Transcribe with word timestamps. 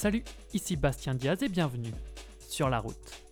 Salut, 0.00 0.22
ici 0.54 0.76
Bastien 0.76 1.16
Diaz 1.16 1.42
et 1.42 1.48
bienvenue 1.48 1.92
sur 2.48 2.68
la 2.68 2.78
route. 2.78 3.24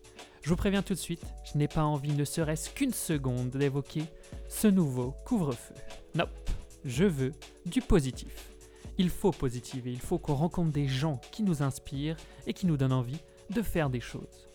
Je 0.43 0.49
vous 0.49 0.57
préviens 0.57 0.83
tout 0.83 0.95
de 0.95 0.99
suite, 0.99 1.23
je 1.45 1.57
n'ai 1.57 1.69
pas 1.69 1.85
envie 1.85 2.13
ne 2.13 2.25
serait-ce 2.25 2.71
qu'une 2.71 2.93
seconde 2.93 3.51
d'évoquer 3.51 4.03
ce 4.49 4.67
nouveau 4.67 5.15
couvre-feu. 5.25 5.77
Non, 6.17 6.25
je 6.85 7.05
veux 7.05 7.31
du 7.67 7.81
positif. 7.83 8.51
Il 8.99 9.11
faut 9.11 9.31
positiver, 9.31 9.93
il 9.93 10.01
faut 10.01 10.19
qu'on 10.19 10.35
rencontre 10.35 10.73
des 10.73 10.89
gens 10.89 11.21
qui 11.31 11.45
nous 11.45 11.63
inspirent 11.63 12.17
et 12.49 12.53
qui 12.53 12.67
nous 12.67 12.77
donnent 12.77 12.93
envie 12.93 13.21
de 13.51 13.63
faire 13.63 13.89
des 13.89 14.01
choses. 14.01 14.49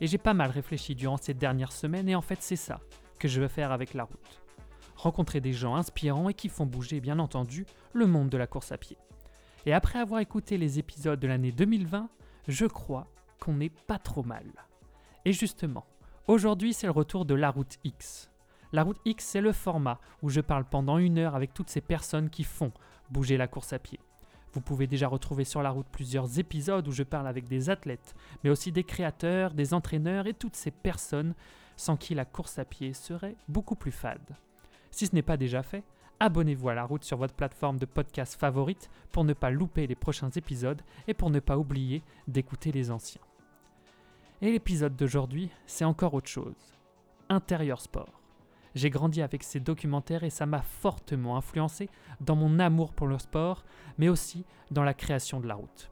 Et 0.00 0.06
j'ai 0.06 0.16
pas 0.16 0.32
mal 0.32 0.50
réfléchi 0.50 0.94
durant 0.94 1.18
ces 1.18 1.34
dernières 1.34 1.72
semaines 1.72 2.08
et 2.08 2.14
en 2.14 2.22
fait 2.22 2.38
c'est 2.40 2.56
ça 2.56 2.80
que 3.18 3.28
je 3.28 3.42
veux 3.42 3.48
faire 3.48 3.72
avec 3.72 3.92
la 3.92 4.04
route. 4.04 4.40
Rencontrer 4.96 5.42
des 5.42 5.52
gens 5.52 5.76
inspirants 5.76 6.30
et 6.30 6.34
qui 6.34 6.48
font 6.48 6.64
bouger 6.64 7.00
bien 7.00 7.18
entendu 7.18 7.66
le 7.92 8.06
monde 8.06 8.30
de 8.30 8.38
la 8.38 8.46
course 8.46 8.72
à 8.72 8.78
pied. 8.78 8.96
Et 9.68 9.74
après 9.74 9.98
avoir 9.98 10.22
écouté 10.22 10.56
les 10.56 10.78
épisodes 10.78 11.20
de 11.20 11.28
l'année 11.28 11.52
2020, 11.52 12.08
je 12.48 12.64
crois 12.64 13.06
qu'on 13.38 13.52
n'est 13.52 13.68
pas 13.68 13.98
trop 13.98 14.22
mal. 14.22 14.46
Et 15.26 15.34
justement, 15.34 15.84
aujourd'hui 16.26 16.72
c'est 16.72 16.86
le 16.86 16.92
retour 16.92 17.26
de 17.26 17.34
la 17.34 17.50
route 17.50 17.76
X. 17.84 18.30
La 18.72 18.82
route 18.82 18.96
X, 19.04 19.22
c'est 19.22 19.42
le 19.42 19.52
format 19.52 20.00
où 20.22 20.30
je 20.30 20.40
parle 20.40 20.64
pendant 20.64 20.96
une 20.96 21.18
heure 21.18 21.34
avec 21.34 21.52
toutes 21.52 21.68
ces 21.68 21.82
personnes 21.82 22.30
qui 22.30 22.44
font 22.44 22.72
bouger 23.10 23.36
la 23.36 23.46
course 23.46 23.74
à 23.74 23.78
pied. 23.78 24.00
Vous 24.54 24.62
pouvez 24.62 24.86
déjà 24.86 25.06
retrouver 25.06 25.44
sur 25.44 25.62
la 25.62 25.68
route 25.68 25.88
plusieurs 25.92 26.38
épisodes 26.38 26.88
où 26.88 26.92
je 26.92 27.02
parle 27.02 27.28
avec 27.28 27.46
des 27.46 27.68
athlètes, 27.68 28.14
mais 28.42 28.48
aussi 28.48 28.72
des 28.72 28.84
créateurs, 28.84 29.52
des 29.52 29.74
entraîneurs 29.74 30.26
et 30.26 30.32
toutes 30.32 30.56
ces 30.56 30.70
personnes 30.70 31.34
sans 31.76 31.98
qui 31.98 32.14
la 32.14 32.24
course 32.24 32.58
à 32.58 32.64
pied 32.64 32.94
serait 32.94 33.36
beaucoup 33.48 33.76
plus 33.76 33.92
fade. 33.92 34.34
Si 34.90 35.06
ce 35.06 35.14
n'est 35.14 35.20
pas 35.20 35.36
déjà 35.36 35.62
fait, 35.62 35.84
abonnez-vous 36.20 36.68
à 36.68 36.74
la 36.74 36.84
route 36.84 37.04
sur 37.04 37.16
votre 37.16 37.34
plateforme 37.34 37.78
de 37.78 37.86
podcast 37.86 38.38
favorite 38.38 38.90
pour 39.12 39.24
ne 39.24 39.32
pas 39.32 39.50
louper 39.50 39.86
les 39.86 39.94
prochains 39.94 40.30
épisodes 40.30 40.82
et 41.06 41.14
pour 41.14 41.30
ne 41.30 41.40
pas 41.40 41.58
oublier 41.58 42.02
d'écouter 42.26 42.72
les 42.72 42.90
anciens. 42.90 43.20
Et 44.40 44.52
l'épisode 44.52 44.96
d'aujourd'hui, 44.96 45.50
c'est 45.66 45.84
encore 45.84 46.14
autre 46.14 46.28
chose. 46.28 46.74
Intérieur 47.28 47.80
sport. 47.80 48.20
J'ai 48.74 48.90
grandi 48.90 49.22
avec 49.22 49.42
ces 49.42 49.60
documentaires 49.60 50.24
et 50.24 50.30
ça 50.30 50.46
m'a 50.46 50.62
fortement 50.62 51.36
influencé 51.36 51.88
dans 52.20 52.36
mon 52.36 52.58
amour 52.58 52.92
pour 52.92 53.06
le 53.06 53.18
sport, 53.18 53.64
mais 53.96 54.08
aussi 54.08 54.44
dans 54.70 54.84
la 54.84 54.94
création 54.94 55.40
de 55.40 55.48
la 55.48 55.54
route. 55.54 55.90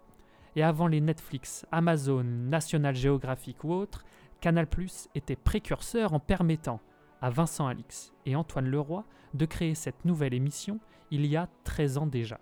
Et 0.55 0.63
avant 0.63 0.87
les 0.87 1.01
Netflix, 1.01 1.67
Amazon, 1.73 2.25
National 2.25 2.95
Geographic 2.95 3.65
ou 3.65 3.73
autres, 3.73 4.05
Canal⁇ 4.41 4.67
était 5.15 5.37
précurseur 5.37 6.13
en 6.13 6.21
permettant 6.21 6.81
à 7.21 7.31
Vincent 7.31 7.67
Alix 7.67 8.13
et 8.25 8.37
Antoine 8.37 8.69
Leroy 8.69 9.05
de 9.35 9.47
créer 9.47 9.75
cette 9.75 10.05
nouvelle 10.05 10.35
émission 10.35 10.81
il 11.11 11.27
y 11.27 11.37
a 11.37 11.49
13 11.65 11.99
ans 11.99 12.07
déjà. 12.07 12.39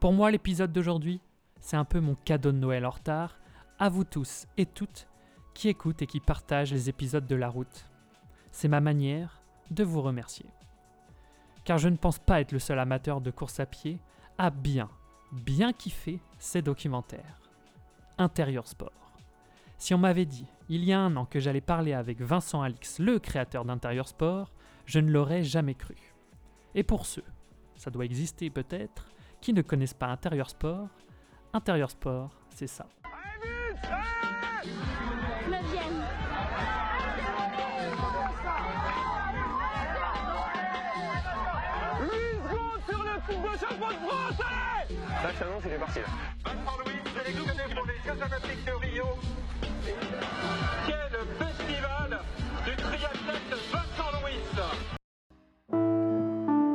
Pour 0.00 0.12
moi, 0.12 0.30
l'épisode 0.30 0.72
d'aujourd'hui, 0.72 1.20
c'est 1.60 1.76
un 1.76 1.84
peu 1.84 2.00
mon 2.00 2.14
cadeau 2.14 2.52
de 2.52 2.58
Noël 2.58 2.86
en 2.86 2.90
retard 2.90 3.38
à 3.78 3.88
vous 3.88 4.04
tous 4.04 4.46
et 4.56 4.66
toutes 4.66 5.08
qui 5.54 5.68
écoutent 5.68 6.02
et 6.02 6.06
qui 6.06 6.20
partagent 6.20 6.72
les 6.72 6.88
épisodes 6.88 7.26
de 7.26 7.34
la 7.34 7.48
route. 7.48 7.90
C'est 8.52 8.68
ma 8.68 8.80
manière 8.80 9.42
de 9.70 9.84
vous 9.84 10.02
remercier. 10.02 10.46
Car 11.64 11.78
je 11.78 11.88
ne 11.88 11.96
pense 11.96 12.18
pas 12.18 12.40
être 12.40 12.52
le 12.52 12.58
seul 12.58 12.78
amateur 12.78 13.20
de 13.20 13.30
course 13.30 13.60
à 13.60 13.66
pied 13.66 13.98
à 14.38 14.50
bien, 14.50 14.88
bien 15.32 15.72
kiffer 15.72 16.20
ces 16.38 16.62
documentaires. 16.62 17.40
Intérieur 18.18 18.66
sport. 18.66 19.07
Si 19.78 19.94
on 19.94 19.98
m'avait 19.98 20.26
dit 20.26 20.46
il 20.68 20.84
y 20.84 20.92
a 20.92 20.98
un 20.98 21.16
an 21.16 21.24
que 21.24 21.38
j'allais 21.38 21.60
parler 21.60 21.94
avec 21.94 22.20
Vincent 22.20 22.60
Alix, 22.60 22.98
le 22.98 23.18
créateur 23.18 23.64
d'Intérieur 23.64 24.08
Sport, 24.08 24.52
je 24.84 24.98
ne 24.98 25.10
l'aurais 25.10 25.44
jamais 25.44 25.74
cru. 25.74 25.94
Et 26.74 26.82
pour 26.82 27.06
ceux, 27.06 27.24
ça 27.76 27.90
doit 27.90 28.04
exister 28.04 28.50
peut-être, 28.50 29.06
qui 29.40 29.52
ne 29.52 29.62
connaissent 29.62 29.94
pas 29.94 30.08
Intérieur 30.08 30.50
Sport, 30.50 30.88
Intérieur 31.52 31.90
Sport, 31.90 32.30
c'est 32.50 32.66
ça. 32.66 32.86
sur 42.86 43.02
le 43.02 43.20
titre 43.26 43.42
de 43.42 43.58
champion 43.58 43.88
de 43.88 44.06
France 44.06 44.38
Là, 45.22 45.30
je 45.32 45.38
t'annonce, 45.38 45.62
il 45.66 45.72
est 45.72 45.78
parti 45.78 45.98
là. 46.00 46.06
Vincent 46.44 46.78
Louis, 46.78 47.00
sélectionné 47.14 47.74
pour 47.74 47.86
les 47.86 47.94
Jeux 48.04 48.22
Olympiques 48.22 48.64
de 48.64 48.72
Rio. 48.72 49.06
Quel 50.86 50.96
festival 51.38 52.18
du 52.64 52.76
triathlète 52.76 53.58
Vincent 53.72 54.10
Louis 54.22 54.40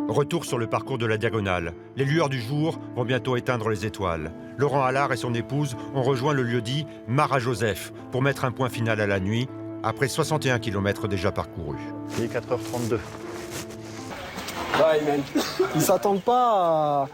Retour 0.09 0.46
sur 0.46 0.57
le 0.59 0.68
parcours 0.68 0.97
de 0.97 1.06
la 1.06 1.18
diagonale. 1.18 1.73
Les 1.96 2.06
lueurs 2.06 2.29
du 2.29 2.40
jour 2.40 2.79
vont 2.96 3.03
bientôt 3.06 3.35
éteindre 3.35 3.69
les 3.69 3.85
étoiles. 3.85 4.31
Laurent 4.57 4.84
Allard 4.84 5.12
et 5.12 5.18
son 5.18 5.34
épouse 5.34 5.75
ont 5.96 6.03
rejoint 6.03 6.34
le 6.34 6.44
lieu-dit 6.44 6.85
Mara 7.07 7.40
Joseph 7.40 7.91
pour 8.12 8.22
mettre 8.22 8.46
un 8.46 8.52
point 8.52 8.69
final 8.69 9.02
à 9.02 9.07
la 9.07 9.19
nuit, 9.19 9.47
après 9.81 10.07
61 10.07 10.59
km 10.59 11.07
déjà 11.07 11.31
parcourus. 11.31 11.79
Il 12.18 12.25
est 12.25 12.28
4h32. 12.28 13.00
Ouais, 14.75 15.02
man. 15.06 15.22
Ils 15.75 15.81
s'attendent 15.81 16.22
pas 16.22 17.07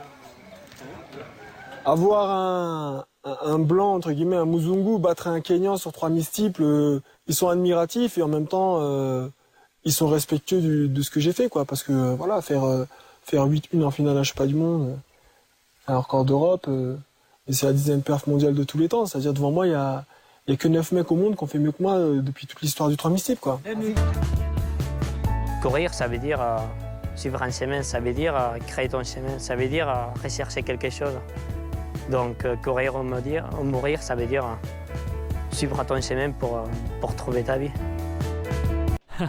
à, 1.86 1.92
à 1.92 1.96
voir 1.96 2.30
un, 2.30 3.06
un- 3.24 3.38
un 3.44 3.60
blanc, 3.60 3.94
entre 3.96 4.12
guillemets, 4.12 4.36
un 4.38 4.46
Muzungu 4.46 4.98
battre 5.00 5.28
un 5.28 5.42
Kenyan 5.42 5.78
sur 5.78 5.92
trois 5.92 6.10
multiples. 6.10 6.64
Euh, 6.64 7.00
Ils 7.28 7.36
sont 7.36 7.48
admiratifs 7.50 8.18
et 8.18 8.24
en 8.24 8.28
même 8.28 8.48
temps, 8.48 8.78
euh, 8.82 9.28
ils 9.84 9.94
sont 9.94 10.08
respectueux 10.08 10.62
du- 10.62 10.88
de 10.90 11.02
ce 11.04 11.12
que 11.12 11.20
j'ai 11.20 11.32
fait, 11.34 11.48
quoi. 11.48 11.64
Parce 11.66 11.84
que, 11.84 11.92
euh, 11.92 12.16
voilà, 12.16 12.42
faire, 12.42 12.64
euh, 12.64 12.86
faire 13.24 13.46
8-1 13.46 13.84
en 13.84 13.92
finale 13.92 14.18
à 14.18 14.24
je 14.24 14.30
sais 14.30 14.36
pas 14.36 14.48
du 14.48 14.56
monde, 14.56 14.98
un 15.88 15.98
record 16.00 16.26
d'Europe, 16.26 16.66
euh, 16.68 16.96
et 17.48 17.54
c'est 17.54 17.68
la 17.68 17.74
dixième 17.74 18.02
perf 18.02 18.26
mondiale 18.26 18.56
de 18.56 18.64
tous 18.64 18.80
les 18.80 18.90
temps. 18.90 19.06
C'est-à-dire, 19.06 19.34
devant 19.34 19.52
moi, 19.52 19.68
il 19.68 19.72
y 19.72 19.76
a, 19.76 20.06
il 20.48 20.52
y 20.52 20.54
a 20.56 20.58
que 20.58 20.68
9 20.68 20.92
mecs 20.92 21.12
au 21.12 21.16
monde 21.16 21.36
qui 21.36 21.44
ont 21.44 21.48
fait 21.48 21.60
mieux 21.60 21.72
que 21.72 21.84
moi 21.84 21.94
euh, 21.94 22.22
depuis 22.22 22.48
toute 22.48 22.62
l'histoire 22.62 22.90
du 22.90 22.98
3 22.98 23.12
multiples, 23.12 23.40
quoi. 23.40 23.60
Courir, 25.62 25.94
ça 25.94 26.08
veut 26.08 26.18
dire 26.18 26.42
euh, 26.42 26.58
suivre 27.16 27.42
un 27.44 27.52
chemin, 27.52 27.84
ça 27.84 28.00
veut 28.00 28.14
dire 28.14 28.36
euh, 28.36 28.58
créer 28.66 28.88
ton 28.90 29.04
chemin, 29.04 29.38
ça 29.38 29.56
veut 29.56 29.68
dire 29.68 29.88
euh, 29.90 30.06
rechercher 30.24 30.64
quelque 30.64 30.90
chose. 30.90 31.14
Donc 32.10 32.44
euh, 32.46 32.56
courir 32.56 32.96
ou 32.96 33.04
mourir, 33.04 33.48
ou 33.60 33.64
mourir, 33.64 34.02
ça 34.02 34.16
veut 34.16 34.26
dire 34.26 34.44
euh, 34.44 34.56
suivre 35.52 35.84
ton 35.86 36.02
chemin 36.02 36.32
pour, 36.32 36.58
euh, 36.58 36.66
pour 37.02 37.16
trouver 37.16 37.44
ta 37.44 37.58
vie. 37.58 37.72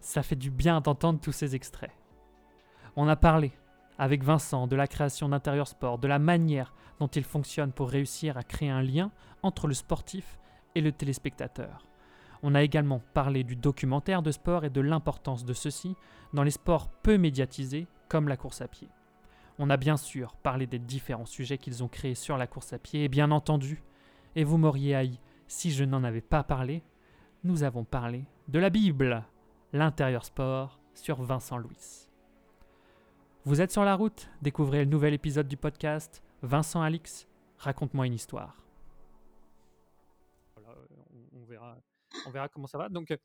Ça 0.00 0.22
fait 0.22 0.36
du 0.36 0.50
bien 0.50 0.80
d'entendre 0.80 1.20
tous 1.20 1.32
ces 1.32 1.54
extraits. 1.54 1.90
On 2.96 3.08
a 3.08 3.16
parlé 3.16 3.52
avec 3.98 4.24
Vincent 4.24 4.66
de 4.66 4.74
la 4.74 4.86
création 4.86 5.28
d'Intérieur 5.28 5.68
Sport, 5.68 5.98
de 5.98 6.08
la 6.08 6.18
manière 6.18 6.72
dont 6.98 7.06
il 7.08 7.24
fonctionne 7.24 7.72
pour 7.72 7.90
réussir 7.90 8.36
à 8.38 8.42
créer 8.42 8.70
un 8.70 8.82
lien 8.82 9.10
entre 9.42 9.66
le 9.68 9.74
sportif 9.74 10.38
et 10.74 10.80
le 10.80 10.92
téléspectateur. 10.92 11.86
On 12.42 12.54
a 12.54 12.62
également 12.62 13.00
parlé 13.12 13.44
du 13.44 13.56
documentaire 13.56 14.22
de 14.22 14.30
sport 14.30 14.64
et 14.64 14.70
de 14.70 14.80
l'importance 14.80 15.44
de 15.44 15.52
ceci 15.52 15.94
dans 16.32 16.42
les 16.42 16.50
sports 16.50 16.88
peu 17.02 17.18
médiatisés 17.18 17.86
comme 18.08 18.28
la 18.28 18.36
course 18.36 18.60
à 18.60 18.68
pied. 18.68 18.88
On 19.58 19.70
a 19.70 19.76
bien 19.76 19.96
sûr 19.96 20.34
parlé 20.36 20.66
des 20.66 20.78
différents 20.78 21.26
sujets 21.26 21.58
qu'ils 21.58 21.84
ont 21.84 21.88
créés 21.88 22.16
sur 22.16 22.36
la 22.36 22.46
course 22.46 22.72
à 22.72 22.78
pied 22.78 23.04
et 23.04 23.08
bien 23.08 23.30
entendu, 23.30 23.82
et 24.34 24.44
vous 24.44 24.58
m'auriez 24.58 24.94
haï 24.94 25.20
si 25.46 25.70
je 25.70 25.84
n'en 25.84 26.02
avais 26.02 26.20
pas 26.20 26.42
parlé, 26.42 26.82
nous 27.44 27.62
avons 27.62 27.84
parlé 27.84 28.24
de 28.48 28.58
la 28.58 28.70
Bible, 28.70 29.24
l'intérieur 29.72 30.24
sport 30.24 30.80
sur 30.94 31.22
Vincent 31.22 31.58
Louis. 31.58 32.08
Vous 33.44 33.60
êtes 33.60 33.70
sur 33.70 33.84
la 33.84 33.94
route, 33.94 34.28
découvrez 34.42 34.80
le 34.80 34.90
nouvel 34.90 35.14
épisode 35.14 35.46
du 35.46 35.56
podcast 35.56 36.22
Vincent 36.42 36.82
Alix, 36.82 37.28
raconte-moi 37.58 38.06
une 38.06 38.14
histoire. 38.14 38.56
Voilà, 40.56 40.78
on, 41.12 41.40
on 41.40 41.44
verra, 41.44 41.76
on 42.26 42.30
verra 42.30 42.48
comment 42.48 42.66
ça 42.66 42.78
va. 42.78 42.88
Donc, 42.88 43.16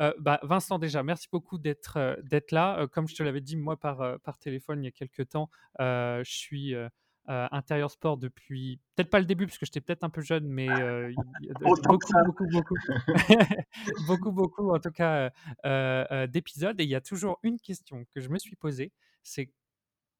euh, 0.00 0.12
bah, 0.18 0.40
Vincent, 0.42 0.78
déjà, 0.78 1.02
merci 1.02 1.28
beaucoup 1.30 1.58
d'être 1.58 1.96
euh, 1.96 2.16
d'être 2.22 2.52
là. 2.52 2.80
Euh, 2.80 2.86
comme 2.86 3.08
je 3.08 3.14
te 3.14 3.22
l'avais 3.22 3.40
dit, 3.40 3.56
moi, 3.56 3.76
par, 3.76 4.00
euh, 4.00 4.18
par 4.18 4.38
téléphone, 4.38 4.82
il 4.82 4.86
y 4.86 4.88
a 4.88 4.92
quelques 4.92 5.28
temps, 5.28 5.50
euh, 5.80 6.22
je 6.24 6.30
suis 6.30 6.74
euh, 6.74 6.88
euh, 7.28 7.46
intérieur 7.50 7.90
sport 7.90 8.16
depuis, 8.16 8.80
peut-être 8.94 9.10
pas 9.10 9.18
le 9.20 9.26
début, 9.26 9.46
parce 9.46 9.58
que 9.58 9.66
j'étais 9.66 9.82
peut-être 9.82 10.02
un 10.02 10.10
peu 10.10 10.22
jeune, 10.22 10.46
mais 10.48 10.68
euh, 10.70 11.12
beaucoup, 11.60 12.12
beaucoup, 12.24 12.46
beaucoup, 12.50 12.74
beaucoup, 14.06 14.32
beaucoup, 14.32 14.70
en 14.74 14.78
tout 14.78 14.90
cas, 14.90 15.14
euh, 15.14 15.30
euh, 15.66 16.04
euh, 16.10 16.26
d'épisodes. 16.26 16.80
Et 16.80 16.84
il 16.84 16.90
y 16.90 16.94
a 16.94 17.02
toujours 17.02 17.38
une 17.42 17.58
question 17.60 18.06
que 18.14 18.20
je 18.20 18.30
me 18.30 18.38
suis 18.38 18.56
posée, 18.56 18.92
c'est 19.22 19.52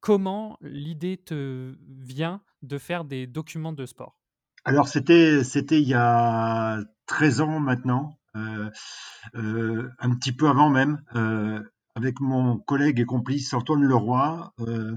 comment 0.01 0.59
l'idée 0.61 1.17
te 1.17 1.75
vient 1.89 2.43
de 2.63 2.77
faire 2.77 3.05
des 3.05 3.27
documents 3.27 3.73
de 3.73 3.87
sport? 3.87 4.21
Alors 4.69 4.87
c'était 4.89 5.45
c'était 5.45 5.81
il 5.81 5.89
y 5.89 5.95
a 5.95 6.79
13 7.07 7.41
ans 7.41 7.59
maintenant, 7.59 8.19
euh, 8.37 8.69
euh, 9.37 9.91
un 9.99 10.15
petit 10.15 10.33
peu 10.33 10.47
avant 10.49 10.69
même, 10.69 11.01
euh, 11.17 11.63
avec 11.95 12.21
mon 12.21 12.59
collègue 12.59 13.01
et 13.01 13.07
complice 13.07 13.55
Antoine 13.55 13.83
Leroy. 13.83 14.53
Euh, 14.61 14.95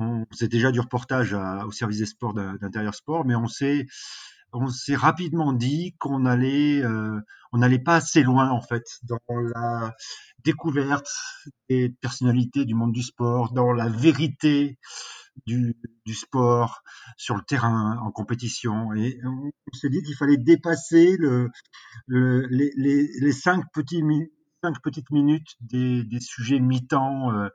on 0.00 0.24
faisait 0.32 0.48
déjà 0.48 0.72
du 0.72 0.80
reportage 0.80 1.34
à- 1.34 1.66
au 1.66 1.72
service 1.72 1.98
des 1.98 2.06
sports 2.06 2.34
d'Intérieur 2.34 2.94
Sport, 2.94 3.26
mais 3.26 3.34
on 3.36 3.48
s'est 3.48 3.86
on 4.52 4.68
s'est 4.68 4.96
rapidement 4.96 5.52
dit 5.52 5.94
qu'on 5.98 6.26
allait 6.26 6.82
euh, 6.84 7.20
on 7.52 7.58
n'allait 7.58 7.80
pas 7.80 7.96
assez 7.96 8.22
loin 8.22 8.50
en 8.50 8.62
fait 8.62 8.84
dans 9.04 9.18
la 9.56 9.94
découverte 10.44 11.08
des 11.68 11.90
personnalités 12.00 12.64
du 12.64 12.74
monde 12.74 12.92
du 12.92 13.02
sport, 13.02 13.52
dans 13.52 13.72
la 13.72 13.88
vérité 13.88 14.78
du, 15.46 15.76
du, 16.04 16.14
sport 16.14 16.82
sur 17.16 17.36
le 17.36 17.42
terrain 17.42 17.98
en 18.02 18.10
compétition. 18.10 18.92
Et 18.94 19.18
on, 19.24 19.50
s'est 19.72 19.90
dit 19.90 20.02
qu'il 20.02 20.14
fallait 20.14 20.36
dépasser 20.36 21.16
le, 21.18 21.50
le, 22.06 22.46
les, 22.48 22.72
les, 22.76 23.32
cinq, 23.32 23.64
petits, 23.72 24.02
cinq 24.62 24.80
petites 24.82 25.10
minutes 25.10 25.56
des, 25.60 26.04
des 26.04 26.20
sujets 26.20 26.60
mi-temps, 26.60 27.32
euh, 27.32 27.48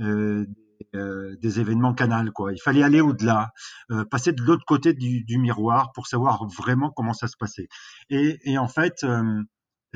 euh, 0.00 0.46
euh, 0.94 1.36
des 1.40 1.60
événements 1.60 1.94
canal. 1.94 2.32
Quoi. 2.32 2.52
Il 2.52 2.60
fallait 2.60 2.82
aller 2.82 3.00
au-delà, 3.00 3.52
euh, 3.90 4.04
passer 4.04 4.32
de 4.32 4.42
l'autre 4.42 4.64
côté 4.66 4.92
du, 4.92 5.24
du, 5.24 5.38
miroir 5.38 5.92
pour 5.92 6.06
savoir 6.06 6.46
vraiment 6.46 6.90
comment 6.90 7.14
ça 7.14 7.28
se 7.28 7.36
passait. 7.36 7.68
Et, 8.10 8.38
et 8.44 8.58
en 8.58 8.68
fait, 8.68 9.04
euh, 9.04 9.42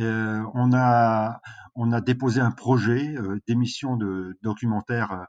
euh 0.01 0.43
on, 0.55 0.73
a, 0.75 1.41
on 1.75 1.93
a 1.93 2.01
déposé 2.01 2.41
un 2.41 2.51
projet 2.51 3.15
d'émission 3.47 3.97
de 3.97 4.39
documentaire 4.43 5.27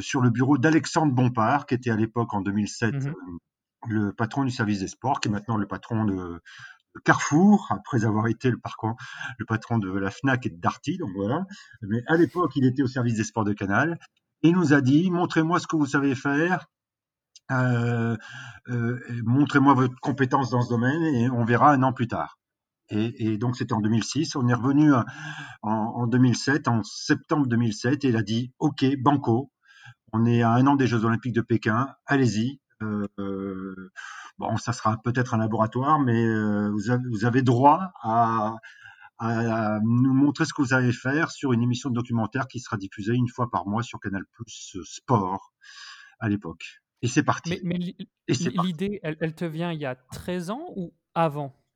sur 0.00 0.20
le 0.20 0.30
bureau 0.30 0.58
d'Alexandre 0.58 1.12
Bompard, 1.12 1.66
qui 1.66 1.74
était 1.74 1.90
à 1.90 1.96
l'époque 1.96 2.32
en 2.34 2.40
2007 2.40 2.94
mmh 2.94 3.14
le 3.88 4.12
patron 4.12 4.44
du 4.44 4.50
service 4.50 4.80
des 4.80 4.88
sports, 4.88 5.20
qui 5.20 5.28
est 5.28 5.30
maintenant 5.30 5.56
le 5.56 5.66
patron 5.66 6.04
de, 6.04 6.42
Carrefour, 7.04 7.68
après 7.70 8.04
avoir 8.04 8.26
été 8.26 8.50
le, 8.50 8.58
parcours, 8.58 8.96
le 9.38 9.44
patron 9.44 9.78
de 9.78 9.90
la 9.90 10.10
FNAC 10.10 10.46
et 10.46 10.50
de 10.50 10.60
Darty, 10.60 10.98
donc 10.98 11.10
voilà. 11.14 11.46
Mais 11.82 12.02
à 12.08 12.16
l'époque, 12.16 12.50
il 12.56 12.66
était 12.66 12.82
au 12.82 12.88
service 12.88 13.14
des 13.14 13.22
sports 13.22 13.44
de 13.44 13.52
Canal. 13.52 13.98
Il 14.42 14.54
nous 14.54 14.72
a 14.72 14.80
dit, 14.80 15.08
montrez-moi 15.10 15.60
ce 15.60 15.68
que 15.68 15.76
vous 15.76 15.86
savez 15.86 16.16
faire, 16.16 16.66
euh, 17.52 18.16
euh, 18.68 18.98
montrez-moi 19.24 19.74
votre 19.74 19.94
compétence 20.00 20.50
dans 20.50 20.62
ce 20.62 20.68
domaine 20.68 21.02
et 21.02 21.30
on 21.30 21.44
verra 21.44 21.72
un 21.72 21.82
an 21.84 21.92
plus 21.92 22.08
tard. 22.08 22.38
Et, 22.88 23.32
et 23.32 23.38
donc 23.38 23.56
c'était 23.56 23.72
en 23.72 23.80
2006. 23.80 24.34
On 24.34 24.48
est 24.48 24.54
revenu 24.54 24.92
en, 24.92 25.04
en, 25.62 26.06
2007, 26.08 26.66
en 26.66 26.82
septembre 26.82 27.46
2007, 27.46 28.04
et 28.04 28.08
il 28.08 28.16
a 28.16 28.22
dit, 28.22 28.52
OK, 28.58 28.84
banco, 29.00 29.52
on 30.12 30.26
est 30.26 30.42
à 30.42 30.50
un 30.50 30.66
an 30.66 30.76
des 30.76 30.86
Jeux 30.86 31.04
Olympiques 31.04 31.34
de 31.34 31.40
Pékin, 31.40 31.88
allez-y. 32.06 32.60
Euh, 32.82 33.90
bon, 34.38 34.56
ça 34.56 34.72
sera 34.72 34.96
peut-être 35.02 35.34
un 35.34 35.38
laboratoire, 35.38 36.00
mais 36.00 36.24
euh, 36.24 36.70
vous, 36.70 36.90
avez, 36.90 37.02
vous, 37.10 37.24
avez, 37.24 37.42
droit 37.42 37.92
à, 38.02 38.56
à, 39.18 39.80
nous 39.82 40.14
montrer 40.14 40.46
ce 40.46 40.54
que 40.54 40.62
vous 40.62 40.68
savez 40.68 40.92
faire 40.92 41.30
sur 41.30 41.52
une 41.52 41.62
émission 41.62 41.90
de 41.90 41.94
documentaire 41.94 42.46
qui 42.48 42.58
sera 42.58 42.76
diffusée 42.76 43.14
une 43.14 43.28
fois 43.28 43.50
par 43.50 43.66
mois 43.66 43.82
sur 43.82 44.00
Canal 44.00 44.24
Plus 44.32 44.76
euh, 44.76 44.82
Sport 44.84 45.52
à 46.20 46.28
l'époque. 46.28 46.80
Et 47.02 47.08
c'est 47.08 47.22
parti. 47.22 47.60
Mais, 47.64 47.78
mais 48.28 48.56
l'idée, 48.62 49.00
elle, 49.02 49.16
elle, 49.20 49.34
te 49.34 49.44
vient 49.44 49.72
il 49.72 49.80
y 49.80 49.86
a 49.86 49.94
13 49.94 50.50
ans 50.50 50.66
ou 50.76 50.94
avant? 51.14 51.54
euh, 51.54 51.69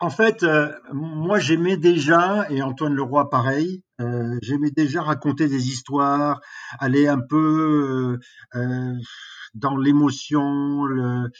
En 0.00 0.10
fait, 0.10 0.42
euh, 0.42 0.72
moi 0.92 1.38
j'aimais 1.38 1.76
déjà, 1.76 2.50
et 2.50 2.62
Antoine 2.62 2.94
Leroy 2.94 3.30
pareil, 3.30 3.82
euh, 4.00 4.38
j'aimais 4.42 4.70
déjà 4.70 5.02
raconter 5.02 5.48
des 5.48 5.68
histoires, 5.68 6.40
aller 6.80 7.06
un 7.06 7.20
peu 7.20 8.18
euh, 8.54 8.94
dans 9.54 9.76
l'émotion, 9.76 10.84
le, 10.84 11.30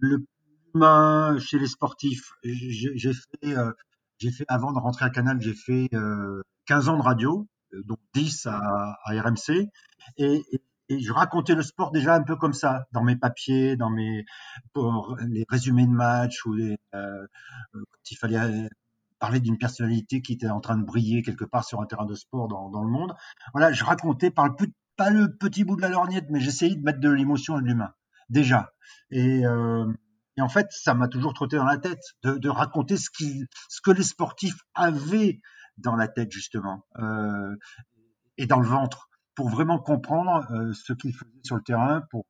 le 0.00 0.18
humain 0.74 1.38
chez 1.38 1.58
les 1.58 1.66
sportifs. 1.66 2.30
J'ai 2.44 3.12
fait 3.12 3.54
j'ai 4.18 4.32
fait, 4.32 4.44
avant 4.48 4.72
de 4.72 4.78
rentrer 4.78 5.04
à 5.04 5.10
Canal, 5.10 5.40
j'ai 5.40 5.54
fait 5.54 5.88
euh, 5.94 6.42
15 6.66 6.88
ans 6.88 6.96
de 6.96 7.02
radio, 7.02 7.46
euh, 7.72 7.82
donc 7.84 7.98
10 8.14 8.46
à, 8.46 8.96
RMC, 9.06 9.68
et, 10.16 10.42
et, 10.88 11.00
je 11.00 11.12
racontais 11.12 11.54
le 11.54 11.62
sport 11.62 11.90
déjà 11.90 12.14
un 12.14 12.22
peu 12.22 12.36
comme 12.36 12.52
ça, 12.52 12.86
dans 12.92 13.02
mes 13.02 13.16
papiers, 13.16 13.76
dans 13.76 13.90
mes 13.90 14.24
pour 14.72 15.16
les 15.26 15.44
résumés 15.48 15.86
de 15.86 15.92
matchs, 15.92 16.44
ou 16.46 16.52
les, 16.54 16.78
euh, 16.94 17.26
quand 17.72 18.10
il 18.10 18.16
fallait 18.16 18.68
parler 19.18 19.40
d'une 19.40 19.58
personnalité 19.58 20.22
qui 20.22 20.34
était 20.34 20.48
en 20.48 20.60
train 20.60 20.76
de 20.76 20.84
briller 20.84 21.22
quelque 21.22 21.44
part 21.44 21.64
sur 21.64 21.80
un 21.80 21.86
terrain 21.86 22.06
de 22.06 22.14
sport 22.14 22.48
dans, 22.48 22.70
dans 22.70 22.84
le 22.84 22.90
monde. 22.90 23.14
Voilà, 23.52 23.72
je 23.72 23.84
racontais 23.84 24.30
par 24.30 24.48
le 24.48 24.54
pas 24.96 25.10
le 25.10 25.36
petit 25.36 25.62
bout 25.62 25.76
de 25.76 25.82
la 25.82 25.88
lorgnette, 25.88 26.26
mais 26.28 26.40
j'essayais 26.40 26.74
de 26.74 26.82
mettre 26.82 26.98
de 26.98 27.08
l'émotion 27.08 27.58
et 27.58 27.62
de 27.62 27.66
l'humain 27.66 27.94
déjà. 28.28 28.72
Et 29.10 29.46
euh, 29.46 29.86
et 30.38 30.40
en 30.40 30.48
fait, 30.48 30.68
ça 30.70 30.94
m'a 30.94 31.08
toujours 31.08 31.34
trotté 31.34 31.56
dans 31.56 31.64
la 31.64 31.78
tête 31.78 32.02
de, 32.22 32.38
de 32.38 32.48
raconter 32.48 32.96
ce, 32.96 33.10
qui, 33.10 33.44
ce 33.68 33.80
que 33.80 33.90
les 33.90 34.04
sportifs 34.04 34.60
avaient 34.72 35.40
dans 35.78 35.96
la 35.96 36.06
tête 36.06 36.30
justement 36.30 36.86
euh, 37.00 37.56
et 38.36 38.46
dans 38.46 38.60
le 38.60 38.68
ventre 38.68 39.07
pour 39.38 39.50
vraiment 39.50 39.78
comprendre 39.78 40.44
euh, 40.50 40.72
ce 40.72 40.92
qu'ils 40.92 41.14
faisaient 41.14 41.30
sur 41.44 41.54
le 41.54 41.62
terrain. 41.62 42.02
Pour 42.10 42.26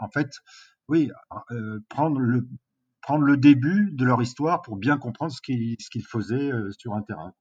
en 0.00 0.08
fait, 0.08 0.30
oui, 0.88 1.10
euh, 1.50 1.80
prendre 1.90 2.18
le 2.18 2.48
prendre 3.02 3.24
le 3.24 3.36
début 3.36 3.90
de 3.92 4.06
leur 4.06 4.22
histoire 4.22 4.62
pour 4.62 4.78
bien 4.78 4.96
comprendre 4.96 5.30
ce 5.30 5.42
qu'ils 5.42 5.76
ce 5.78 5.90
qu'ils 5.90 6.06
faisaient 6.06 6.50
euh, 6.50 6.70
sur 6.78 6.94
un 6.94 7.02
terrain. 7.02 7.34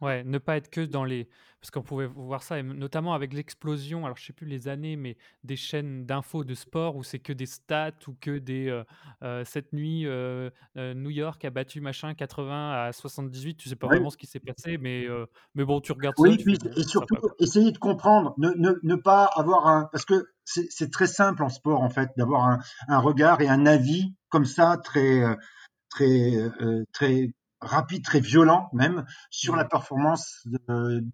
Ouais, 0.00 0.22
ne 0.24 0.38
pas 0.38 0.56
être 0.56 0.70
que 0.70 0.80
dans 0.80 1.04
les. 1.04 1.28
Parce 1.60 1.72
qu'on 1.72 1.82
pouvait 1.82 2.06
voir 2.06 2.44
ça, 2.44 2.60
et 2.60 2.62
notamment 2.62 3.14
avec 3.14 3.34
l'explosion, 3.34 4.04
alors 4.04 4.16
je 4.16 4.26
sais 4.26 4.32
plus 4.32 4.46
les 4.46 4.68
années, 4.68 4.94
mais 4.94 5.16
des 5.42 5.56
chaînes 5.56 6.06
d'infos 6.06 6.44
de 6.44 6.54
sport 6.54 6.94
où 6.94 7.02
c'est 7.02 7.18
que 7.18 7.32
des 7.32 7.46
stats 7.46 7.90
ou 8.06 8.14
que 8.20 8.38
des. 8.38 8.68
Euh, 8.68 8.84
euh, 9.24 9.44
cette 9.44 9.72
nuit, 9.72 10.06
euh, 10.06 10.50
New 10.76 11.10
York 11.10 11.44
a 11.44 11.50
battu 11.50 11.80
machin 11.80 12.14
80 12.14 12.86
à 12.86 12.92
78, 12.92 13.56
tu 13.56 13.68
sais 13.68 13.74
pas 13.74 13.88
vraiment 13.88 14.10
ce 14.10 14.16
qui 14.16 14.28
s'est 14.28 14.38
passé, 14.38 14.78
mais, 14.78 15.08
mais 15.56 15.64
bon, 15.64 15.80
tu 15.80 15.90
regardes 15.90 16.14
oui, 16.18 16.38
ça. 16.38 16.44
Oui, 16.46 16.58
et 16.76 16.84
surtout, 16.84 17.16
essayer 17.40 17.72
de 17.72 17.78
comprendre, 17.78 18.34
ne, 18.38 18.50
ne, 18.50 18.74
ne, 18.84 18.94
pas 18.94 19.24
avoir 19.24 19.66
un. 19.66 19.88
Parce 19.90 20.04
que 20.04 20.26
c'est 20.44 20.92
très 20.92 21.08
simple 21.08 21.42
en 21.42 21.48
sport, 21.48 21.82
en 21.82 21.90
fait, 21.90 22.10
d'avoir 22.16 22.44
un, 22.44 22.60
un, 22.86 22.98
regard 23.00 23.40
et 23.40 23.48
un 23.48 23.66
avis 23.66 24.14
comme 24.28 24.44
ça, 24.44 24.76
très. 24.82 25.24
Très, 25.90 26.34
très 26.92 27.30
rapide, 27.60 28.04
très 28.04 28.20
violent 28.20 28.68
même, 28.72 29.04
sur 29.30 29.56
la 29.56 29.64
performance 29.64 30.46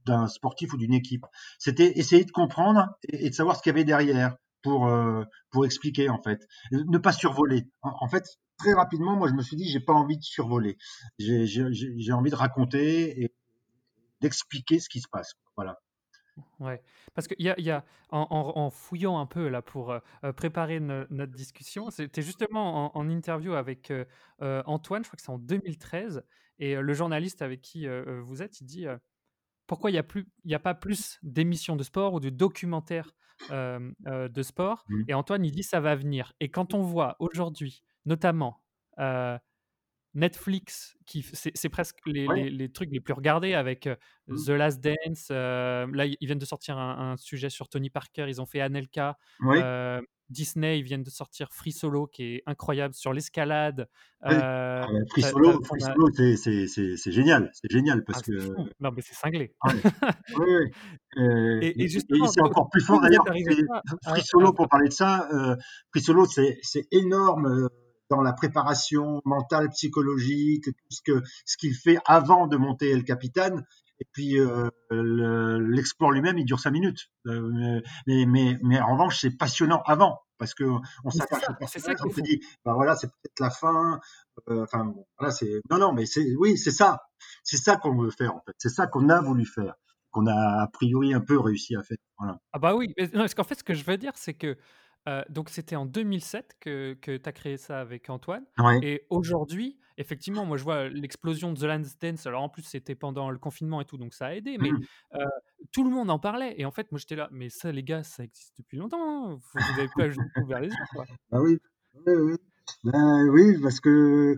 d'un 0.05 0.27
sportif 0.29 0.73
ou 0.73 0.77
d'une 0.77 0.95
équipe. 0.95 1.25
C'était 1.59 1.99
essayer 1.99 2.25
de 2.25 2.31
comprendre 2.31 2.89
et, 3.09 3.31
de 3.31 3.35
savoir 3.35 3.57
ce 3.57 3.63
qu'il 3.63 3.71
y 3.71 3.75
avait 3.75 3.85
derrière 3.85 4.37
pour, 4.63 4.87
euh, 4.87 5.25
pour 5.51 5.65
expliquer 5.65 6.09
en 6.09 6.23
fait. 6.23 6.47
Ne 6.73 6.99
pas 6.99 7.13
survoler. 7.13 7.69
En, 7.83 8.09
fait, 8.09 8.25
très 8.59 8.73
rapidement, 8.73 9.17
moi 9.17 9.29
je 9.29 9.35
me 9.35 9.43
suis 9.43 9.57
dit, 9.57 9.69
j'ai 9.69 9.81
pas 9.81 9.93
envie 9.93 10.19
de 10.19 10.23
survoler. 10.23 10.77
J'ai 11.19 12.13
envie 12.13 12.31
de 12.31 12.37
raconter 12.37 13.23
et 13.23 13.35
d'expliquer 14.21 14.81
ce 14.81 14.89
qui 14.89 15.01
se 15.01 15.09
passe. 15.11 15.35
Voilà. 15.57 15.79
Ouais, 16.61 16.83
parce 17.15 17.29
qu'il 17.29 17.45
y 17.45 17.51
a, 17.51 17.61
y 17.61 17.71
a 17.71 17.85
en, 18.11 18.27
en, 18.31 18.71
fouillant 18.71 19.19
un 19.19 19.27
peu 19.27 19.49
là 19.49 19.63
pour 19.63 19.93
euh, 19.93 20.33
préparer 20.33 20.81
notre 20.81 21.33
discussion, 21.33 21.91
c'était 21.91 22.23
justement 22.23 22.87
en, 22.97 23.01
en, 23.01 23.09
interview 23.09 23.55
avec 23.55 23.91
euh, 23.91 24.05
Antoine, 24.67 25.05
je 25.05 25.09
crois 25.09 25.17
que 25.17 25.23
c'est 25.23 25.31
en 25.31 25.39
2013, 25.39 26.25
et 26.59 26.77
le 26.77 26.95
journaliste 26.95 27.43
avec 27.43 27.61
qui 27.61 27.87
vous 28.23 28.43
êtes, 28.43 28.61
il 28.61 28.65
dit 28.65 28.87
pourquoi 29.67 29.91
il 29.91 29.95
n'y 29.95 29.99
a, 29.99 30.05
plus, 30.05 30.27
il 30.45 30.55
a 30.55 30.61
pas 30.61 30.75
plus 30.75 31.19
d'émissions 31.23 31.77
de 31.77 31.83
sport 31.83 32.15
ou 32.15 32.21
de 32.21 32.31
documentaires 32.31 33.15
de 33.51 34.43
sport? 34.43 34.85
Mmh. 34.89 35.03
Et 35.09 35.15
Antoine, 35.15 35.45
il 35.45 35.51
dit 35.51 35.65
ça 35.65 35.81
va 35.81 35.97
venir. 35.97 36.33
Et 36.41 36.49
quand 36.51 36.75
on 36.75 36.83
voit 36.83 37.17
aujourd'hui, 37.19 37.83
notamment 38.07 38.63
Netflix, 40.15 40.97
qui 41.07 41.25
c'est 41.33 41.69
presque 41.69 41.99
les, 42.07 42.27
les, 42.35 42.51
les, 42.51 42.69
trucs 42.71 42.91
les 42.93 43.01
plus 43.01 43.15
regardés 43.15 43.55
avec 43.55 43.89
mmh. 44.29 44.37
The 44.47 44.51
Last 44.51 44.81
Dance. 44.81 45.31
là, 45.31 46.07
ils 46.07 46.27
viennent 46.27 46.39
de 46.39 46.45
sortir 46.45 46.79
un, 46.79 47.13
un, 47.13 47.17
sujet 47.17 47.51
sur 47.51 47.69
Tony 47.69 47.91
Parker. 47.91 48.27
Ils 48.29 48.41
ont 48.41 48.47
fait 48.47 48.61
Anelka. 48.61 49.17
Disney, 50.31 50.79
ils 50.79 50.83
viennent 50.83 51.03
de 51.03 51.11
sortir 51.11 51.49
Free 51.53 51.73
Solo, 51.73 52.07
qui 52.07 52.37
est 52.37 52.43
incroyable 52.47 52.95
sur 52.95 53.13
l'escalade. 53.13 53.89
Euh, 54.25 54.31
ah, 54.33 54.87
Free 55.11 55.23
Solo, 55.23 55.61
c'est 56.37 57.13
génial, 57.13 57.51
c'est 57.53 57.71
génial 57.71 58.05
parce 58.05 58.21
ah, 58.21 58.27
que. 58.27 58.49
Non, 58.81 58.91
mais 58.95 59.03
c'est 59.03 59.15
cinglé. 59.15 59.55
Euh, 61.17 61.61
et, 61.63 61.89
c'est 61.89 62.43
encore 62.43 62.69
plus 62.71 62.81
fort 62.81 63.01
d'ailleurs. 63.01 63.25
Free 63.25 64.23
Solo, 64.25 64.53
pour 64.53 64.69
parler 64.69 64.89
de 64.89 64.93
ça, 64.93 65.29
euh, 65.33 65.55
Free 65.93 66.03
Solo, 66.03 66.27
c'est 66.27 66.59
énorme 66.91 67.47
euh, 67.47 67.69
dans 68.11 68.21
la 68.21 68.33
préparation 68.33 69.21
mentale, 69.25 69.69
psychologique, 69.71 70.65
tout 70.65 70.91
ce 70.91 71.01
que 71.05 71.23
ce 71.45 71.57
qu'il 71.57 71.75
fait 71.75 71.99
avant 72.07 72.47
de 72.47 72.57
monter 72.57 72.91
El 72.91 73.05
Capitan. 73.05 73.63
Et 74.01 74.07
puis 74.13 74.41
euh, 74.41 74.69
l'exploit 74.91 76.13
lui-même, 76.13 76.37
il 76.37 76.45
dure 76.45 76.59
cinq 76.59 76.73
minutes. 76.73 77.11
Euh, 77.27 77.81
mais, 78.07 78.27
mais, 78.27 78.59
mais 78.63 78.81
en 78.81 78.95
revanche, 78.95 79.21
c'est 79.21 79.31
passionnant 79.31 79.83
avant 79.87 80.21
parce 80.39 80.55
que 80.55 80.65
on 81.05 81.11
s'attache 81.11 81.49
au 81.49 81.55
personnage, 81.55 81.99
on 82.05 82.11
se 82.11 82.21
dit, 82.21 82.41
bah 82.65 82.75
voilà, 82.75 82.97
c'est 82.97 83.07
peut-être 83.07 83.41
la 83.41 83.51
fin. 83.51 84.01
Euh, 84.49 84.65
enfin, 84.65 84.85
bon, 84.85 85.07
voilà, 85.19 85.33
c'est 85.33 85.61
non, 85.71 85.79
non, 85.79 85.93
mais 85.93 86.07
c'est 86.07 86.35
oui, 86.37 86.59
c'est 86.59 86.73
ça, 86.73 87.03
c'est 87.43 87.57
ça 87.57 87.77
qu'on 87.77 87.97
veut 87.97 88.11
faire 88.11 88.35
en 88.35 88.43
fait, 88.45 88.55
c'est 88.59 88.69
ça 88.69 88.87
qu'on 88.87 89.09
a 89.09 89.21
voulu 89.21 89.47
faire, 89.47 89.75
qu'on 90.11 90.27
a 90.27 90.63
a 90.63 90.67
priori 90.67 91.15
un 91.15 91.21
peu 91.21 91.39
réussi 91.39 91.77
à 91.77 91.83
faire. 91.83 91.99
Voilà. 92.19 92.39
Ah 92.53 92.59
bah 92.59 92.75
oui, 92.75 92.93
non, 92.99 93.21
parce 93.21 93.35
qu'en 93.35 93.45
fait, 93.45 93.59
ce 93.59 93.65
que 93.65 93.75
je 93.75 93.85
veux 93.85 93.97
dire, 93.97 94.13
c'est 94.17 94.35
que 94.35 94.57
euh, 95.09 95.23
donc 95.29 95.51
c'était 95.51 95.77
en 95.77 95.87
2007 95.87 96.57
que, 96.61 96.95
que 97.01 97.17
tu 97.17 97.29
as 97.29 97.33
créé 97.33 97.57
ça 97.57 97.81
avec 97.81 98.09
Antoine. 98.11 98.45
Ouais. 98.59 98.79
Et 98.83 99.07
aujourd'hui, 99.11 99.79
effectivement, 99.99 100.45
moi 100.45 100.57
je 100.57 100.65
vois 100.65 100.89
l'explosion 100.89 101.53
de 101.53 101.59
The 101.59 101.65
Last 101.65 102.01
Dance. 102.03 102.27
Alors 102.27 102.43
en 102.43 102.49
plus 102.49 102.63
c'était 102.63 102.95
pendant 102.95 103.31
le 103.31 103.39
confinement 103.39 103.81
et 103.81 103.85
tout, 103.85 103.97
donc 103.99 104.15
ça 104.15 104.27
a 104.27 104.35
aidé. 104.35 104.57
Mais 104.59 104.71
Mmh. 104.73 104.81
euh, 105.17 105.25
tout 105.73 105.85
le 105.85 105.91
monde 105.91 106.11
en 106.11 106.19
parlait. 106.19 106.55
Et 106.59 106.65
en 106.65 106.71
fait, 106.71 106.91
moi 106.93 106.99
j'étais 106.99 107.17
là, 107.17 107.29
mais 107.33 107.49
ça 107.51 107.71
les 107.73 107.83
gars, 107.83 108.03
ça 108.03 108.25
existe 108.25 108.55
depuis 108.59 108.77
longtemps. 108.79 108.99
hein. 109.33 109.39
Vous 109.55 109.61
n'avez 109.77 109.89
pas 109.97 110.09
juste 110.09 110.21
ouvert 110.43 110.61
les 110.61 110.69
yeux. 110.69 110.85
Quoi. 110.93 111.05
Ah 111.33 111.41
oui. 111.41 111.59
Oui, 112.07 112.13
oui. 112.15 112.37
Ben 112.85 113.29
oui, 113.31 113.59
parce 113.63 113.81
que 113.81 114.37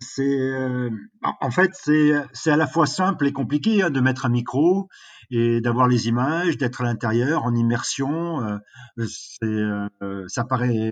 c'est 0.00 0.22
euh, 0.22 0.90
en 1.40 1.50
fait 1.50 1.70
c'est 1.74 2.12
c'est 2.32 2.50
à 2.50 2.56
la 2.56 2.66
fois 2.66 2.86
simple 2.86 3.26
et 3.26 3.32
compliqué 3.32 3.82
hein, 3.82 3.90
de 3.90 4.00
mettre 4.00 4.26
un 4.26 4.28
micro 4.30 4.88
et 5.30 5.60
d'avoir 5.60 5.88
les 5.88 6.08
images, 6.08 6.56
d'être 6.56 6.80
à 6.82 6.84
l'intérieur 6.84 7.44
en 7.44 7.54
immersion. 7.54 8.42
euh, 8.42 8.58
c'est 9.06 9.46
euh, 9.46 10.24
ça 10.28 10.44
paraît 10.44 10.90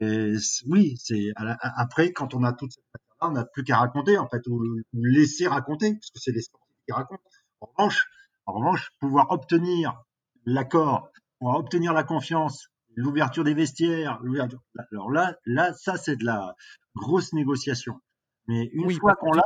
oui, 0.67 0.95
c'est 0.99 1.31
après 1.37 2.13
quand 2.13 2.35
on 2.35 2.43
a 2.45 2.53
toute 2.53 2.73
cette 2.73 2.85
matière-là, 2.95 3.29
on 3.31 3.33
n'a 3.33 3.45
plus 3.47 3.65
qu'à 3.65 3.79
raconter 3.79 4.19
en 4.19 4.29
fait 4.29 4.47
ou, 4.47 4.63
ou 4.95 5.05
laisser 5.05 5.47
raconter 5.47 5.93
parce 5.95 6.11
que 6.11 6.19
c'est 6.21 6.33
les 6.33 6.43
sportifs 6.43 6.77
qui 6.87 6.93
racontent. 6.93 7.23
En 7.61 7.67
revanche, 7.77 8.07
en 8.47 8.53
revanche, 8.53 8.91
pouvoir 9.01 9.31
obtenir 9.31 10.03
l'accord, 10.47 11.11
pouvoir 11.39 11.59
obtenir 11.59 11.93
la 11.93 12.05
confiance, 12.05 12.69
l'ouverture 12.97 13.45
des 13.45 13.55
vestiaires, 13.55 14.19
l'ouverture. 14.23 14.61
Alors 14.93 15.11
là, 15.11 15.37
là, 15.47 15.73
ça 15.75 15.97
c'est 15.97 16.17
de 16.17 16.25
la 16.25 16.55
grosse 16.95 17.33
négociation. 17.33 18.01
Mais 18.47 18.69
une 18.73 18.87
Oui, 18.87 18.95
fois 18.97 19.15
qu'on 19.17 19.33
l'a, 19.33 19.43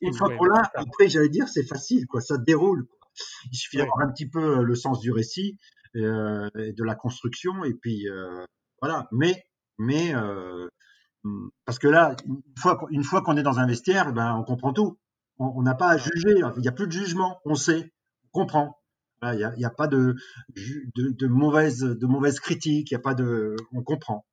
une 0.00 0.14
fois 0.14 0.28
ouais, 0.28 0.36
qu'on 0.36 0.44
l'a, 0.44 0.70
après 0.74 1.08
j'allais 1.08 1.28
dire 1.28 1.48
c'est 1.48 1.64
facile, 1.66 2.06
quoi, 2.06 2.20
ça 2.20 2.38
déroule. 2.38 2.86
quoi. 2.86 3.08
Il 3.50 3.56
suffit 3.56 3.78
Ouais. 3.78 3.82
d'avoir 3.84 4.00
un 4.06 4.12
petit 4.12 4.28
peu 4.28 4.58
euh, 4.58 4.62
le 4.62 4.74
sens 4.74 5.00
du 5.00 5.10
récit 5.10 5.58
euh, 5.96 6.48
et 6.58 6.72
de 6.72 6.84
la 6.84 6.94
construction, 6.94 7.64
et 7.64 7.74
puis 7.74 8.08
euh, 8.08 8.44
voilà. 8.80 9.08
Mais, 9.10 9.44
mais 9.78 10.14
euh, 10.14 10.68
hum, 11.24 11.50
parce 11.64 11.78
que 11.78 11.88
là, 11.88 12.14
une 12.26 12.42
fois, 12.58 12.76
qu'on- 12.76 12.88
une 12.88 13.02
fois 13.04 13.22
qu'on 13.22 13.36
est 13.36 13.42
dans 13.42 13.58
un 13.58 13.66
vestiaire, 13.66 14.12
ben 14.12 14.34
on 14.36 14.44
comprend 14.44 14.72
tout. 14.72 14.98
On 15.38 15.60
n'a 15.62 15.74
pas 15.74 15.88
à 15.90 15.96
juger. 15.98 16.34
Il 16.56 16.60
n'y 16.62 16.68
a 16.68 16.72
plus 16.72 16.86
de 16.86 16.92
jugement. 16.92 17.40
On 17.44 17.56
sait, 17.56 17.92
on 18.32 18.40
comprend. 18.40 18.78
Voilà, 19.22 19.34
Il 19.34 19.38
n'y 19.38 19.44
a, 19.44 19.54
il 19.56 19.60
y 19.60 19.64
a 19.64 19.70
pas 19.70 19.86
de, 19.88 20.14
de, 20.54 21.10
de 21.10 21.26
mauvaise 21.26 21.80
de 21.80 22.06
mauvaise 22.06 22.40
critique. 22.40 22.90
Il 22.90 22.94
y 22.94 22.96
a 22.96 23.00
pas 23.00 23.14
de, 23.14 23.56
on 23.72 23.82
comprend. 23.82 24.24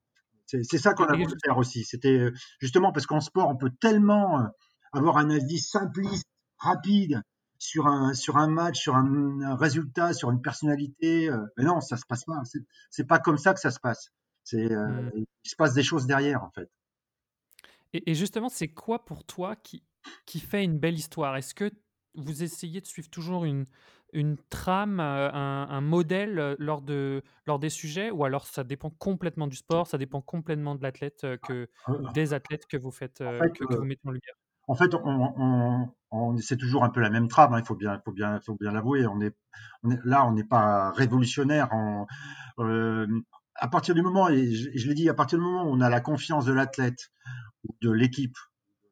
C'est 0.45 0.77
ça 0.77 0.93
qu'on 0.93 1.05
a 1.05 1.15
voulu 1.15 1.33
faire 1.43 1.57
aussi. 1.57 1.83
C'était 1.83 2.19
euh, 2.19 2.31
justement 2.59 2.91
parce 2.91 3.07
qu'en 3.07 3.21
sport, 3.21 3.49
on 3.49 3.57
peut 3.57 3.71
tellement 3.79 4.39
euh, 4.41 4.47
avoir 4.91 5.17
un 5.17 5.29
avis 5.31 5.59
simpliste, 5.59 6.25
rapide 6.57 7.21
sur 7.57 7.87
un 7.87 8.13
sur 8.13 8.37
un 8.37 8.47
match, 8.47 8.79
sur 8.79 8.95
un, 8.95 9.41
un 9.41 9.55
résultat, 9.55 10.13
sur 10.13 10.31
une 10.31 10.41
personnalité. 10.41 11.29
euh, 11.29 11.45
mais 11.57 11.63
non, 11.63 11.81
ça 11.81 11.97
se 11.97 12.05
passe 12.07 12.25
pas. 12.25 12.41
C'est- 12.91 13.05
pas 13.07 13.19
comme 13.19 13.37
ça 13.37 13.53
que 13.53 13.59
ça 13.59 13.71
se 13.71 13.79
passe. 13.79 14.09
C'est 14.43 14.71
euh, 14.71 15.09
Mm. 15.15 15.23
il 15.45 15.49
se 15.49 15.55
passe 15.55 15.73
des 15.73 15.83
choses 15.83 16.05
derrière 16.05 16.43
en 16.43 16.51
fait. 16.51 16.69
Et, 17.93 18.11
et 18.11 18.15
justement, 18.15 18.49
c'est 18.49 18.69
quoi 18.69 19.05
pour 19.05 19.23
toi 19.23 19.55
qui, 19.55 19.83
qui 20.25 20.39
fait 20.39 20.63
une 20.63 20.77
belle 20.79 20.95
histoire? 20.95 21.35
Est-ce 21.37 21.53
que 21.55 21.71
vous 22.15 22.43
essayez 22.43 22.81
de 22.81 22.85
suivre 22.85 23.09
toujours 23.09 23.45
une, 23.45 23.65
une 24.13 24.37
trame, 24.49 24.99
euh, 24.99 25.29
un, 25.31 25.67
un 25.69 25.81
modèle 25.81 26.39
euh, 26.39 26.55
lors, 26.59 26.81
de, 26.81 27.21
lors 27.45 27.59
des 27.59 27.69
sujets 27.69 28.11
Ou 28.11 28.25
alors 28.25 28.45
ça 28.47 28.63
dépend 28.63 28.89
complètement 28.89 29.47
du 29.47 29.55
sport, 29.55 29.87
ça 29.87 29.97
dépend 29.97 30.21
complètement 30.21 30.75
de 30.75 30.83
l'athlète 30.83 31.23
euh, 31.23 31.37
que, 31.37 31.67
ou 31.87 32.11
des 32.13 32.33
athlètes 32.33 32.65
que 32.67 32.77
vous 32.77 32.91
faites, 32.91 33.21
En 33.21 33.37
fait, 33.37 33.51
que, 33.51 33.65
que 33.65 33.75
vous 33.75 33.85
mettez 33.85 34.07
en 34.07 34.11
lumière? 34.11 34.35
En 34.67 34.75
fait, 34.75 34.93
on, 34.95 35.33
on, 35.37 35.89
on 36.11 36.37
c'est 36.37 36.57
toujours 36.57 36.83
un 36.85 36.89
peu 36.89 37.01
la 37.01 37.09
même 37.09 37.27
trame. 37.27 37.53
hein, 37.53 37.59
il 37.59 37.65
faut 37.65 37.75
bien, 37.75 37.99
faut 38.05 38.13
bien, 38.13 38.39
faut 38.39 38.55
bien 38.55 38.71
l'avouer. 38.71 39.05
On 39.07 39.19
est, 39.19 39.35
on 39.83 39.91
est, 39.91 39.99
là, 40.05 40.25
on 40.25 40.31
n'est 40.31 40.45
pas 40.45 40.91
révolutionnaire. 40.91 41.69
Euh, 42.59 43.07
à 43.55 43.67
partir 43.67 43.93
du 43.93 44.01
moment, 44.01 44.29
et 44.29 44.51
je, 44.51 44.69
je 44.73 44.87
l'ai 44.87 44.93
dit, 44.93 45.09
à 45.09 45.13
partir 45.13 45.37
du 45.37 45.43
moment 45.43 45.63
où 45.63 45.73
on 45.73 45.81
a 45.81 45.89
la 45.89 45.99
confiance 46.01 46.45
de 46.45 46.53
l'athlète 46.53 47.11
ou 47.65 47.75
de 47.81 47.91
l'équipe, 47.91 48.35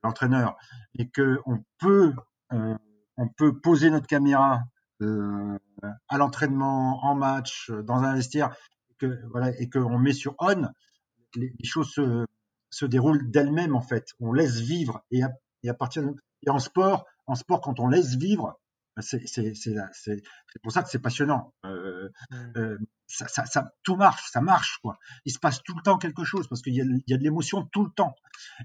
de 0.04 0.08
l'entraîneur, 0.08 0.56
et 0.96 1.10
que 1.10 1.40
on 1.46 1.60
peut, 1.80 2.14
euh, 2.54 2.76
on 3.18 3.28
peut 3.30 3.60
poser 3.60 3.90
notre 3.90 4.08
caméra 4.08 4.62
à 5.02 6.18
l'entraînement, 6.18 7.04
en 7.04 7.16
match, 7.16 7.72
dans 7.72 7.98
un 8.04 8.16
vestiaire, 8.16 8.56
et 8.90 8.96
que 8.96 9.20
voilà, 9.32 9.52
et 9.60 9.70
qu'on 9.70 9.98
met 9.98 10.14
sur 10.14 10.36
on, 10.40 10.72
les, 11.36 11.54
les 11.58 11.66
choses 11.68 11.92
se, 11.92 12.26
se 12.70 12.86
déroulent 12.86 13.30
d'elles-mêmes 13.32 13.76
en 13.76 13.82
fait. 13.82 14.08
On 14.20 14.34
laisse 14.34 14.60
vivre 14.60 15.04
et 15.12 15.24
à, 15.24 15.32
et 15.64 15.70
à 15.70 15.74
partir 15.74 16.04
de, 16.04 16.16
et 16.44 16.50
en 16.50 16.60
sport, 16.60 17.06
en 17.28 17.36
sport 17.36 17.62
quand 17.62 17.80
on 17.80 17.88
laisse 17.88 18.16
vivre, 18.16 18.60
c'est 19.00 19.26
c'est 19.26 20.62
pour 20.62 20.72
ça 20.72 20.84
que 20.84 20.90
c'est 20.90 21.00
passionnant. 21.00 21.54
Euh, 21.66 22.10
Mm. 22.30 22.54
euh, 22.58 22.78
ça, 23.08 23.28
ça, 23.28 23.46
ça, 23.46 23.72
tout 23.84 23.96
marche, 23.96 24.30
ça 24.32 24.42
marche 24.42 24.80
quoi. 24.82 24.98
Il 25.26 25.32
se 25.34 25.40
passe 25.40 25.62
tout 25.64 25.76
le 25.76 25.82
temps 25.82 25.98
quelque 25.98 26.24
chose 26.24 26.48
parce 26.48 26.62
qu'il 26.62 26.74
y 26.74 26.78
y 27.08 27.14
a 27.14 27.18
de 27.18 27.24
l'émotion 27.24 27.66
tout 27.72 27.84
le 27.86 27.92
temps 27.92 28.16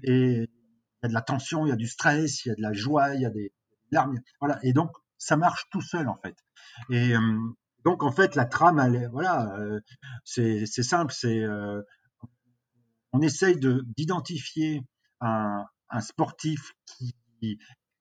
et 0.03 0.43
il 0.43 1.03
y 1.03 1.05
a 1.05 1.09
de 1.09 1.13
la 1.13 1.21
tension, 1.21 1.65
il 1.65 1.69
y 1.69 1.71
a 1.71 1.75
du 1.75 1.87
stress, 1.87 2.45
il 2.45 2.49
y 2.49 2.51
a 2.51 2.55
de 2.55 2.61
la 2.61 2.73
joie, 2.73 3.13
il 3.15 3.21
y 3.21 3.25
a 3.25 3.29
des 3.29 3.53
larmes, 3.91 4.19
voilà. 4.39 4.59
Et 4.63 4.73
donc 4.73 4.91
ça 5.17 5.37
marche 5.37 5.65
tout 5.71 5.81
seul 5.81 6.07
en 6.07 6.17
fait. 6.23 6.35
Et 6.89 7.13
donc 7.83 8.03
en 8.03 8.11
fait 8.11 8.35
la 8.35 8.45
trame, 8.45 9.07
voilà, 9.11 9.57
c'est 10.23 10.65
simple, 10.65 11.13
c'est 11.13 11.43
on 13.13 13.21
essaye 13.21 13.57
de 13.57 13.83
d'identifier 13.95 14.81
un, 15.21 15.65
un 15.89 16.01
sportif 16.01 16.73
qui, 16.85 17.15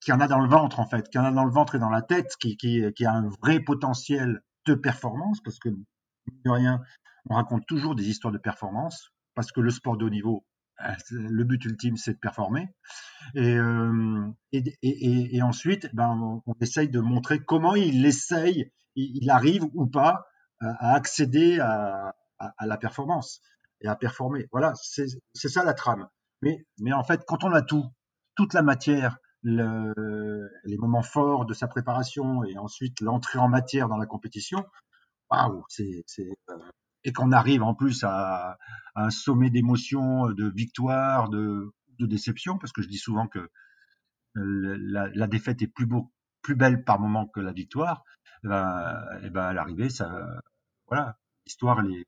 qui 0.01 0.13
en 0.13 0.21
a 0.21 0.29
dans 0.29 0.41
le 0.41 0.49
ventre 0.49 0.81
en 0.81 0.87
fait, 0.87 1.09
qui 1.09 1.19
en 1.19 1.25
a 1.25 1.33
dans 1.33 1.45
le 1.45 1.53
ventre 1.53 1.75
et 1.75 1.79
dans 1.79 1.91
la 1.91 2.03
tête, 2.03 2.37
qui, 2.41 2.57
qui, 2.57 3.05
a 3.05 3.13
un 3.13 3.29
vrai 3.43 3.61
potentiel 3.61 4.41
de 4.67 4.75
performance, 4.75 5.41
parce 5.43 5.59
que 5.59 5.69
de 5.69 6.51
rien, 6.51 6.81
on 7.29 7.35
raconte 7.35 7.67
toujours 7.67 7.95
des 7.95 8.09
histoires 8.09 8.33
de 8.33 8.39
performance, 8.39 9.11
parce 9.35 9.53
que 9.53 9.61
le 9.61 9.71
sport 9.71 9.97
de 9.97 10.05
haut 10.05 10.11
niveau, 10.11 10.45
le 11.11 11.45
but 11.45 11.65
ultime, 11.65 11.97
c'est 11.97 12.15
de 12.15 12.19
performer. 12.19 12.69
Et, 13.35 13.57
euh, 13.57 14.29
et, 14.53 14.63
et, 14.83 15.37
et 15.37 15.43
ensuite, 15.43 15.95
ben, 15.95 16.43
on, 16.47 16.55
essaye 16.61 16.89
de 16.89 17.01
montrer 17.01 17.45
comment 17.45 17.75
il 17.75 18.05
essaye, 18.05 18.73
il, 18.95 19.31
arrive 19.31 19.65
ou 19.75 19.87
pas 19.87 20.27
à, 20.61 20.95
accéder 20.95 21.61
à, 21.61 22.15
à, 22.39 22.67
la 22.67 22.77
performance 22.77 23.41
et 23.81 23.89
à 23.89 23.97
performer. 23.97 24.47
Voilà, 24.53 24.73
c'est 24.75 25.09
ça 25.33 25.65
la 25.65 25.75
trame. 25.75 26.09
Mais, 26.43 26.67
mais 26.79 26.93
en 26.93 27.05
fait, 27.05 27.23
quand 27.27 27.45
on 27.45 27.53
a 27.53 27.63
tout, 27.63 27.85
toute 28.35 28.55
la 28.55 28.63
matière, 28.63 29.19
le, 29.43 30.51
les 30.65 30.77
moments 30.77 31.03
forts 31.03 31.47
de 31.47 31.55
sa 31.55 31.69
préparation 31.69 32.43
et 32.45 32.59
ensuite 32.59 33.01
l'entrée 33.01 33.39
en 33.39 33.49
matière 33.49 33.89
dans 33.89 33.97
la 33.97 34.07
compétition, 34.07 34.65
waouh, 35.31 35.65
c'est 35.69 36.03
c'est, 36.07 36.29
euh, 36.51 36.59
et 37.07 37.13
qu'on 37.13 37.33
arrive 37.33 37.63
en 37.63 37.75
plus 37.75 38.05
à, 38.05 38.59
un 38.97 39.11
sommet 39.11 39.49
d'émotions, 39.49 40.31
de 40.33 40.51
victoire, 40.51 41.29
de, 41.29 41.73
de 41.99 42.07
déception, 42.07 42.59
parce 42.59 42.73
que 42.73 42.83
je 42.83 42.89
dis 42.89 42.99
souvent 42.99 43.29
que 43.29 43.49
euh, 44.37 44.77
la, 45.15 45.27
défaite 45.27 45.63
est 45.63 45.69
plus 45.69 45.87
beau, 45.87 46.13
plus 46.43 46.57
belle 46.57 46.83
par 46.83 46.99
moment 46.99 47.27
que 47.27 47.41
la 47.41 47.53
victoire. 47.53 48.05
Et 48.43 48.49
ben, 48.49 49.05
et 49.23 49.31
ben 49.31 49.45
à 49.45 49.53
l'arrivée, 49.53 49.89
ça, 49.89 50.41
voilà, 50.89 51.19
l'histoire 51.47 51.81
elle 51.81 52.05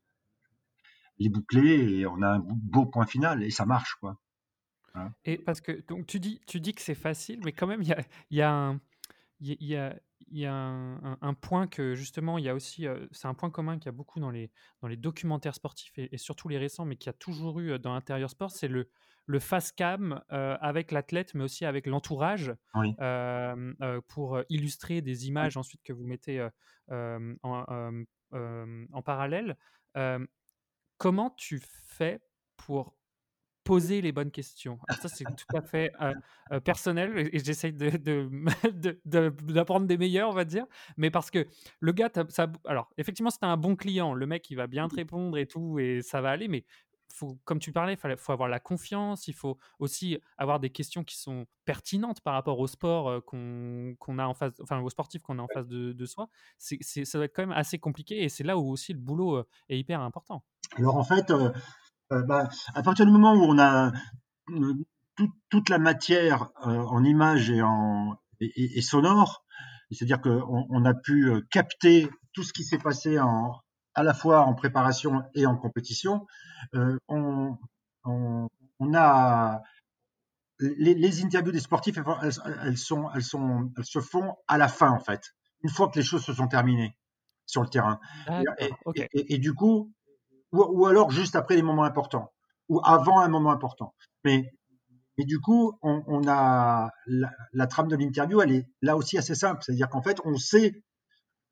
est, 1.19 1.29
bouclée 1.29 1.99
et 1.99 2.05
on 2.05 2.21
a 2.21 2.35
un 2.35 2.39
beau 2.39 2.85
point 2.85 3.05
final 3.05 3.43
et 3.43 3.49
ça 3.49 3.65
marche 3.65 3.95
quoi. 3.99 4.19
Et 5.23 5.37
parce 5.37 5.61
que 5.61 5.85
donc 5.87 6.07
tu 6.07 6.19
dis, 6.19 6.41
tu 6.45 6.59
dis 6.59 6.73
que 6.73 6.81
c'est 6.81 6.95
facile, 6.95 7.39
mais 7.45 7.53
quand 7.53 7.67
même, 7.67 7.81
il 7.81 7.87
y 8.31 8.41
a, 8.41 8.51
un, 8.51 8.79
il 9.39 9.63
y 9.63 9.75
a, 9.75 9.95
y 10.31 10.31
a- 10.31 10.33
il 10.33 10.39
y 10.39 10.45
a 10.45 10.53
un, 10.53 11.03
un- 11.13 11.17
un 11.21 11.33
point 11.33 11.67
que 11.67 11.95
justement, 11.95 12.37
il 12.37 12.45
y 12.45 12.49
a 12.49 12.55
aussi, 12.55 12.87
euh, 12.87 13.07
c'est 13.11 13.27
un 13.27 13.33
point 13.33 13.49
commun 13.51 13.77
qu'il 13.77 13.87
y 13.87 13.89
a 13.89 13.93
beaucoup 13.93 14.19
dans 14.19 14.31
les, 14.31 14.51
dans 14.81 14.87
les 14.87 14.97
documentaires 14.97 15.55
sportifs 15.55 15.97
et, 15.97 16.13
et 16.13 16.17
surtout 16.17 16.47
les 16.49 16.57
récents, 16.57 16.85
mais 16.85 16.95
qu'il 16.95 17.07
y 17.07 17.11
a 17.11 17.13
toujours 17.13 17.59
eu 17.59 17.71
euh, 17.71 17.77
dans 17.77 17.93
l'intérieur 17.93 18.29
sport, 18.29 18.51
c'est 18.51 18.67
le, 18.67 18.89
le 19.25 19.39
face 19.39 19.71
cam 19.71 20.21
euh, 20.31 20.57
avec 20.61 20.91
l'athlète, 20.91 21.33
mais 21.35 21.43
aussi 21.43 21.65
avec 21.65 21.85
l'entourage 21.87 22.53
Oui. 22.75 22.95
pour 24.07 24.39
illustrer 24.49 25.01
des 25.01 25.27
images 25.27 25.57
ensuite 25.57 25.81
que 25.83 25.93
vous 25.93 26.05
mettez 26.05 26.47
en, 26.89 27.35
en 28.31 29.01
parallèle. 29.03 29.57
Comment 30.97 31.29
tu 31.31 31.59
fais 31.59 32.21
pour 32.57 32.95
poser 33.69 34.01
les 34.01 34.11
bonnes 34.11 34.31
questions 34.31 34.79
Alors 34.87 34.99
ça, 35.01 35.09
c'est 35.09 35.23
tout 35.25 35.55
à 35.55 35.61
fait 35.61 35.91
euh, 36.01 36.13
euh, 36.51 36.59
personnel 36.59 37.29
et, 37.31 37.37
j'essaye 37.39 37.71
de, 37.71 37.91
de, 37.91 38.27
de- 38.73 38.99
de- 39.05 39.29
d'apprendre 39.53 39.85
des 39.85 39.97
meilleurs, 39.97 40.29
on 40.29 40.33
va 40.33 40.43
dire. 40.43 40.65
Mais 40.97 41.11
parce 41.11 41.29
que 41.29 41.45
le 41.79 41.91
gars, 41.91 42.09
ça, 42.29 42.47
alors 42.65 42.89
effectivement, 42.97 43.29
c'est 43.29 43.43
un 43.43 43.57
bon 43.57 43.75
client. 43.75 44.15
Le 44.15 44.25
mec, 44.25 44.49
il 44.49 44.55
va 44.55 44.65
bien 44.65 44.87
te 44.87 44.95
répondre 44.95 45.37
et 45.37 45.45
tout, 45.45 45.77
et 45.77 46.01
ça 46.01 46.19
va 46.19 46.31
aller. 46.31 46.47
Mais 46.47 46.65
faut, 47.11 47.37
comme 47.45 47.59
tu 47.59 47.71
parlais, 47.71 47.93
il 48.01 48.17
faut 48.17 48.31
avoir 48.31 48.49
la 48.49 48.59
confiance. 48.59 49.27
Il 49.27 49.33
faut 49.35 49.57
aussi 49.77 50.19
avoir 50.37 50.59
des 50.59 50.71
questions 50.71 51.03
qui 51.03 51.17
sont 51.17 51.45
pertinentes 51.65 52.21
par 52.21 52.33
rapport 52.33 52.59
au 52.59 52.67
sport 52.67 53.07
euh, 53.09 53.19
qu'on, 53.21 54.17
a 54.17 54.25
en 54.25 54.33
face, 54.33 54.53
enfin 54.61 54.79
aux 54.79 54.89
sportifs 54.89 55.21
qu'on 55.21 55.37
a 55.37 55.43
en 55.43 55.47
face 55.53 55.67
de, 55.67 55.93
de 55.93 56.05
soi. 56.07 56.27
C'est, 56.57 56.77
c'est- 56.81 57.05
ça 57.05 57.17
doit 57.19 57.25
être 57.25 57.35
quand 57.35 57.45
même 57.45 57.57
assez 57.57 57.77
compliqué 57.77 58.23
et 58.23 58.29
c'est 58.29 58.43
là 58.43 58.57
où 58.57 58.69
aussi 58.71 58.93
le 58.93 58.99
boulot 58.99 59.37
euh, 59.37 59.47
est 59.69 59.77
hyper 59.77 60.01
important. 60.01 60.43
Alors 60.77 60.97
en 60.97 61.03
fait, 61.03 61.29
euh, 61.31 61.51
bah, 62.09 62.49
à 62.73 62.83
partir 62.83 63.05
du 63.05 63.11
moment 63.11 63.33
où 63.33 63.43
on 63.43 63.59
a 63.59 63.91
euh, 64.49 64.73
tout- 65.15 65.33
toute 65.49 65.69
la 65.69 65.79
matière 65.79 66.49
euh, 66.65 66.77
en 66.79 67.03
images 67.03 67.49
et 67.49 67.61
en 67.61 68.17
et, 68.41 68.81
sonore, 68.81 69.43
c'est-à-dire 69.91 70.21
qu'on 70.21 70.65
on 70.69 70.85
a 70.85 70.93
pu 70.93 71.29
euh, 71.29 71.41
capter 71.51 72.09
tout 72.33 72.43
ce 72.43 72.53
qui 72.53 72.63
s'est 72.63 72.77
passé 72.77 73.19
en, 73.19 73.53
à 73.95 74.03
la 74.03 74.13
fois 74.13 74.41
en 74.45 74.53
préparation 74.53 75.23
et 75.35 75.45
en 75.45 75.57
compétition, 75.57 76.25
euh, 76.73 76.97
on, 77.09 77.57
on, 78.05 78.47
on 78.79 78.93
a 78.93 79.61
les, 80.59 80.93
les 80.93 81.23
interviews 81.23 81.51
des 81.51 81.59
sportifs, 81.59 81.97
elles, 81.97 82.31
elles 82.63 82.77
sont, 82.77 83.09
elles 83.13 83.23
sont, 83.23 83.71
elles 83.77 83.85
se 83.85 83.99
font 83.99 84.35
à 84.47 84.57
la 84.57 84.67
fin 84.67 84.89
en 84.91 84.99
fait, 84.99 85.35
une 85.63 85.69
fois 85.69 85.89
que 85.89 85.99
les 85.99 86.05
choses 86.05 86.23
se 86.23 86.33
sont 86.33 86.47
terminées 86.47 86.97
sur 87.45 87.61
le 87.61 87.69
terrain. 87.69 87.99
Et, 88.27 88.43
D'accord, 88.45 88.77
ok. 88.85 88.97
et- 88.99 89.07
et- 89.13 89.33
et 89.35 89.37
du 89.37 89.53
coup, 89.53 89.91
ou, 90.51 90.63
ou 90.63 90.85
alors 90.87 91.11
juste 91.11 91.35
après 91.35 91.55
les 91.55 91.61
moments 91.61 91.83
importants, 91.83 92.31
ou 92.67 92.81
avant 92.83 93.19
un 93.19 93.27
moment 93.27 93.51
important. 93.51 93.93
Mais 94.23 94.51
Et 95.17 95.25
du 95.25 95.39
coup, 95.39 95.77
on, 95.81 96.03
on 96.07 96.27
a 96.27 96.91
la, 97.05 97.67
trame 97.67 97.89
de 97.89 97.95
l'interview, 97.95 98.41
elle 98.41 98.53
est 98.53 98.67
là 98.81 98.95
aussi 98.95 99.17
assez 99.17 99.35
simple. 99.35 99.63
C'est-à-dire 99.63 99.89
qu'en 99.89 100.01
fait, 100.01 100.19
on 100.25 100.37
sait, 100.37 100.83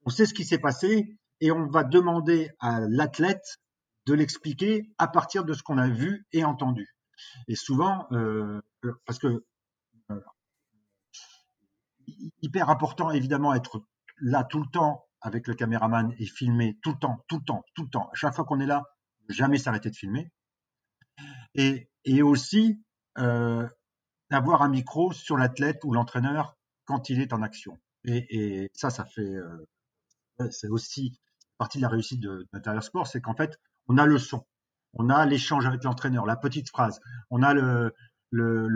on 0.06 0.10
sait 0.10 0.26
ce 0.26 0.34
qui 0.34 0.46
s'est 0.46 0.60
passé 0.60 1.18
et 1.42 1.52
on 1.52 1.68
va 1.68 1.84
demander 1.84 2.50
à 2.60 2.80
l'athlète 2.80 3.60
de 4.06 4.14
l'expliquer 4.14 4.90
à 4.98 5.08
partir 5.08 5.44
de 5.44 5.54
ce 5.54 5.64
qu'on 5.64 5.78
a 5.78 5.90
vu 5.90 6.26
et 6.32 6.46
entendu. 6.46 6.96
Et 7.48 7.56
souvent, 7.56 8.08
euh, 8.14 8.62
parce 9.06 9.20
que 9.20 9.44
euh, 10.12 10.22
hyper 12.42 12.70
important 12.70 13.12
évidemment 13.12 13.54
être 13.54 13.82
là 14.22 14.44
tout 14.46 14.60
le 14.60 14.70
temps 14.72 15.07
avec 15.22 15.48
le 15.48 15.56
caméraman 15.56 16.14
et 16.20 16.26
filmer 16.26 16.78
tout 16.82 16.92
le 16.92 17.00
temps, 17.00 17.24
tout 17.28 17.38
le 17.38 17.44
temps, 17.44 17.64
tout 17.76 17.84
le 17.84 17.90
temps. 17.90 18.10
Chaque 18.14 18.36
fois 18.36 18.46
qu'on 18.46 18.60
est 18.60 18.66
là, 18.66 18.84
jamais 19.30 19.58
s'arrêter 19.58 19.90
de 19.90 19.96
filmer. 19.96 20.32
Et, 21.56 21.90
aussi 22.22 22.82
euh, 23.18 23.68
d'avoir 24.30 24.62
un 24.62 24.70
micro 24.70 25.12
sur 25.12 25.38
l'athlète 25.38 25.84
ou 25.84 25.92
l'entraîneur 25.92 26.56
quand 26.86 27.10
il 27.10 27.20
est 27.20 27.34
en 27.34 27.42
action. 27.42 27.78
Et, 28.06 28.70
ça, 28.74 28.90
ça 28.90 29.04
fait, 29.06 29.22
euh, 29.22 29.66
c'est 30.52 30.70
aussi 30.70 31.20
partie 31.58 31.80
de 31.80 31.84
la 31.84 31.90
réussite 31.90 32.22
de, 32.22 32.48
d'Intérieur 32.54 32.84
Sport, 32.84 33.08
c'est 33.08 33.22
qu'en 33.22 33.36
fait, 33.36 33.60
on 33.88 33.98
a 33.98 34.06
le 34.06 34.18
son, 34.18 34.46
on 34.94 35.10
a 35.10 35.26
l'échange 35.26 35.66
avec 35.66 35.84
l'entraîneur, 35.84 36.26
la 36.26 36.36
petite 36.36 36.70
phrase, 36.70 37.00
on 37.30 37.42
a 37.44 37.54
le, 37.54 37.94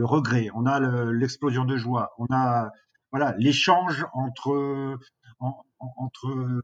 regret, 0.03 0.49
on 0.53 0.65
a 0.65 0.79
l'explosion 1.11 1.65
de 1.65 1.77
joie, 1.77 2.13
on 2.17 2.25
a 2.33 2.71
voilà 3.11 3.35
l'échange 3.37 4.05
entre 4.13 4.51
en, 4.51 4.97
entre 5.97 6.61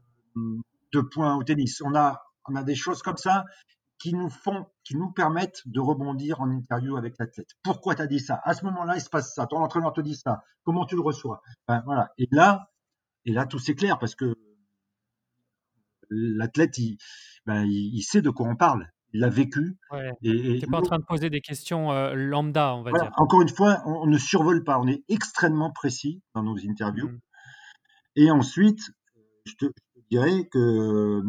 deux 0.92 1.08
points 1.08 1.36
au 1.36 1.44
tennis. 1.44 1.80
On 1.84 1.94
a 1.94 2.22
on 2.48 2.56
a 2.56 2.62
des 2.62 2.74
choses 2.74 3.02
comme 3.02 3.16
ça 3.16 3.44
qui 3.98 4.14
nous 4.14 4.30
font, 4.30 4.66
qui 4.84 4.96
nous 4.96 5.10
permettent 5.10 5.62
de 5.66 5.80
rebondir 5.80 6.40
en 6.40 6.50
interview 6.50 6.96
avec 6.96 7.18
l'athlète. 7.18 7.50
Pourquoi 7.62 7.94
tu 7.94 8.02
as 8.02 8.06
dit 8.06 8.20
ça? 8.20 8.40
À 8.44 8.54
ce 8.54 8.64
moment-là, 8.66 8.96
il 8.96 9.00
se 9.00 9.10
passe 9.10 9.34
ça. 9.34 9.46
Ton 9.46 9.58
entraîneur 9.58 9.92
te 9.92 10.00
dit 10.00 10.14
ça. 10.14 10.42
Comment 10.62 10.86
tu 10.86 10.94
le 10.94 11.02
reçois? 11.02 11.42
Ben, 11.66 11.82
Voilà. 11.84 12.12
Et 12.16 12.28
là, 12.30 12.70
et 13.24 13.32
là, 13.32 13.46
tout 13.46 13.58
s'éclaire 13.58 13.98
parce 13.98 14.14
que 14.14 14.34
l'athlète, 16.10 16.78
il, 16.78 16.96
ben, 17.44 17.64
il, 17.64 17.96
il, 17.96 18.02
sait 18.02 18.22
de 18.22 18.30
quoi 18.30 18.48
on 18.48 18.56
parle. 18.56 18.88
Il 19.12 19.20
l'a 19.20 19.30
vécu. 19.30 19.76
Ouais. 19.90 20.12
Et, 20.22 20.60
pas 20.70 20.78
en 20.78 20.82
train 20.82 20.98
de 20.98 21.04
poser 21.04 21.28
des 21.28 21.40
questions 21.40 21.90
euh, 21.90 22.14
lambda, 22.14 22.74
on 22.74 22.82
va 22.82 22.90
voilà. 22.90 23.06
dire. 23.06 23.14
Encore 23.16 23.42
une 23.42 23.48
fois, 23.48 23.82
on, 23.84 24.02
on, 24.02 24.06
ne 24.06 24.18
survole 24.18 24.62
pas. 24.62 24.78
On 24.78 24.86
est 24.86 25.02
extrêmement 25.08 25.72
précis 25.72 26.22
dans 26.34 26.42
nos 26.42 26.56
interviews. 26.58 27.08
Mmh. 27.08 27.20
Et 28.16 28.30
ensuite, 28.30 28.80
je 29.48 29.56
te, 29.56 29.64
je 29.66 30.00
te 30.00 30.08
dirais 30.10 30.48
que 30.50 31.22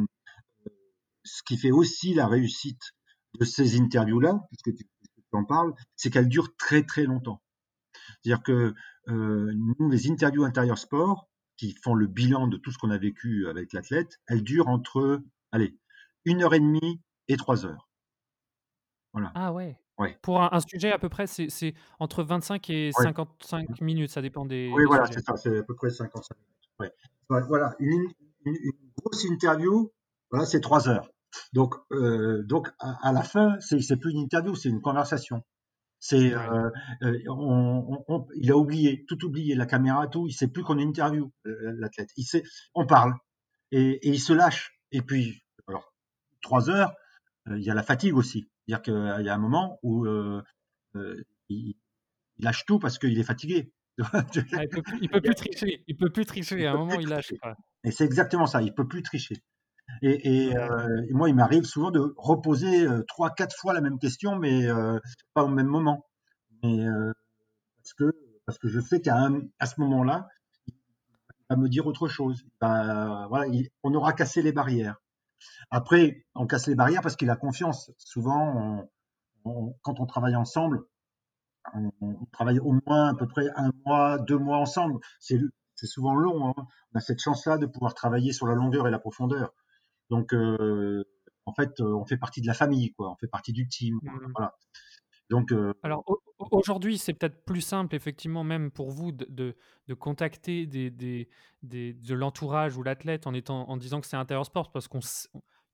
ce 1.24 1.44
qui 1.44 1.58
fait 1.58 1.72
aussi 1.72 2.14
la 2.14 2.28
réussite 2.28 2.82
de 3.40 3.46
ces 3.46 3.80
interviews-là, 3.80 4.42
puisque 4.50 4.78
tu, 4.78 4.86
tu, 4.86 5.22
en 5.34 5.46
parles, 5.46 5.74
c'est 5.96 6.10
qu'elles 6.10 6.30
durent 6.30 6.56
très 6.58 6.84
très 6.84 7.04
longtemps. 7.04 7.42
C'est-à-dire 8.22 8.44
que 8.44 8.74
euh, 9.08 9.54
nous, 9.80 9.90
les 9.90 10.10
interviews 10.10 10.44
intérieur 10.44 10.78
sport, 10.78 11.30
qui 11.58 11.76
font 11.84 11.94
le 11.94 12.08
bilan 12.08 12.48
de 12.48 12.58
tout 12.58 12.72
ce 12.72 12.78
qu'on 12.78 12.90
a 12.90 12.98
vécu 12.98 13.48
avec 13.48 13.74
l'athlète, 13.74 14.20
elles 14.28 14.44
durent 14.44 14.70
entre, 14.70 15.22
allez, 15.52 15.78
une 16.24 16.42
heure 16.42 16.54
et 16.54 16.60
demie 16.60 17.02
et 17.28 17.36
trois 17.36 17.66
heures. 17.66 17.90
Voilà. 19.14 19.32
Ah 19.36 19.52
ouais. 19.52 19.78
Ouais. 19.98 20.18
Pour 20.22 20.42
un, 20.42 20.50
un, 20.54 20.62
sujet, 20.62 20.94
à 20.94 21.00
peu 21.00 21.10
près, 21.10 21.28
c'est 21.28 21.74
entre 22.00 22.24
25 22.24 22.70
et 22.70 22.92
ouais. 22.98 23.04
55 23.04 23.82
minutes, 23.82 24.12
ça 24.12 24.22
dépend 24.22 24.46
des. 24.46 24.72
Oui, 24.74 24.84
des 24.84 24.86
voilà, 24.86 25.06
c'est 25.08 25.20
ça, 25.20 25.36
c'est 25.36 25.58
à 25.58 25.64
peu 25.64 25.76
près 25.76 25.90
55 25.90 26.38
minutes. 26.38 26.70
Ouais. 26.80 26.94
Voilà, 27.30 27.76
une, 27.80 28.08
une, 28.46 28.56
une 28.56 28.92
grosse 28.98 29.24
interview, 29.26 29.92
voilà, 30.32 30.46
c'est 30.46 30.62
trois 30.62 30.90
heures. 30.90 31.10
Donc, 31.54 31.76
euh, 31.92 32.44
donc 32.44 32.70
à, 32.80 33.08
à, 33.08 33.14
la 33.14 33.24
fin, 33.24 33.60
c'est 33.60 33.98
plus 33.98 34.12
une 34.12 34.20
interview, 34.20 34.56
c'est 34.56 34.70
une 34.70 34.82
conversation. 34.82 35.44
C'est, 36.00 36.34
euh, 36.34 36.70
euh, 37.04 37.20
on, 37.28 38.04
on, 38.08 38.28
il 38.36 38.52
a 38.52 38.58
oublié, 38.58 39.06
tout 39.08 39.24
oublié, 39.26 39.54
la 39.56 39.66
caméra, 39.66 40.08
tout. 40.08 40.28
Il 40.28 40.34
sait 40.34 40.48
plus 40.48 40.64
qu'on 40.64 40.80
est 40.80 40.84
interview, 40.84 41.32
l'athlète. 41.44 42.10
Il 42.16 42.24
sait, 42.24 42.44
on 42.74 42.86
parle 42.86 43.14
et, 43.72 44.08
et, 44.08 44.10
il 44.10 44.20
se 44.20 44.34
lâche. 44.34 44.80
Et 44.92 45.02
puis, 45.02 45.44
alors, 45.68 45.94
trois 46.42 46.70
heures, 46.70 46.94
il 47.48 47.62
y 47.62 47.70
a 47.70 47.74
la 47.74 47.84
fatigue 47.84 48.16
aussi. 48.16 48.50
C'est-à-dire 48.66 48.82
qu'il 48.82 49.26
y 49.26 49.30
a 49.30 49.36
un 49.36 49.40
moment 49.40 49.78
où 49.84 50.08
il, 50.08 50.44
il, 51.50 51.76
lâche 52.40 52.66
tout 52.66 52.80
parce 52.80 52.98
qu'il 52.98 53.20
est 53.20 53.24
fatigué. 53.24 53.74
Ah, 54.14 54.24
il 54.34 54.70
peut, 54.70 54.84
il 55.02 55.10
peut 55.10 55.22
plus 55.22 55.36
tricher. 55.36 55.84
Il 55.88 55.98
peut 55.98 56.10
plus 56.10 56.26
tricher. 56.26 56.66
À 56.66 56.74
un 56.74 56.78
moment, 56.78 57.00
il 57.00 57.08
lâche. 57.08 57.34
Et 57.84 57.92
c'est 57.92 58.06
exactement 58.06 58.46
ça. 58.46 58.62
Il 58.62 58.74
peut 58.74 58.88
plus 58.88 59.04
tricher. 59.04 59.36
Et, 60.02 60.48
et, 60.48 60.58
euh, 60.58 61.06
et 61.10 61.14
moi, 61.14 61.30
il 61.30 61.36
m'arrive 61.36 61.64
souvent 61.64 61.92
de 61.92 62.14
reposer 62.18 62.88
euh, 62.88 63.04
trois, 63.08 63.32
quatre 63.32 63.56
fois 63.56 63.74
la 63.74 63.82
même 63.82 64.00
question, 64.00 64.38
mais 64.38 64.68
euh, 64.68 65.00
pas 65.34 65.44
au 65.44 65.48
même 65.48 65.68
moment. 65.68 66.06
Mais 66.64 66.88
euh, 66.88 67.12
parce 67.78 67.94
que 67.94 68.12
parce 68.46 68.58
que 68.58 68.68
je 68.68 68.80
sais 68.80 69.02
qu'à 69.02 69.30
à 69.60 69.66
ce 69.66 69.80
moment-là, 69.82 70.28
il 70.68 70.76
va 71.50 71.56
me 71.56 71.70
dire 71.70 71.88
autre 71.88 72.08
chose. 72.08 72.44
Ben, 72.62 73.28
voilà, 73.30 73.48
il, 73.48 73.70
on 73.84 73.94
aura 73.94 74.14
cassé 74.14 74.42
les 74.42 74.52
barrières. 74.52 74.98
Après, 75.72 76.26
on 76.36 76.48
casse 76.48 76.68
les 76.68 76.76
barrières 76.76 77.02
parce 77.02 77.16
qu'il 77.16 77.30
a 77.30 77.36
confiance. 77.36 77.92
Souvent, 77.98 78.56
on, 78.58 78.90
on, 79.46 79.76
quand 79.82 80.00
on 80.00 80.06
travaille 80.06 80.36
ensemble, 80.36 80.84
on, 81.74 81.92
on, 82.02 82.26
travaille 82.32 82.60
au 82.60 82.80
moins 82.86 83.10
à 83.10 83.16
peu 83.16 83.28
près 83.28 83.48
un 83.56 83.72
mois, 83.86 84.20
deux 84.20 84.38
mois 84.38 84.58
ensemble. 84.58 85.00
C'est 85.20 85.40
souvent 85.86 86.16
long. 86.16 86.50
Hein. 86.50 86.54
On 86.94 86.98
a 86.98 87.02
cette 87.02 87.22
chance-là 87.22 87.58
de 87.58 87.66
pouvoir 87.66 87.94
travailler 87.94 88.34
sur 88.34 88.48
la 88.48 88.56
longueur 88.56 88.88
et 88.88 88.92
la 88.92 89.00
profondeur. 89.00 89.54
Donc, 90.10 90.34
euh, 90.34 91.04
en 91.46 91.54
fait, 91.54 91.80
on 91.80 92.06
fait 92.06 92.18
partie 92.18 92.42
de 92.42 92.48
la 92.48 92.54
famille, 92.54 92.92
quoi. 92.94 93.12
On 93.12 93.16
fait 93.16 93.28
partie 93.28 93.54
du 93.54 93.68
team. 93.68 94.00
Mmh. 94.02 94.32
Voilà. 94.36 94.56
Donc, 95.30 95.52
euh... 95.52 95.74
alors 95.84 96.04
aujourd'hui, 96.52 96.98
c'est 96.98 97.14
peut-être 97.14 97.46
plus 97.46 97.62
simple, 97.62 97.96
effectivement, 97.96 98.44
même 98.44 98.72
pour 98.72 98.90
vous, 98.90 99.12
de, 99.12 99.26
de, 99.30 99.56
de 99.88 99.94
contacter 99.94 100.66
des, 100.66 100.90
des, 100.90 101.30
des, 101.62 101.94
de 101.94 102.14
l'entourage 102.16 102.78
ou 102.78 102.84
l'athlète 102.84 103.28
en 103.28 103.34
étant 103.34 103.70
en 103.70 103.78
disant 103.78 104.02
que 104.02 104.08
c'est 104.08 104.18
intérieur 104.18 104.46
sport, 104.46 104.72
parce 104.72 104.88
qu'on 104.88 105.02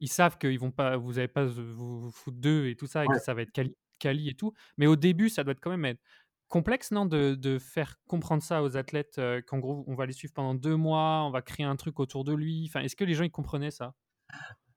ils 0.01 0.09
savent 0.09 0.37
qu'ils 0.37 0.59
vont 0.59 0.71
pas, 0.71 0.97
vous 0.97 1.13
n'allez 1.13 1.29
pas 1.29 1.45
vous, 1.45 2.01
vous 2.01 2.11
foutre 2.11 2.37
d'eux 2.37 2.67
et 2.67 2.75
tout 2.75 2.87
ça, 2.87 3.05
et 3.05 3.07
ouais. 3.07 3.15
que 3.15 3.21
ça 3.21 3.33
va 3.33 3.43
être 3.43 3.51
quali, 3.51 3.73
quali, 3.99 4.29
et 4.29 4.35
tout. 4.35 4.53
Mais 4.77 4.87
au 4.87 4.95
début, 4.95 5.29
ça 5.29 5.43
doit 5.43 5.51
être 5.53 5.61
quand 5.61 5.71
même 5.71 5.85
être 5.85 6.01
complexe, 6.47 6.91
non, 6.91 7.05
de, 7.05 7.57
faire 7.59 7.97
comprendre 8.07 8.43
ça 8.43 8.63
aux 8.63 8.77
athlètes, 8.77 9.19
qu'en 9.47 9.59
gros, 9.59 9.83
on 9.87 9.95
va 9.95 10.05
les 10.05 10.13
suivre 10.13 10.33
pendant 10.33 10.55
deux 10.55 10.75
mois, 10.75 11.23
on 11.25 11.31
va 11.31 11.41
créer 11.41 11.65
un 11.65 11.75
truc 11.75 11.99
autour 11.99 12.23
de 12.23 12.33
lui. 12.33 12.65
Enfin, 12.69 12.81
est-ce 12.81 12.95
que 12.95 13.03
les 13.03 13.13
gens 13.13 13.23
ils 13.23 13.31
comprenaient 13.31 13.71
ça? 13.71 13.93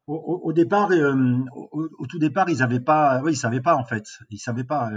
Au, 0.07 0.55
départ, 0.55 0.91
au, 1.53 2.07
tout 2.09 2.19
départ, 2.19 2.49
ils 2.49 2.63
avaient 2.63 2.81
pas, 2.81 3.21
ils 3.29 3.37
savaient 3.37 3.61
pas 3.61 3.77
en 3.77 3.85
fait, 3.85 4.07
ils 4.31 4.39
savaient 4.39 4.65
pas. 4.65 4.91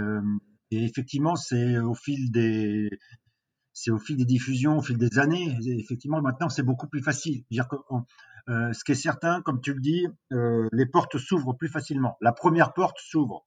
Et 0.70 0.84
effectivement, 0.84 1.36
c'est 1.36 1.78
au 1.78 1.94
fil 1.94 2.30
des, 2.30 2.88
diffusions, 4.24 4.78
au 4.78 4.82
fil 4.82 4.96
des 4.96 5.18
années. 5.18 5.54
Effectivement, 5.78 6.22
maintenant, 6.22 6.48
c'est 6.48 6.62
beaucoup 6.62 6.88
plus 6.88 7.02
facile. 7.02 7.44
Dire 7.50 7.66
ce 8.48 8.84
qui 8.84 8.92
est 8.92 8.96
certain, 8.96 9.42
comme 9.42 9.60
tu 9.60 9.74
le 9.74 9.80
dis, 9.80 10.06
les 10.30 10.86
portes 10.86 11.18
s'ouvrent 11.18 11.52
plus 11.52 11.68
facilement. 11.68 12.16
La 12.22 12.32
première 12.32 12.72
porte 12.72 12.96
s'ouvre. 12.98 13.46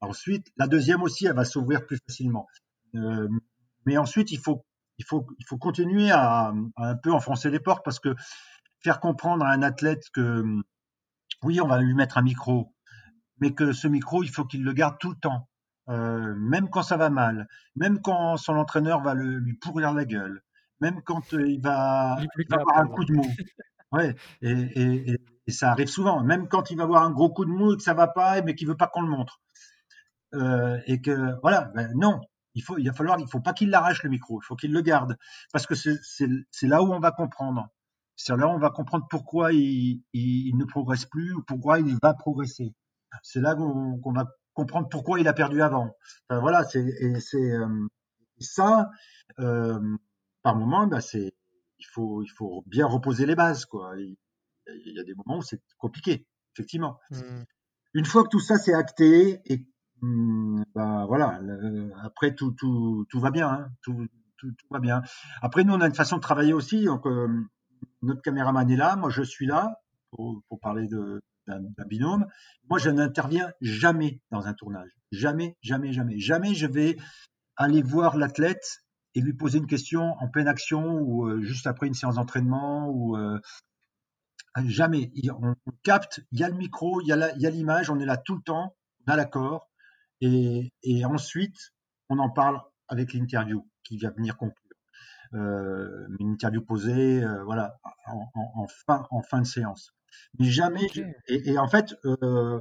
Ensuite, 0.00 0.50
la 0.56 0.66
deuxième 0.66 1.02
aussi, 1.02 1.26
elle 1.26 1.34
va 1.34 1.44
s'ouvrir 1.44 1.86
plus 1.86 1.98
facilement. 2.06 2.46
Euh, 2.94 3.28
mais 3.86 3.98
ensuite, 3.98 4.32
il 4.32 4.38
faut, 4.38 4.64
il 4.98 5.04
faut, 5.04 5.26
il 5.38 5.46
faut 5.46 5.58
continuer 5.58 6.10
à, 6.10 6.52
à 6.76 6.88
un 6.88 6.96
peu 6.96 7.12
enfoncer 7.12 7.50
les 7.50 7.60
portes 7.60 7.84
parce 7.84 8.00
que 8.00 8.14
faire 8.82 9.00
comprendre 9.00 9.44
à 9.44 9.50
un 9.50 9.62
athlète 9.62 10.04
que 10.12 10.44
oui, 11.42 11.60
on 11.60 11.68
va 11.68 11.80
lui 11.80 11.94
mettre 11.94 12.18
un 12.18 12.22
micro, 12.22 12.74
mais 13.38 13.54
que 13.54 13.72
ce 13.72 13.88
micro, 13.88 14.22
il 14.22 14.30
faut 14.30 14.44
qu'il 14.44 14.62
le 14.62 14.72
garde 14.72 14.98
tout 14.98 15.10
le 15.10 15.16
temps, 15.16 15.48
euh, 15.88 16.34
même 16.36 16.68
quand 16.68 16.82
ça 16.82 16.96
va 16.96 17.10
mal, 17.10 17.48
même 17.76 18.00
quand 18.00 18.36
son 18.36 18.56
entraîneur 18.56 19.02
va 19.02 19.14
le, 19.14 19.38
lui 19.38 19.54
pourrir 19.54 19.92
la 19.92 20.04
gueule, 20.04 20.42
même 20.80 21.02
quand 21.02 21.34
euh, 21.34 21.48
il 21.48 21.60
va, 21.60 22.18
il 22.38 22.46
va 22.48 22.60
avoir 22.60 22.78
un 22.78 22.88
coup 22.88 23.04
de 23.04 23.12
mou. 23.12 23.26
Ouais, 23.92 24.14
et, 24.40 24.52
et, 24.52 25.16
et, 25.46 25.50
ça 25.50 25.72
arrive 25.72 25.88
souvent, 25.88 26.22
même 26.22 26.46
quand 26.46 26.70
il 26.70 26.76
va 26.76 26.84
avoir 26.84 27.02
un 27.02 27.10
gros 27.10 27.30
coup 27.30 27.44
de 27.44 27.50
mou 27.50 27.72
et 27.72 27.76
que 27.76 27.82
ça 27.82 27.92
va 27.92 28.06
pas, 28.06 28.40
mais 28.40 28.54
qu'il 28.54 28.68
veut 28.68 28.76
pas 28.76 28.86
qu'on 28.86 29.02
le 29.02 29.08
montre. 29.08 29.40
Euh, 30.34 30.78
et 30.86 31.00
que 31.00 31.40
voilà, 31.42 31.70
ben 31.74 31.92
non, 31.94 32.20
il 32.54 32.62
faut, 32.62 32.78
il 32.78 32.86
va 32.86 32.92
falloir, 32.92 33.18
il 33.18 33.28
faut 33.28 33.40
pas 33.40 33.52
qu'il 33.52 33.70
l'arrache 33.70 34.02
le 34.02 34.10
micro, 34.10 34.40
il 34.40 34.44
faut 34.44 34.56
qu'il 34.56 34.72
le 34.72 34.80
garde, 34.80 35.16
parce 35.52 35.66
que 35.66 35.74
c'est 35.74 36.66
là 36.66 36.82
où 36.82 36.92
on 36.92 37.00
va 37.00 37.12
comprendre. 37.12 37.68
C'est 38.16 38.36
là 38.36 38.46
où 38.48 38.50
on 38.50 38.58
va 38.58 38.70
comprendre 38.70 39.06
pourquoi 39.08 39.52
il, 39.52 40.02
il, 40.12 40.48
il, 40.48 40.56
ne 40.56 40.64
progresse 40.64 41.06
plus 41.06 41.32
ou 41.32 41.42
pourquoi 41.42 41.80
il 41.80 41.96
va 42.02 42.12
progresser. 42.12 42.74
C'est 43.22 43.40
là 43.40 43.54
qu'on 43.54 43.98
qu 43.98 44.14
va 44.14 44.26
comprendre 44.52 44.88
pourquoi 44.88 45.20
il 45.20 45.26
a 45.26 45.32
perdu 45.32 45.62
avant. 45.62 45.96
Enfin, 46.28 46.40
voilà, 46.40 46.64
c'est 46.64 46.84
euh, 47.02 47.88
ça. 48.38 48.90
Euh, 49.38 49.96
par 50.42 50.56
moment, 50.56 50.86
bah, 50.86 51.00
c'est 51.00 51.32
il 51.78 51.86
faut 51.86 52.22
il 52.22 52.28
faut 52.28 52.62
bien 52.66 52.86
reposer 52.86 53.26
les 53.26 53.34
bases 53.34 53.64
quoi. 53.64 53.94
Il, 53.96 54.16
il 54.86 54.94
y 54.94 55.00
a 55.00 55.04
des 55.04 55.14
moments 55.14 55.38
où 55.38 55.42
c'est 55.42 55.62
compliqué, 55.78 56.26
effectivement. 56.54 56.98
Mmh. 57.10 57.44
Une 57.94 58.04
fois 58.04 58.22
que 58.24 58.28
tout 58.28 58.40
ça 58.40 58.58
c'est 58.58 58.74
acté 58.74 59.40
et 59.46 59.66
bah, 60.74 61.04
voilà, 61.06 61.40
après 62.02 62.34
tout, 62.34 62.52
tout, 62.52 63.06
tout 63.10 63.20
va 63.20 63.30
bien, 63.30 63.48
hein, 63.48 63.68
tout, 63.82 64.06
tout, 64.38 64.52
va 64.70 64.80
bien. 64.80 65.02
Après 65.42 65.64
nous 65.64 65.74
on 65.74 65.80
a 65.80 65.86
une 65.86 65.94
façon 65.94 66.16
de 66.16 66.22
travailler 66.22 66.52
aussi, 66.52 66.84
donc 66.84 67.06
euh, 67.06 67.28
notre 68.02 68.22
caméraman 68.22 68.70
est 68.70 68.76
là, 68.76 68.96
moi 68.96 69.10
je 69.10 69.22
suis 69.22 69.46
là 69.46 69.80
pour, 70.10 70.42
pour 70.48 70.60
parler 70.60 70.86
de 70.88 71.20
d'un 71.46 71.84
binôme. 71.86 72.26
Moi, 72.68 72.78
je 72.78 72.90
n'interviens 72.90 73.52
jamais 73.60 74.20
dans 74.30 74.46
un 74.46 74.54
tournage. 74.54 74.90
Jamais, 75.12 75.56
jamais, 75.62 75.92
jamais. 75.92 76.18
Jamais 76.18 76.54
je 76.54 76.66
vais 76.66 76.96
aller 77.56 77.82
voir 77.82 78.16
l'athlète 78.16 78.82
et 79.14 79.20
lui 79.20 79.34
poser 79.34 79.58
une 79.58 79.66
question 79.66 80.16
en 80.20 80.28
pleine 80.28 80.48
action 80.48 80.98
ou 81.00 81.26
euh, 81.26 81.42
juste 81.42 81.66
après 81.66 81.88
une 81.88 81.94
séance 81.94 82.14
d'entraînement 82.14 82.88
ou 82.88 83.16
euh, 83.16 83.40
jamais. 84.66 85.12
On, 85.30 85.54
capte, 85.82 86.20
il 86.30 86.38
y 86.38 86.44
a 86.44 86.48
le 86.48 86.54
micro, 86.54 87.00
il 87.00 87.08
y 87.08 87.12
a 87.12 87.50
l'image, 87.50 87.90
on 87.90 87.98
est 87.98 88.06
là 88.06 88.16
tout 88.16 88.36
le 88.36 88.42
temps, 88.42 88.76
on 89.06 89.12
a 89.12 89.16
l'accord 89.16 89.69
et, 90.20 90.72
et, 90.82 91.04
ensuite 91.04 91.72
on 92.08 92.18
en 92.18 92.30
parle 92.30 92.60
avec 92.88 93.12
l'interview 93.12 93.66
qui 93.84 93.98
va 93.98 94.10
venir 94.10 94.36
conclure. 94.36 94.70
Euh, 95.32 96.08
une 96.18 96.32
interview 96.32 96.60
posée, 96.60 97.22
euh, 97.22 97.44
voilà, 97.44 97.76
en, 98.06 98.28
en, 98.34 98.66
fin, 98.66 99.06
en 99.10 99.22
fin 99.22 99.40
de 99.40 99.46
séance. 99.46 99.94
Mais 100.38 100.46
jamais. 100.46 100.88
Et, 101.28 101.50
et, 101.50 101.58
en 101.58 101.68
fait, 101.68 101.94
euh, 102.04 102.60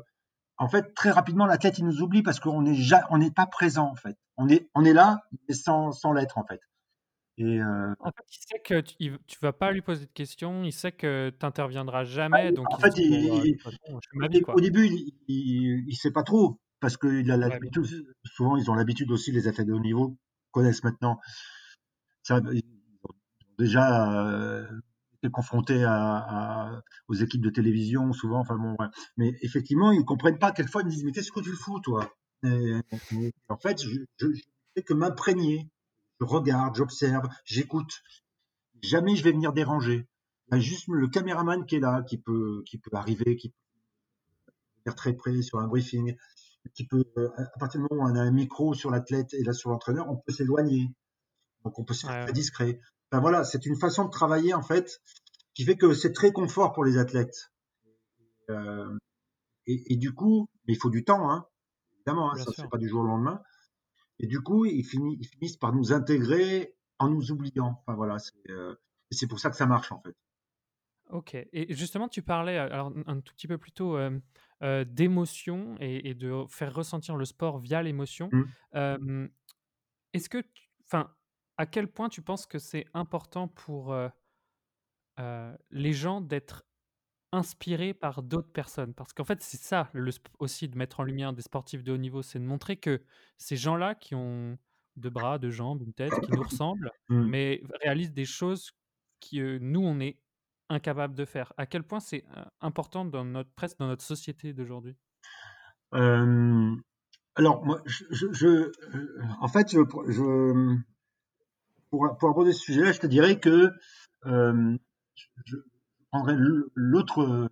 en 0.57 0.69
fait, 0.69 0.93
très 0.93 1.09
rapidement, 1.09 1.47
la 1.47 1.57
tête, 1.57 1.79
il 1.79 1.85
nous 1.85 2.01
oublie 2.01 2.21
parce 2.21 2.39
qu'on 2.39 2.61
n'est 2.61 2.77
on 3.09 3.17
n'est 3.17 3.31
pas 3.31 3.47
présent 3.47 3.87
en 3.87 3.95
fait. 3.95 4.15
On 4.37 4.47
est, 4.49 4.69
on 4.75 4.85
est 4.85 4.93
là, 4.93 5.23
mais 5.47 5.55
sans, 5.55 5.91
sans 5.91 6.13
l'être 6.13 6.37
en 6.37 6.45
fait. 6.45 6.61
Et 7.37 7.59
euh... 7.59 7.93
En 8.01 8.11
fait, 8.11 8.25
il 8.29 8.39
sait 8.39 8.59
que 8.63 8.81
tu, 8.81 9.11
ne 9.11 9.17
vas 9.41 9.53
pas 9.53 9.71
lui 9.71 9.81
poser 9.81 10.05
de 10.05 10.11
questions, 10.11 10.63
il 10.63 10.73
sait 10.73 10.91
que 10.91 11.29
tu 11.31 11.45
n'interviendras 11.45 12.03
jamais. 12.03 12.47
Ah, 12.49 12.51
donc 12.51 12.71
en 12.71 12.77
fait, 12.77 12.93
il, 12.97 13.57
au 14.49 14.59
début, 14.59 14.89
il 15.27 15.85
ne 15.87 15.91
sait 15.93 16.11
pas 16.11 16.23
trop 16.23 16.59
parce 16.79 16.97
qu'il 16.97 17.29
a 17.31 17.37
l'habitude. 17.37 17.85
souvent, 18.23 18.57
ils 18.57 18.69
ont 18.69 18.75
l'habitude 18.75 19.11
aussi, 19.11 19.31
les 19.31 19.47
athlètes 19.47 19.67
de 19.67 19.73
haut 19.73 19.79
niveau 19.79 20.17
connaissent 20.51 20.83
maintenant. 20.83 21.19
Ça, 22.23 22.41
ils 22.51 22.63
ont 23.03 23.13
déjà 23.57 24.27
euh, 24.27 24.67
été 25.21 25.31
confrontés 25.31 25.83
à, 25.83 25.93
à, 25.95 26.81
aux 27.07 27.13
équipes 27.13 27.41
de 27.41 27.49
télévision, 27.49 28.13
souvent. 28.13 28.39
Enfin 28.39 28.57
bon, 28.57 28.75
mais 29.17 29.35
effectivement, 29.41 29.91
ils 29.91 30.05
comprennent 30.05 30.39
pas. 30.39 30.51
Quelquefois, 30.51 30.81
ils 30.81 30.85
me 30.85 30.91
disent 30.91 31.03
mais 31.03 31.11
qu'est-ce 31.11 31.31
que 31.31 31.41
tu 31.41 31.51
fous, 31.51 31.79
toi? 31.79 32.13
Et, 32.43 32.81
En 33.49 33.57
fait, 33.57 33.81
je, 33.83 33.99
je 34.17 34.27
fais 34.75 34.83
que 34.83 34.93
m'imprégner. 34.93 35.69
Je 36.19 36.25
regarde, 36.25 36.75
j'observe, 36.75 37.27
j'écoute. 37.45 38.01
Jamais 38.81 39.15
je 39.15 39.23
vais 39.23 39.31
venir 39.31 39.53
déranger. 39.53 40.07
Il 40.51 40.55
y 40.55 40.57
a 40.57 40.61
juste 40.61 40.87
le 40.87 41.07
caméraman 41.07 41.65
qui 41.65 41.75
est 41.75 41.79
là, 41.79 42.03
qui 42.03 42.17
peut, 42.17 42.63
qui 42.65 42.77
peut 42.77 42.89
arriver, 42.93 43.35
qui 43.35 43.49
peut 43.49 43.55
venir 44.85 44.95
très 44.95 45.13
près 45.13 45.41
sur 45.41 45.59
un 45.59 45.67
briefing 45.67 46.15
qui 46.73 46.85
peut, 46.85 47.05
euh, 47.17 47.29
à 47.37 47.59
partir 47.59 47.81
du 47.81 47.87
moment 47.89 48.03
où 48.03 48.11
on 48.11 48.15
a 48.15 48.21
un 48.21 48.31
micro 48.31 48.73
sur 48.73 48.91
l'athlète 48.91 49.33
et 49.33 49.43
là 49.43 49.53
sur 49.53 49.69
l'entraîneur, 49.69 50.09
on 50.09 50.17
peut 50.17 50.31
s'éloigner. 50.31 50.93
Donc 51.63 51.79
on 51.79 51.83
peut 51.83 51.93
se 51.93 52.05
faire 52.05 52.23
très 52.25 52.33
discret. 52.33 52.79
Enfin 53.11 53.21
voilà, 53.21 53.43
c'est 53.43 53.65
une 53.65 53.77
façon 53.77 54.05
de 54.05 54.09
travailler 54.09 54.53
en 54.53 54.61
fait 54.61 55.01
qui 55.53 55.65
fait 55.65 55.75
que 55.75 55.93
c'est 55.93 56.13
très 56.13 56.31
confort 56.31 56.73
pour 56.73 56.85
les 56.85 56.97
athlètes. 56.97 57.51
Euh, 58.49 58.97
et, 59.67 59.93
et, 59.93 59.97
du 59.97 60.13
coup, 60.13 60.47
mais 60.67 60.73
il 60.73 60.77
faut 60.77 60.89
du 60.89 61.03
temps, 61.03 61.29
hein, 61.29 61.45
évidemment, 61.93 62.31
hein, 62.31 62.35
ça 62.35 62.51
c'est 62.55 62.69
pas 62.69 62.77
du 62.77 62.89
jour 62.89 63.01
au 63.01 63.07
lendemain. 63.07 63.41
Et 64.19 64.27
du 64.27 64.41
coup, 64.41 64.65
ils, 64.65 64.83
finissent, 64.83 65.17
ils 65.19 65.27
finissent 65.27 65.57
par 65.57 65.73
nous 65.73 65.93
intégrer 65.93 66.75
en 66.97 67.09
nous 67.09 67.31
oubliant. 67.31 67.81
Enfin 67.81 67.95
voilà, 67.95 68.17
c'est 68.19 68.51
euh, 68.51 69.27
pour 69.29 69.39
ça 69.39 69.49
que 69.49 69.55
ça 69.55 69.65
marche 69.65 69.91
en 69.91 70.01
fait. 70.01 70.15
Ok. 71.09 71.35
Et 71.35 71.73
justement, 71.73 72.07
tu 72.07 72.21
parlais 72.21 72.57
alors 72.57 72.91
un 73.07 73.19
tout 73.21 73.33
petit 73.33 73.47
peu 73.47 73.57
plus 73.57 73.71
tôt 73.71 73.97
euh, 73.97 74.17
euh, 74.61 74.83
d'émotion 74.83 75.77
et, 75.79 76.09
et, 76.09 76.13
de 76.13 76.43
faire 76.49 76.73
ressentir 76.73 77.15
le 77.15 77.23
sport 77.25 77.59
via 77.59 77.81
l'émotion. 77.81 78.29
Mmh. 78.73 79.27
Est-ce 80.13 80.27
que, 80.27 80.43
enfin, 80.85 81.13
à 81.57 81.65
quel 81.65 81.87
point 81.87 82.09
tu 82.09 82.21
penses 82.21 82.45
que 82.45 82.59
c'est 82.59 82.85
important 82.93 83.47
pour 83.47 83.93
euh, 83.93 85.57
les 85.71 85.93
gens 85.93 86.19
d'être 86.19 86.65
inspirés 87.31 87.93
par 87.93 88.21
d'autres 88.21 88.51
personnes? 88.51 88.93
Parce 88.93 89.13
qu'en 89.13 89.23
fait, 89.23 89.41
c'est 89.41 89.61
ça 89.61 89.89
le, 89.93 90.11
aussi 90.39 90.67
de 90.67 90.77
mettre 90.77 90.99
en 90.99 91.03
lumière 91.03 91.31
des 91.31 91.41
sportifs 91.41 91.83
de 91.83 91.93
haut 91.93 91.97
niveau, 91.97 92.21
c'est 92.21 92.39
de 92.39 92.43
montrer 92.43 92.75
que 92.75 93.01
ces 93.37 93.55
gens-là 93.55 93.95
qui 93.95 94.13
ont 94.15 94.57
deux 94.97 95.09
bras, 95.09 95.39
deux 95.39 95.51
jambes, 95.51 95.81
une 95.81 95.93
tête, 95.93 96.11
qui 96.25 96.31
nous 96.33 96.43
ressemblent, 96.43 96.91
mmh. 97.07 97.23
mais 97.27 97.63
réalisent 97.81 98.13
des 98.13 98.25
choses 98.25 98.71
qui 99.21 99.39
nous 99.39 99.81
on 99.81 100.01
est 100.01 100.17
incapable 100.69 101.15
de 101.15 101.25
faire. 101.25 101.53
À 101.57 101.65
quel 101.65 101.83
point 101.83 101.99
c'est 101.99 102.23
important 102.61 103.05
dans 103.05 103.25
notre 103.25 103.51
presque 103.51 103.77
dans 103.79 103.87
notre 103.87 104.03
société 104.03 104.53
d'aujourd'hui? 104.53 104.95
Euh, 105.93 106.75
Alors 107.35 107.65
moi, 107.65 107.81
je, 107.85 108.05
je, 108.31 108.71
en 109.41 109.47
fait, 109.47 109.71
je, 109.71 109.81
pour, 109.81 110.03
pour, 111.89 112.29
aborder 112.29 112.53
ce 112.53 112.59
sujet-là, 112.59 112.91
je 112.91 112.99
te 112.99 113.07
dirais 113.07 113.39
que 113.39 113.71
euh, 114.25 114.77
je 115.45 115.57
prendrais 116.11 116.35
l'autre, 116.75 117.49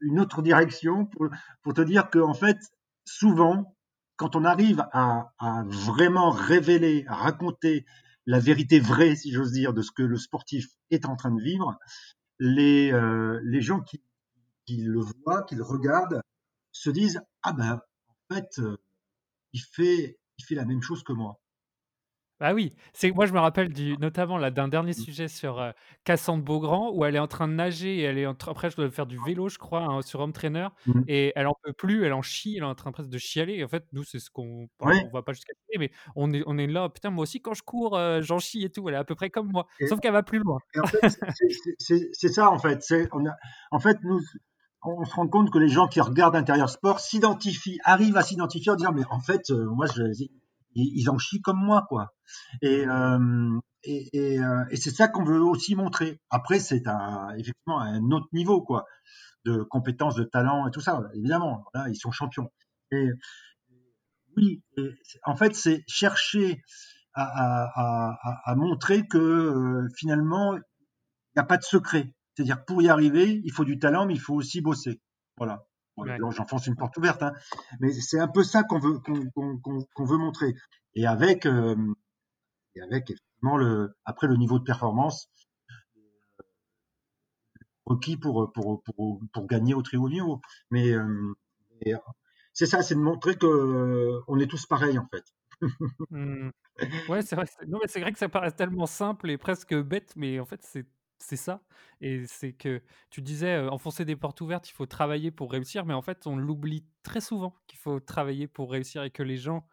une 0.00 0.20
autre 0.20 0.42
direction 0.42 1.06
pour, 1.06 1.74
te 1.74 1.80
dire 1.80 2.10
que 2.10 2.18
en 2.18 2.34
fait, 2.34 2.58
souvent, 3.04 3.74
quand 4.16 4.36
on 4.36 4.44
arrive 4.44 4.84
à 4.92 5.32
vraiment 5.66 6.30
révéler, 6.30 7.04
à 7.08 7.14
raconter 7.14 7.86
la 8.26 8.38
vérité 8.38 8.78
vraie, 8.78 9.16
si 9.16 9.32
j'ose 9.32 9.52
dire, 9.52 9.72
de 9.72 9.82
ce 9.82 9.90
que 9.90 10.02
le 10.02 10.16
sportif 10.16 10.68
est 10.90 11.06
en 11.06 11.16
train 11.16 11.32
de 11.32 11.42
vivre, 11.42 11.78
les, 12.38 12.92
euh, 12.92 13.40
les 13.44 13.60
gens 13.60 13.80
qui, 13.80 14.02
qui, 14.66 14.82
le 14.82 15.00
voient, 15.00 15.42
qui 15.44 15.54
le 15.54 15.62
regardent, 15.62 16.22
se 16.72 16.90
disent 16.90 17.20
ah 17.42 17.52
ben 17.52 17.80
en 18.08 18.34
fait 18.34 18.58
euh, 18.58 18.76
il 19.52 19.60
fait 19.60 20.18
il 20.38 20.44
fait 20.44 20.54
la 20.54 20.64
même 20.64 20.82
chose 20.82 21.02
que 21.02 21.12
moi. 21.12 21.41
Ah 22.44 22.54
oui, 22.54 22.74
c'est 22.92 23.12
moi 23.12 23.24
je 23.24 23.32
me 23.32 23.38
rappelle 23.38 23.72
du, 23.72 23.96
notamment 23.98 24.36
là 24.36 24.50
d'un 24.50 24.66
dernier 24.66 24.90
mmh. 24.90 24.94
sujet 24.94 25.28
sur 25.28 25.60
euh, 25.60 25.70
Cassandre 26.02 26.42
Beaugrand 26.42 26.90
où 26.92 27.04
elle 27.04 27.14
est 27.14 27.20
en 27.20 27.28
train 27.28 27.46
de 27.46 27.52
nager 27.52 27.98
et 27.98 28.02
elle 28.02 28.18
est 28.18 28.26
en 28.26 28.34
après 28.48 28.68
je 28.68 28.76
dois 28.76 28.90
faire 28.90 29.06
du 29.06 29.16
vélo 29.24 29.48
je 29.48 29.58
crois 29.58 29.82
hein, 29.82 30.02
sur 30.02 30.18
Home 30.18 30.32
Trainer 30.32 30.66
mmh. 30.88 31.02
et 31.06 31.32
elle 31.36 31.46
en 31.46 31.54
peut 31.62 31.72
plus, 31.72 32.04
elle 32.04 32.12
en 32.12 32.20
chie, 32.20 32.56
elle 32.56 32.64
est 32.64 32.66
en 32.66 32.74
train 32.74 32.90
presque 32.90 33.10
de 33.10 33.18
chialer. 33.18 33.54
Et 33.54 33.64
en 33.64 33.68
fait 33.68 33.84
nous 33.92 34.02
c'est 34.02 34.18
ce 34.18 34.28
qu'on 34.28 34.68
on 34.80 35.08
voit 35.12 35.24
pas 35.24 35.32
jusqu'à 35.32 35.52
mais 35.78 35.92
on 36.16 36.32
est 36.32 36.42
on 36.46 36.58
est 36.58 36.66
là 36.66 36.88
putain 36.88 37.10
moi 37.10 37.22
aussi 37.22 37.40
quand 37.40 37.54
je 37.54 37.62
cours 37.62 37.96
euh, 37.96 38.20
j'en 38.22 38.40
chie 38.40 38.64
et 38.64 38.70
tout, 38.70 38.88
elle 38.88 38.96
est 38.96 38.98
à 38.98 39.04
peu 39.04 39.14
près 39.14 39.30
comme 39.30 39.50
moi, 39.52 39.68
sauf 39.88 40.00
qu'elle 40.00 40.12
va 40.12 40.24
plus 40.24 40.40
loin. 40.40 40.58
en 40.82 40.86
fait, 40.86 41.00
c'est 41.78 42.28
ça 42.28 42.50
en 42.50 42.58
fait, 42.58 42.82
c'est 42.82 43.08
on 43.12 43.24
a 43.24 43.36
en 43.70 43.78
fait 43.78 43.98
nous 44.02 44.20
on 44.84 45.04
se 45.04 45.14
rend 45.14 45.28
compte 45.28 45.52
que 45.52 45.58
les 45.58 45.68
gens 45.68 45.86
qui 45.86 46.00
regardent 46.00 46.34
Intérieur 46.34 46.68
Sport 46.68 46.98
s'identifient, 46.98 47.78
arrivent 47.84 48.16
à 48.16 48.22
s'identifier 48.22 48.72
en 48.72 48.74
disant 48.74 48.92
mais 48.92 49.04
en 49.10 49.20
fait 49.20 49.50
euh, 49.50 49.66
moi 49.70 49.86
je 49.86 50.02
ils, 50.74 51.10
en 51.10 51.18
chient 51.18 51.40
comme 51.40 51.58
moi, 51.58 51.84
quoi. 51.88 52.12
Et, 52.62 52.86
euh, 52.86 53.58
et, 53.84 54.08
et, 54.12 54.38
euh, 54.40 54.64
et 54.70 54.76
c'est 54.76 54.90
ça 54.90 55.08
qu'on 55.08 55.24
veut 55.24 55.42
aussi 55.42 55.74
montrer. 55.74 56.20
Après, 56.30 56.58
c'est 56.60 56.86
un, 56.86 57.30
effectivement 57.36 57.80
un 57.80 58.10
autre 58.10 58.28
niveau, 58.32 58.62
quoi, 58.62 58.84
de 59.44 59.62
compétences, 59.62 60.14
de 60.14 60.24
talent 60.24 60.66
et 60.68 60.70
tout 60.70 60.80
ça. 60.80 61.02
Évidemment, 61.14 61.64
là, 61.74 61.88
ils 61.88 61.96
sont 61.96 62.10
champions. 62.10 62.50
Et 62.90 63.10
oui, 64.36 64.62
en 65.24 65.36
fait, 65.36 65.54
c'est 65.54 65.82
chercher 65.86 66.62
à, 67.14 67.24
à, 67.24 68.14
à, 68.14 68.50
à, 68.50 68.54
montrer 68.54 69.06
que 69.06 69.18
euh, 69.18 69.88
finalement, 69.96 70.54
il 70.54 70.60
n'y 71.36 71.40
a 71.40 71.44
pas 71.44 71.58
de 71.58 71.64
secret. 71.64 72.14
C'est-à-dire, 72.34 72.64
pour 72.64 72.80
y 72.82 72.88
arriver, 72.88 73.40
il 73.44 73.52
faut 73.52 73.64
du 73.64 73.78
talent, 73.78 74.06
mais 74.06 74.14
il 74.14 74.20
faut 74.20 74.34
aussi 74.34 74.62
bosser. 74.62 75.00
Voilà. 75.36 75.64
J'enfonce 75.96 76.66
une 76.66 76.76
porte 76.76 76.96
ouverte, 76.96 77.22
hein. 77.22 77.32
mais 77.80 77.92
c'est 77.92 78.18
un 78.18 78.28
peu 78.28 78.42
ça 78.42 78.62
qu'on 78.62 78.78
veut, 78.78 78.98
qu'on 79.00 80.04
veut 80.04 80.16
montrer. 80.16 80.54
Et 80.94 81.06
avec, 81.06 81.46
euh, 81.46 81.76
et 82.74 82.82
avec 82.82 83.10
effectivement 83.10 83.56
le, 83.56 83.94
après 84.04 84.26
le 84.26 84.36
niveau 84.36 84.58
de 84.58 84.64
performance 84.64 85.28
euh, 85.96 86.42
requis 87.86 88.16
pour, 88.16 88.52
pour, 88.52 88.82
pour, 88.82 89.20
pour 89.32 89.46
gagner 89.46 89.74
au 89.74 89.82
très 89.82 89.96
haut 89.96 90.08
niveau. 90.08 90.40
Mais 90.70 90.90
euh, 90.92 91.32
c'est 92.52 92.66
ça, 92.66 92.82
c'est 92.82 92.94
de 92.94 93.00
montrer 93.00 93.36
que 93.36 94.20
on 94.28 94.38
est 94.38 94.46
tous 94.46 94.66
pareils 94.66 94.98
en 94.98 95.08
fait. 95.12 95.24
Mmh. 96.10 96.50
Ouais, 97.08 97.22
c'est 97.22 97.36
vrai. 97.36 97.46
Non, 97.68 97.78
mais 97.80 97.86
c'est 97.86 98.00
vrai 98.00 98.12
que 98.12 98.18
ça 98.18 98.28
paraît 98.28 98.50
tellement 98.50 98.86
simple 98.86 99.30
et 99.30 99.38
presque 99.38 99.74
bête, 99.74 100.14
mais 100.16 100.40
en 100.40 100.46
fait, 100.46 100.60
c'est 100.62 100.86
c'est 101.22 101.36
ça. 101.36 101.62
Et 102.00 102.26
c'est 102.26 102.52
que 102.52 102.82
tu 103.10 103.22
disais, 103.22 103.58
enfoncer 103.68 104.04
des 104.04 104.16
portes 104.16 104.40
ouvertes, 104.40 104.68
il 104.68 104.72
faut 104.72 104.86
travailler 104.86 105.30
pour 105.30 105.52
réussir, 105.52 105.86
mais 105.86 105.94
en 105.94 106.02
fait, 106.02 106.26
on 106.26 106.36
l'oublie 106.36 106.84
très 107.02 107.20
souvent 107.20 107.54
qu'il 107.66 107.78
faut 107.78 108.00
travailler 108.00 108.48
pour 108.48 108.70
réussir 108.70 109.02
et 109.04 109.10
que 109.10 109.22
les 109.22 109.36
gens 109.36 109.66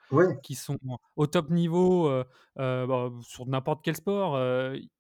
qui 0.43 0.55
sont 0.55 0.77
au 1.15 1.27
top 1.27 1.49
niveau 1.49 2.09
bah, 2.55 3.09
sur 3.21 3.47
n'importe 3.47 3.83
quel 3.83 3.95
sport, 3.95 4.39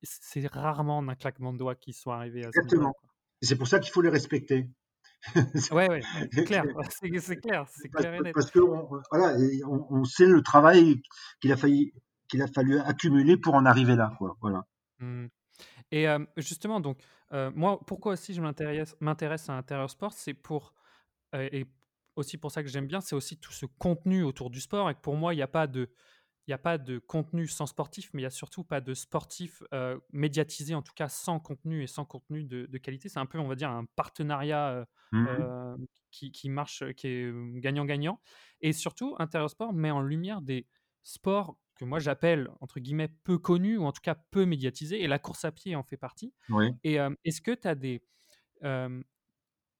c'est 0.01 0.47
rarement 0.47 0.97
en 0.97 1.07
un 1.07 1.15
claquement 1.15 1.53
de 1.53 1.59
doigts 1.59 1.75
qu'ils 1.75 1.93
sont 1.93 2.11
arrivés 2.11 2.43
à 2.43 2.47
Exactement. 2.47 2.93
c'est 3.41 3.55
pour 3.55 3.67
ça 3.67 3.79
qu'il 3.79 3.91
faut 3.91 4.01
les 4.01 4.09
respecter. 4.09 4.67
ouais, 5.71 5.89
ouais, 5.89 6.01
c'est 6.31 6.45
clair, 6.45 6.63
c'est 6.89 7.09
clair, 7.35 7.65
c'est 7.69 7.89
clair 7.89 8.13
et 8.13 8.19
net. 8.21 8.33
Parce 8.33 8.51
que 8.51 8.59
voilà, 9.11 9.37
on, 9.67 10.03
sait 10.05 10.25
le 10.25 10.41
travail 10.41 11.01
qu'il 11.41 11.51
a, 11.51 11.57
qu'il 11.57 12.41
a 12.41 12.47
fallu 12.47 12.79
accumuler 12.79 13.35
pour 13.35 13.55
en 13.55 13.65
arriver 13.65 13.95
là. 13.95 14.13
Quoi. 14.17 14.37
Voilà. 14.41 14.63
Mmh. 14.99 15.27
Et 15.91 16.05
justement, 16.37 16.79
donc, 16.79 16.99
moi, 17.31 17.79
pourquoi 17.85 18.13
aussi 18.13 18.33
je 18.33 18.41
m'intéresse, 18.41 19.49
à 19.49 19.55
l'intérieur 19.55 19.89
sport, 19.89 20.13
c'est 20.13 20.33
pour, 20.33 20.73
et 21.33 21.65
aussi 22.15 22.37
pour 22.37 22.51
ça 22.51 22.63
que 22.63 22.69
j'aime 22.69 22.87
bien, 22.87 23.01
c'est 23.01 23.15
aussi 23.15 23.37
tout 23.37 23.53
ce 23.53 23.65
contenu 23.65 24.23
autour 24.23 24.49
du 24.49 24.61
sport, 24.61 24.89
et 24.89 24.93
que 24.93 24.99
pour 24.99 25.15
moi, 25.15 25.33
il 25.33 25.37
n'y 25.37 25.43
a 25.43 25.47
pas 25.47 25.67
de, 25.67 25.89
il 26.45 26.51
n'y 26.51 26.53
a 26.53 26.59
pas 26.59 26.77
de 26.77 26.99
contenu 26.99 27.47
sans 27.47 27.65
sportif, 27.65 28.09
mais 28.13 28.21
il 28.21 28.23
n'y 28.23 28.27
a 28.27 28.31
surtout 28.31 28.63
pas 28.63 28.81
de 28.81 28.93
sportif 28.93 29.63
médiatisé, 30.11 30.75
en 30.75 30.81
tout 30.81 30.93
cas 30.95 31.09
sans 31.09 31.39
contenu 31.39 31.83
et 31.83 31.87
sans 31.87 32.05
contenu 32.05 32.43
de, 32.43 32.77
qualité. 32.77 33.09
C'est 33.09 33.19
un 33.19 33.25
peu, 33.25 33.39
on 33.39 33.47
va 33.47 33.55
dire, 33.55 33.69
un 33.69 33.85
partenariat 33.95 34.85
Mmh 35.11 35.27
euh, 35.27 35.77
qui, 36.11 36.49
marche, 36.49 36.83
qui 36.93 37.07
est 37.07 37.31
gagnant-gagnant. 37.59 38.19
Et 38.61 38.73
surtout, 38.73 39.15
Intersport 39.19 39.73
met 39.73 39.91
en 39.91 40.01
lumière 40.01 40.41
des 40.41 40.65
sports 41.03 41.55
que 41.79 41.85
moi 41.85 41.99
j'appelle, 41.99 42.49
entre 42.59 42.79
guillemets, 42.79 43.07
peu 43.07 43.37
connus, 43.37 43.77
ou 43.77 43.85
en 43.85 43.91
tout 43.91 44.01
cas 44.01 44.15
peu 44.15 44.45
médiatisés, 44.45 45.01
et 45.01 45.07
la 45.07 45.19
course 45.19 45.45
à 45.45 45.51
pied 45.51 45.75
en 45.75 45.83
fait 45.83 45.97
partie. 45.97 46.33
Oui. 46.49 46.73
Et 46.83 46.97
est-ce 47.23 47.41
que 47.41 47.51
tu 47.51 47.67
as 47.67 47.75
des... 47.75 48.03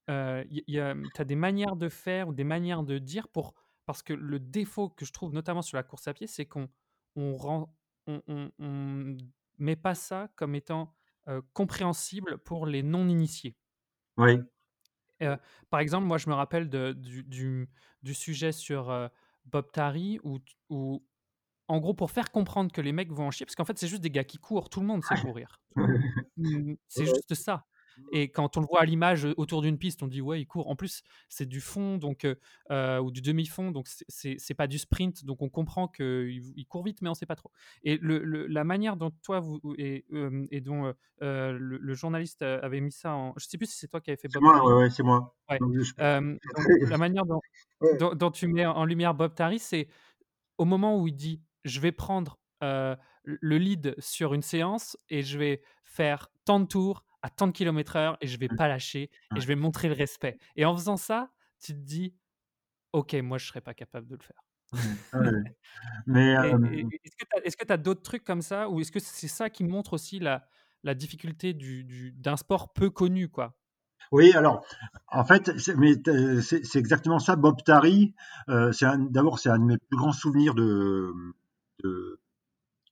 as 0.08 1.26
des 1.26 1.36
manières 1.36 1.76
de 1.76 1.90
faire 1.90 2.30
ou 2.30 2.34
des 2.34 2.44
manières 2.44 2.84
de 2.84 2.98
dire 2.98 3.28
pour 3.28 3.54
parce 3.90 4.04
que 4.04 4.14
le 4.14 4.40
défaut 4.40 4.90
que 4.90 5.04
je 5.04 5.12
trouve, 5.12 5.34
notamment 5.34 5.64
sur 5.64 5.76
la 5.76 5.82
course 5.82 6.08
à 6.08 6.14
pied, 6.14 6.28
c'est 6.28 6.46
qu'on 6.46 6.70
on 7.16 7.36
rend, 7.36 7.76
on, 8.06 9.18
met 9.58 9.76
pas 9.76 9.96
ça 9.96 10.30
comme 10.36 10.54
étant 10.54 10.94
compréhensible 11.54 12.38
pour 12.38 12.68
les 12.68 12.84
non-initiés. 12.84 13.58
Oui. 14.18 14.38
par 15.72 15.80
exemple, 15.80 16.06
moi, 16.06 16.20
je 16.20 16.30
me 16.30 16.36
rappelle 16.36 16.70
de, 16.70 16.94
du, 16.94 17.68
du, 18.04 18.14
sujet 18.14 18.52
sur 18.52 19.10
Bob 19.46 19.72
Tari, 19.72 20.20
où, 20.24 20.38
où, 20.70 21.04
en 21.70 21.80
gros, 21.80 21.94
pour 21.94 22.12
faire 22.12 22.32
comprendre 22.32 22.72
que 22.72 22.82
les 22.82 22.92
mecs 22.92 23.12
vont 23.12 23.28
en 23.28 23.32
chier, 23.32 23.46
parce 23.46 23.56
qu'en 23.56 23.64
fait, 23.64 23.78
c'est 23.78 23.88
juste 23.88 24.02
des 24.02 24.10
gars 24.10 24.24
qui 24.24 24.40
courent, 24.40 24.70
tout 24.70 24.82
le 24.82 24.88
monde 24.88 25.04
sait 25.04 25.16
courir. 25.22 25.62
Mmh, 26.38 26.74
c'est 26.88 27.06
juste 27.06 27.36
ça. 27.36 27.66
Et 28.12 28.32
quand 28.32 28.58
on 28.58 28.62
le 28.62 28.66
voit 28.66 28.82
à 28.82 28.86
l'image 28.86 29.28
autour 29.38 29.62
d'une 29.62 29.78
piste, 29.78 30.02
on 30.04 30.08
dit 30.08 30.22
ouais, 30.22 30.42
il 30.42 30.46
court. 30.46 30.70
En 30.70 30.76
plus, 30.76 31.04
c'est 31.28 31.46
du 31.46 31.62
fond 31.62 31.98
donc 31.98 32.26
ou 32.70 33.12
du 33.12 33.22
demi-fond, 33.22 33.72
donc 33.72 33.88
c'est 34.08 34.54
pas 34.56 34.68
du 34.68 34.80
sprint, 34.80 35.26
donc 35.26 35.42
on 35.42 35.50
comprend 35.50 35.88
qu'il 35.88 36.42
il 36.56 36.66
court 36.66 36.84
vite, 36.84 37.02
mais 37.02 37.10
on 37.10 37.14
sait 37.14 37.26
pas 37.26 37.36
trop. 37.36 37.52
Et 37.84 37.98
le, 37.98 38.48
la 38.48 38.64
manière 38.64 38.96
dont 38.96 39.12
toi 39.22 39.40
vous 39.40 39.60
et, 39.78 40.06
et 40.52 40.62
dont 40.62 40.94
le, 41.20 41.94
journaliste 41.94 42.42
avait 42.42 42.82
mis 42.82 42.92
ça 42.92 43.14
en, 43.14 43.34
je 43.38 43.46
sais 43.46 43.58
plus 43.58 43.68
si 43.68 43.78
c'est 43.78 43.88
toi 43.88 44.02
qui 44.02 44.12
avais 44.12 44.18
fait 44.18 44.30
Bob. 44.34 44.44
Moi, 44.44 44.66
ouais, 44.66 44.84
ouais, 44.84 44.90
c'est 44.90 45.04
moi. 45.04 45.36
la 45.50 46.98
manière 46.98 47.26
dont, 47.26 47.42
dont, 48.16 48.32
tu 48.32 48.48
mets 48.48 48.66
en 48.66 48.86
lumière 48.86 49.14
Bob 49.14 49.36
Tari, 49.36 49.60
c'est 49.60 49.88
au 50.58 50.66
moment 50.66 51.02
où 51.02 51.08
il 51.08 51.16
dit 51.16 51.42
je 51.64 51.80
vais 51.80 51.92
prendre 51.92 52.40
le 52.62 53.58
lead 53.58 53.96
sur 54.00 54.34
une 54.34 54.42
séance 54.42 54.98
et 55.10 55.22
je 55.22 55.38
vais 55.38 55.62
faire 55.84 56.30
tant 56.46 56.60
de 56.60 56.66
tours 56.66 57.06
à 57.22 57.30
tant 57.30 57.48
de 57.48 57.52
kilomètres 57.52 57.96
heure 57.96 58.18
et 58.22 58.28
je 58.28 58.38
vais 58.38 58.48
mmh. 58.50 58.56
pas 58.56 58.68
lâcher 58.68 59.10
et 59.36 59.40
je 59.40 59.48
vais 59.48 59.56
montrer 59.56 59.88
le 59.88 59.94
respect. 59.94 60.38
Et 60.56 60.66
en 60.66 60.76
faisant 60.76 60.98
ça, 60.98 61.32
tu 61.60 61.74
te 61.74 61.80
dis, 61.80 62.16
ok, 62.94 63.14
moi 63.16 63.38
je 63.38 63.48
serais 63.48 63.62
pas 63.62 63.74
capable 63.74 64.08
de 64.08 64.16
le 64.16 64.24
faire. 64.24 64.42
Mmh. 65.14 65.44
Mais 66.06 66.34
est-ce 67.44 67.58
que 67.58 67.66
tu 67.66 67.74
as, 67.74 67.78
d'autres 67.78 68.04
trucs 68.04 68.24
comme 68.24 68.42
ça 68.42 68.70
ou 68.70 68.80
est-ce 68.80 68.92
que 68.92 69.00
c'est 69.00 69.28
ça 69.28 69.50
qui 69.50 69.64
montre 69.64 69.94
aussi 69.94 70.20
la, 70.20 70.48
la 70.84 70.94
difficulté 70.94 71.54
du, 71.54 71.84
du, 71.84 72.12
d'un 72.12 72.38
sport 72.38 72.72
peu 72.74 72.90
connu, 72.90 73.30
quoi? 73.30 73.56
Oui, 74.12 74.34
alors, 74.34 74.66
en 75.08 75.24
fait, 75.24 75.52
c'est, 75.60 76.80
exactement 76.80 77.20
ça. 77.20 77.36
Bob 77.36 77.64
Tari, 77.64 78.16
euh, 78.50 78.72
d'abord, 79.12 79.38
c'est 79.38 79.50
un 79.50 79.60
de 79.60 79.66
mes 79.66 79.78
plus 79.78 79.98
grands 79.98 80.14
souvenirs 80.14 80.56
de, 80.56 81.14
de, 81.84 82.20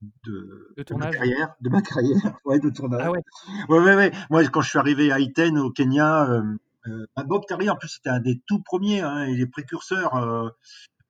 de, 0.02 0.74
de, 0.78 0.96
ma 0.96 1.10
carrière, 1.10 1.56
de 1.62 1.70
ma 1.70 1.82
carrière, 1.82 2.40
ouais, 2.46 2.60
de 2.60 2.70
tournage. 2.70 3.02
Ah 3.04 3.12
ouais. 3.12 3.22
ouais, 3.70 3.80
ouais, 3.80 3.96
ouais. 3.96 4.12
Moi, 4.30 4.44
quand 4.48 4.62
je 4.62 4.70
suis 4.70 4.80
arrivé 4.80 5.12
à 5.12 5.20
Iten, 5.20 5.58
au 5.58 5.72
Kenya, 5.72 6.30
euh, 6.30 6.44
euh, 6.88 7.06
Bob 7.26 7.46
Terry, 7.48 7.70
en 7.70 7.76
plus, 7.76 7.90
c'était 7.90 8.10
un 8.10 8.20
des 8.20 8.42
tout 8.48 8.62
premiers, 8.62 9.02
hein, 9.02 9.26
et 9.26 9.36
les 9.36 9.48
précurseurs 9.48 10.16
euh, 10.16 10.50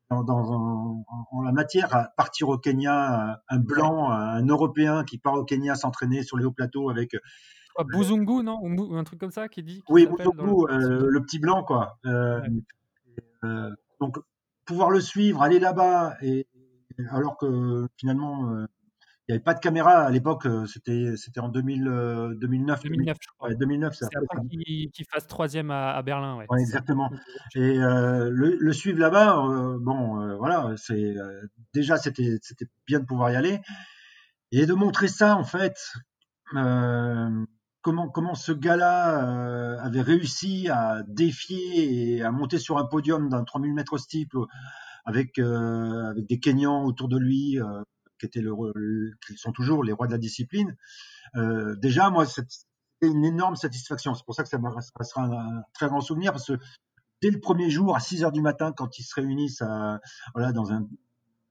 dans, 0.10 0.24
dans 0.24 1.04
en, 1.32 1.42
la 1.42 1.52
matière 1.52 1.94
à 1.94 2.10
partir 2.16 2.50
au 2.50 2.58
Kenya, 2.58 3.42
un 3.50 3.60
blanc, 3.60 4.10
un 4.10 4.46
Européen 4.46 5.04
qui 5.04 5.18
part 5.18 5.34
au 5.34 5.44
Kenya 5.44 5.76
s'entraîner 5.76 6.24
sur 6.24 6.38
les 6.38 6.46
hauts 6.46 6.52
plateaux 6.52 6.90
avec. 6.90 7.16
Quoi, 7.76 7.86
Buzungu, 7.86 8.42
non? 8.42 8.60
Ou 8.62 8.96
un 8.96 9.04
truc 9.04 9.20
comme 9.20 9.32
ça 9.32 9.50
qui 9.50 9.64
dit 9.64 9.84
Oui, 9.90 10.08
Buzungu, 10.08 10.66
le... 10.70 11.10
le... 11.10 11.22
petit 11.22 11.40
blanc, 11.40 11.64
quoi. 11.64 12.00
donc, 14.00 14.18
pouvoir 14.66 14.92
le 14.92 15.02
suivre, 15.02 15.42
aller 15.42 15.60
là-bas, 15.60 16.16
et 16.22 16.48
alors 17.12 17.38
que 17.38 17.88
finalement 17.98 18.68
il 19.28 19.34
n'y 19.34 19.36
avait 19.36 19.44
pas 19.44 19.54
de 19.54 19.60
caméra 19.60 20.06
à 20.06 20.10
l'époque, 20.10 20.46
euh, 20.46 20.66
c'était 20.68 21.18
c'était 21.18 21.42
en 21.42 21.50
2000, 21.50 21.84
2009. 22.40 22.84
2009, 22.84 23.18
je 23.20 23.28
crois. 23.38 23.54
2009, 23.54 23.94
c'est 23.94 24.06
après 24.06 24.48
qu'il 24.48 25.06
fasse 25.12 25.28
troisième 25.28 25.70
à, 25.70 25.92
à 25.92 26.02
Berlin. 26.02 26.38
Ouais, 26.38 26.46
ouais 26.50 26.62
exactement. 26.62 27.12
Et 27.54 27.60
euh, 27.60 28.30
le, 28.32 28.56
le, 28.58 28.74
suivre 28.74 29.00
là-bas, 29.00 29.38
euh, 29.38 29.78
bon, 29.82 30.22
euh, 30.22 30.38
voilà, 30.38 30.74
c'est 30.78 31.18
euh, 31.18 31.46
déjà 31.74 31.98
c'était 31.98 32.38
c'était 32.42 32.68
bien 32.86 33.02
de 33.02 33.06
pouvoir 33.06 33.30
y 33.32 33.36
aller 33.36 33.60
et 34.54 34.66
de 34.66 34.74
montrer 34.74 35.10
ça 35.10 35.36
en 35.36 35.44
fait. 35.44 35.76
comment 37.82 38.08
comment 38.08 38.34
ce 38.34 38.54
gars-là 38.54 39.82
avait 39.82 40.02
réussi 40.02 40.70
à 40.70 41.04
défier 41.06 42.16
et 42.16 42.24
à 42.24 42.32
monter 42.32 42.60
sur 42.60 42.78
un 42.78 42.86
podium 42.86 43.28
d'un 43.28 43.44
3000 43.44 43.74
mètres 43.74 43.98
steeple 43.98 44.46
avec 45.08 45.40
avec 45.40 46.28
des 46.28 46.40
Kenyans 46.40 46.86
autour 46.86 47.08
de 47.08 47.18
lui 47.18 47.60
qui 48.20 48.26
étaient 48.26 48.42
le, 48.42 48.54
qui 49.26 49.38
sont 49.38 49.52
toujours 49.52 49.84
les 49.84 49.94
rois 49.94 50.08
de 50.08 50.12
la 50.12 50.18
discipline. 50.18 50.76
Euh, 51.36 51.76
déjà, 51.76 52.10
moi, 52.10 52.26
c'était 52.26 52.48
une 53.02 53.26
énorme 53.26 53.56
satisfaction. 53.56 54.14
C'est 54.14 54.26
pour 54.26 54.36
ça 54.36 54.44
que 54.44 54.50
ça, 54.50 54.60
ça 54.80 55.04
sera 55.04 55.24
un, 55.24 55.64
très 55.74 55.88
grand 55.88 56.02
souvenir 56.02 56.32
parce 56.32 56.48
que 56.48 56.60
dès 57.22 57.30
le 57.30 57.40
premier 57.40 57.70
jour, 57.70 57.96
à 57.96 58.00
6 58.00 58.24
heures 58.24 58.32
du 58.32 58.42
matin, 58.42 58.72
quand 58.72 59.00
ils 59.00 59.04
se 59.04 59.16
réunissent 59.16 59.62
à, 59.62 60.00
voilà, 60.34 60.52
dans 60.52 60.72
un, 60.72 60.88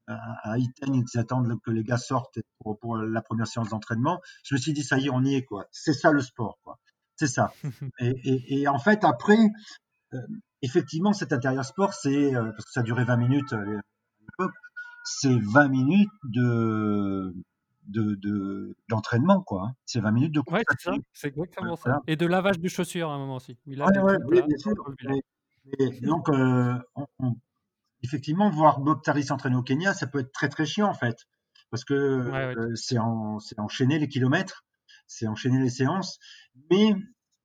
à 0.06 0.58
Iten, 0.58 0.94
ils 0.94 1.18
attendent 1.18 1.60
que 1.62 1.70
les 1.70 1.84
gars 1.84 1.98
sortent 1.98 2.38
pour, 2.58 2.78
pour 2.78 2.96
la 2.96 3.22
première 3.22 3.46
séance 3.46 3.70
d'entraînement. 3.70 4.20
Je 4.44 4.54
me 4.54 4.60
suis 4.60 4.72
dit, 4.72 4.82
ça 4.82 4.98
y 4.98 5.06
est, 5.06 5.10
on 5.10 5.24
y 5.24 5.34
est, 5.34 5.44
quoi. 5.44 5.66
C'est 5.70 5.94
ça 5.94 6.12
le 6.12 6.20
sport, 6.20 6.58
quoi. 6.62 6.78
C'est 7.16 7.26
ça. 7.26 7.52
et, 7.98 8.12
et, 8.24 8.60
et, 8.60 8.68
en 8.68 8.78
fait, 8.78 9.02
après, 9.04 9.38
euh, 10.14 10.18
effectivement, 10.62 11.12
cet 11.12 11.32
intérieur 11.32 11.64
sport, 11.64 11.94
c'est, 11.94 12.34
euh, 12.34 12.50
parce 12.50 12.64
que 12.64 12.72
ça 12.72 12.82
durait 12.82 13.04
20 13.04 13.16
minutes 13.16 13.52
euh, 13.52 13.80
c'est 15.04 15.38
20 15.38 15.68
minutes 15.68 16.10
de 16.24 17.34
de 17.86 18.76
d'entraînement 18.88 19.40
quoi. 19.42 19.66
Hein. 19.68 19.74
C'est 19.84 20.00
20 20.00 20.10
minutes 20.10 20.32
de 20.32 20.40
course. 20.40 20.62
Ouais, 20.86 20.98
c'est 21.12 21.28
exactement 21.28 21.76
ça. 21.76 22.02
Et 22.08 22.16
de 22.16 22.26
lavage 22.26 22.58
de 22.58 22.68
chaussures 22.68 23.10
à 23.10 23.14
un 23.14 23.18
moment 23.18 23.36
aussi. 23.36 23.56
Oui, 23.66 23.76
bien 23.76 24.58
sûr. 24.58 24.74
donc 26.02 26.28
euh, 26.28 26.74
effectivement 28.02 28.50
voir 28.50 28.80
Bob 28.80 29.02
Tari 29.02 29.22
s'entraîner 29.22 29.54
au 29.56 29.62
Kenya, 29.62 29.94
ça 29.94 30.08
peut 30.08 30.18
être 30.18 30.32
très 30.32 30.48
très 30.48 30.66
chiant 30.66 30.88
en 30.88 30.94
fait 30.94 31.26
parce 31.70 31.84
que 31.84 31.94
euh, 31.94 32.74
c'est 32.74 32.98
en, 32.98 33.38
enchaîner 33.58 33.98
les 33.98 34.08
kilomètres, 34.08 34.64
c'est 35.06 35.26
enchaîner 35.26 35.60
les 35.60 35.70
séances, 35.70 36.18
mais 36.70 36.94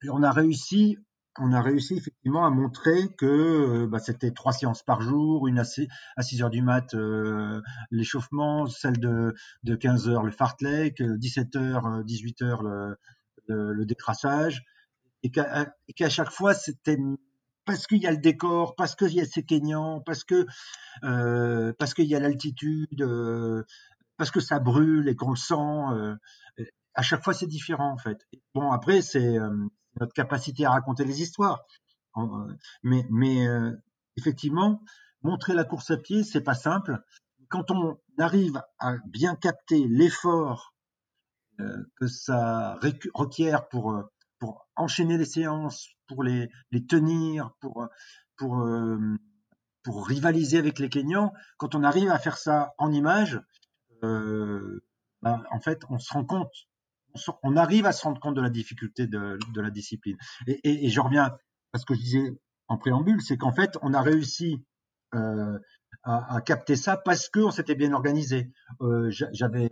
on 0.10 0.24
a 0.24 0.32
réussi 0.32 0.98
on 1.40 1.54
a 1.54 1.62
réussi 1.62 1.96
effectivement 1.96 2.46
à 2.46 2.50
montrer 2.50 3.14
que 3.18 3.26
euh, 3.26 3.88
bah, 3.88 4.00
c'était 4.00 4.32
trois 4.32 4.52
séances 4.52 4.84
par 4.84 5.02
jour, 5.02 5.48
une 5.48 5.60
à 5.60 5.64
6, 5.64 5.88
à 6.18 6.24
6 6.24 6.44
heures 6.44 6.50
du 6.50 6.62
mat 6.62 6.94
euh, 6.94 7.62
l'échauffement, 7.90 8.68
celle 8.68 9.00
de, 9.00 9.34
de 9.64 9.76
15 9.76 10.10
heures 10.10 10.24
le 10.24 10.32
fartlek, 10.32 11.02
17 11.02 11.56
heures, 11.56 12.04
18 12.04 12.42
heures 12.42 12.64
le, 12.64 12.98
le, 13.48 13.86
décrassage, 13.86 14.64
et 15.24 15.32
qu'à 15.32 16.10
chaque 16.10 16.32
fois 16.32 16.54
c'était 16.54 16.98
parce 17.66 17.88
qu'il 17.88 18.00
y 18.00 18.08
a 18.08 18.12
le 18.12 18.18
décor, 18.18 18.76
parce 18.76 18.96
qu'il 18.96 19.14
y 19.14 19.22
a 19.22 19.26
ces 19.26 19.44
Kenyans, 19.44 20.02
parce 20.02 20.24
que 20.24 20.46
euh, 21.04 21.72
parce 21.80 21.94
qu'il 21.94 22.08
y 22.08 22.16
a 22.16 22.20
l'altitude, 22.20 23.02
euh, 23.02 23.64
parce 24.18 24.32
que 24.32 24.40
ça 24.40 24.60
brûle 24.60 25.08
et 25.08 25.16
qu'on 25.16 25.30
le 25.30 25.36
sent. 25.38 25.56
à 26.94 27.02
chaque 27.02 27.24
fois 27.24 27.34
c'est 27.34 27.48
différent 27.48 27.92
en 27.94 27.98
fait. 27.98 28.28
Bon 28.54 28.72
après 28.72 29.02
c'est 29.02 29.38
notre 30.00 30.14
capacité 30.14 30.66
à 30.66 30.72
raconter 30.72 31.06
les 31.06 31.22
histoires. 31.22 31.62
Euh, 32.18 32.54
mais, 32.84 33.48
euh, 33.48 33.72
effectivement, 34.18 34.82
montrer 35.22 35.54
la 35.54 35.64
course 35.64 35.92
à 35.92 35.98
pied, 35.98 36.24
c'est 36.24 36.42
pas 36.42 36.56
simple. 36.56 37.02
Quand 37.50 37.72
on 37.72 37.98
arrive 38.18 38.62
à 38.80 38.96
bien 39.06 39.36
capter 39.36 39.86
l'effort 39.88 40.74
euh, 41.60 41.84
que 41.98 42.08
ça 42.08 42.80
requiert 43.14 43.68
pour 43.70 44.10
enchaîner 44.76 45.18
les 45.18 45.26
séances, 45.26 45.90
pour 46.08 46.24
les, 46.24 46.50
tenir, 46.88 47.52
pour 47.60 47.90
rivaliser 50.08 50.58
avec 50.58 50.80
les 50.80 50.90
Kenyans, 50.90 51.34
quand 51.58 51.76
on 51.76 51.84
arrive 51.84 52.10
à 52.10 52.20
faire 52.20 52.38
ça 52.38 52.74
en 52.78 52.92
images, 52.92 53.40
euh, 54.04 54.84
ben, 55.22 55.44
en 55.52 55.60
fait, 55.60 55.84
on 55.90 56.00
se 56.00 56.12
rend 56.14 56.26
compte 56.26 56.54
on 57.44 57.58
arrive 57.58 57.86
à 57.86 57.92
se 57.92 58.04
rendre 58.04 58.20
compte 58.20 58.36
de 58.36 58.42
la 58.42 58.50
difficulté 58.50 59.08
de, 59.08 59.38
la 59.56 59.70
discipline. 59.70 60.18
Et, 60.48 60.90
je 60.90 61.00
reviens 61.00 61.36
à 61.74 61.78
ce 61.80 61.86
que 61.86 61.94
je 61.94 62.00
disais 62.00 62.38
en 62.68 62.78
préambule, 62.78 63.22
c'est 63.22 63.38
qu'en 63.38 63.52
fait, 63.52 63.78
on 63.82 63.94
a 63.94 64.02
réussi 64.02 64.64
euh, 65.16 65.60
à, 66.04 66.42
capter 66.42 66.76
ça 66.76 66.98
parce 66.98 67.30
qu'on 67.30 67.52
s'était 67.52 67.76
bien 67.76 67.94
organisé. 67.94 68.52
Euh, 68.82 69.12
euh, 69.22 69.70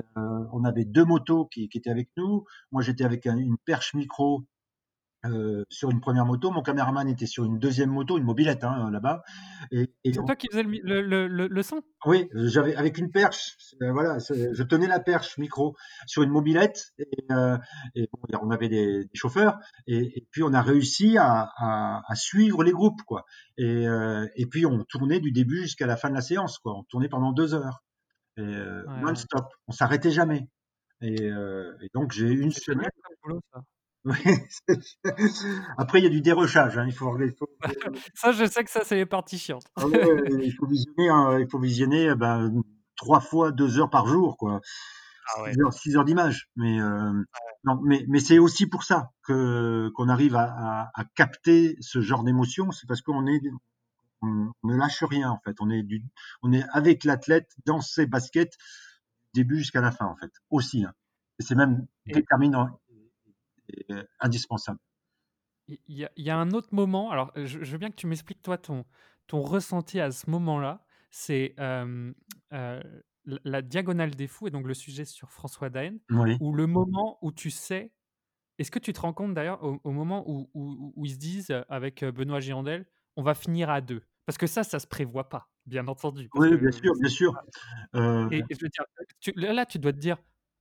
on 0.51 0.63
avait 0.63 0.85
deux 0.85 1.05
motos 1.05 1.45
qui, 1.45 1.69
étaient 1.73 1.89
avec 1.89 2.09
nous. 2.17 2.45
Moi, 2.71 2.81
j'étais 2.81 3.03
avec 3.03 3.25
une 3.25 3.57
perche 3.65 3.93
micro 3.93 4.43
euh, 5.25 5.63
sur 5.69 5.91
une 5.91 5.99
première 5.99 6.25
moto. 6.25 6.51
Mon 6.51 6.61
caméraman 6.61 7.07
était 7.07 7.25
sur 7.25 7.43
une 7.43 7.59
deuxième 7.59 7.89
moto, 7.89 8.17
une 8.17 8.23
mobilette 8.23 8.63
hein, 8.63 8.89
là-bas. 8.91 9.23
Et, 9.71 9.93
et 10.03 10.13
c'est 10.13 10.23
toi 10.25 10.35
qui 10.35 10.47
faisais 10.49 10.63
le, 10.63 11.01
le, 11.01 11.27
le, 11.27 11.47
le 11.47 11.63
son? 11.63 11.81
Oui, 12.05 12.29
j'avais 12.33 12.75
avec 12.75 12.97
une 12.97 13.11
perche. 13.11 13.57
Euh, 13.81 13.91
voilà, 13.91 14.17
je 14.19 14.63
tenais 14.63 14.87
la 14.87 14.99
perche 14.99 15.37
micro 15.37 15.75
sur 16.07 16.23
une 16.23 16.29
mobilette 16.29 16.93
et, 16.97 17.05
euh, 17.31 17.57
et 17.95 18.07
bon, 18.11 18.39
on 18.41 18.51
avait 18.51 18.69
des, 18.69 19.05
des 19.05 19.15
chauffeurs 19.15 19.57
et, 19.87 20.17
et, 20.17 20.27
puis 20.31 20.43
on 20.43 20.53
a 20.53 20.61
réussi 20.61 21.17
à, 21.17 21.49
à, 21.57 22.01
à, 22.07 22.15
suivre 22.15 22.63
les 22.63 22.71
groupes 22.71 23.01
quoi. 23.03 23.25
Et, 23.57 23.87
euh, 23.87 24.25
puis 24.49 24.65
on 24.65 24.83
tournait 24.85 25.19
du 25.19 25.31
début 25.31 25.63
jusqu'à 25.63 25.85
la 25.85 25.97
fin 25.97 26.09
de 26.09 26.15
la 26.15 26.21
séance 26.21 26.59
quoi. 26.59 26.77
On 26.77 26.83
tournait 26.83 27.09
pendant 27.09 27.31
deux 27.31 27.53
heures 27.53 27.83
euh, 28.37 28.85
ouais, 28.85 29.01
non-stop. 29.01 29.45
On 29.67 29.71
s'arrêtait 29.71 30.11
jamais. 30.11 30.47
Et, 31.01 31.23
euh, 31.23 31.71
donc 31.93 32.13
j'ai 32.13 32.29
une 32.29 32.51
semaine. 32.51 32.89
Ça. 33.53 33.61
Après, 35.77 35.99
il 35.99 36.03
y 36.03 36.07
a 36.07 36.09
du 36.09 36.21
dérochage. 36.21 36.77
Hein. 36.77 36.85
Il 36.87 36.93
faut, 36.93 37.17
il 37.19 37.33
faut... 37.37 37.49
ça, 38.15 38.31
je 38.31 38.45
sais 38.45 38.63
que 38.63 38.71
ça, 38.71 38.83
c'est 38.83 38.95
les 38.95 39.05
parties 39.05 39.37
chiantes. 39.37 39.65
ah 39.75 39.85
ouais, 39.87 40.23
il 40.41 40.53
faut 40.53 40.67
visionner, 40.67 41.09
hein, 41.09 41.39
il 41.39 41.49
faut 41.49 41.59
visionner 41.59 42.15
ben, 42.15 42.63
trois 42.95 43.19
fois 43.19 43.51
deux 43.51 43.79
heures 43.79 43.89
par 43.89 44.07
jour, 44.07 44.37
quoi. 44.37 44.61
Ah 45.35 45.43
ouais. 45.43 45.53
Six 45.53 45.61
heures, 45.61 45.73
six 45.73 45.97
heures 45.97 46.05
d'image. 46.05 46.49
Mais, 46.55 46.79
euh, 46.79 47.11
non, 47.63 47.79
mais, 47.83 48.05
mais 48.07 48.19
c'est 48.19 48.39
aussi 48.39 48.67
pour 48.67 48.83
ça 48.83 49.11
que 49.23 49.89
qu'on 49.95 50.09
arrive 50.09 50.35
à, 50.35 50.43
à, 50.43 50.91
à, 50.95 51.03
capter 51.15 51.75
ce 51.81 52.01
genre 52.01 52.23
d'émotion. 52.23 52.71
C'est 52.71 52.87
parce 52.87 53.01
qu'on 53.01 53.27
est 53.27 53.41
on, 54.21 54.51
on, 54.63 54.67
ne 54.67 54.77
lâche 54.77 55.03
rien 55.03 55.29
en 55.29 55.39
fait. 55.43 55.55
On 55.59 55.69
est 55.69 55.83
du, 55.83 56.03
on 56.41 56.51
est 56.51 56.63
avec 56.71 57.03
l'athlète 57.03 57.51
dans 57.65 57.81
ses 57.81 58.05
baskets 58.05 58.57
début 59.33 59.57
jusqu'à 59.59 59.81
la 59.81 59.91
fin 59.91 60.05
en 60.05 60.15
fait. 60.15 60.31
Aussi. 60.49 60.83
Hein. 60.83 60.93
Et 61.39 61.43
c'est 61.43 61.55
même 61.55 61.85
Et... 62.05 62.13
déterminant 62.13 62.79
indispensable. 64.19 64.79
Il 65.67 65.77
y, 65.87 66.03
a, 66.03 66.11
il 66.15 66.25
y, 66.25 66.29
a, 66.31 66.37
un 66.37 66.51
autre 66.51 66.69
moment, 66.71 67.11
alors 67.11 67.31
je, 67.35 67.63
je 67.63 67.71
veux 67.71 67.77
bien 67.77 67.91
que 67.91 67.95
tu 67.95 68.07
m'expliques 68.07 68.41
toi 68.41 68.57
ton, 68.57 68.85
ton 69.27 69.41
ressenti 69.41 69.99
à 69.99 70.11
ce 70.11 70.29
moment-là, 70.31 70.83
c'est 71.11 71.53
euh, 71.59 72.11
euh, 72.53 72.81
la 73.25 73.61
diagonale 73.61 74.15
des 74.15 74.27
fous, 74.27 74.47
et 74.47 74.51
donc 74.51 74.65
le 74.65 74.73
sujet 74.73 75.05
sur 75.05 75.31
François 75.31 75.69
Daen, 75.69 75.99
oui. 76.09 76.37
ou 76.41 76.53
le 76.53 76.65
moment 76.65 77.19
où 77.21 77.31
tu 77.31 77.51
sais, 77.51 77.93
est-ce 78.57 78.71
que 78.71 78.79
tu 78.79 78.91
te 78.91 78.99
rends 78.99 79.13
compte 79.13 79.35
d'ailleurs 79.35 79.63
au, 79.63 79.79
au, 79.83 79.91
moment 79.91 80.23
où, 80.27 80.49
où, 80.53 80.93
où, 80.95 81.05
ils 81.05 81.13
se 81.13 81.17
disent 81.17 81.63
avec 81.69 82.03
Benoît 82.03 82.39
Girondel, 82.39 82.87
on 83.15 83.21
va 83.23 83.35
finir 83.35 83.69
à 83.69 83.81
deux 83.81 84.01
Parce 84.25 84.37
que 84.37 84.47
ça, 84.47 84.63
ça 84.63 84.79
se 84.79 84.87
prévoit 84.87 85.29
pas, 85.29 85.49
bien 85.67 85.87
entendu. 85.87 86.27
Oui, 86.33 86.57
bien 86.57 86.71
sûr, 86.71 86.93
bien 86.99 87.09
sûr. 87.09 87.35
Euh... 87.95 88.27
Et, 88.31 88.39
et, 88.39 88.55
je 88.55 88.61
veux 88.61 88.69
dire, 88.69 88.85
tu, 89.19 89.31
là, 89.35 89.65
tu 89.65 89.77
dois 89.77 89.93
te 89.93 89.99
dire, 89.99 90.17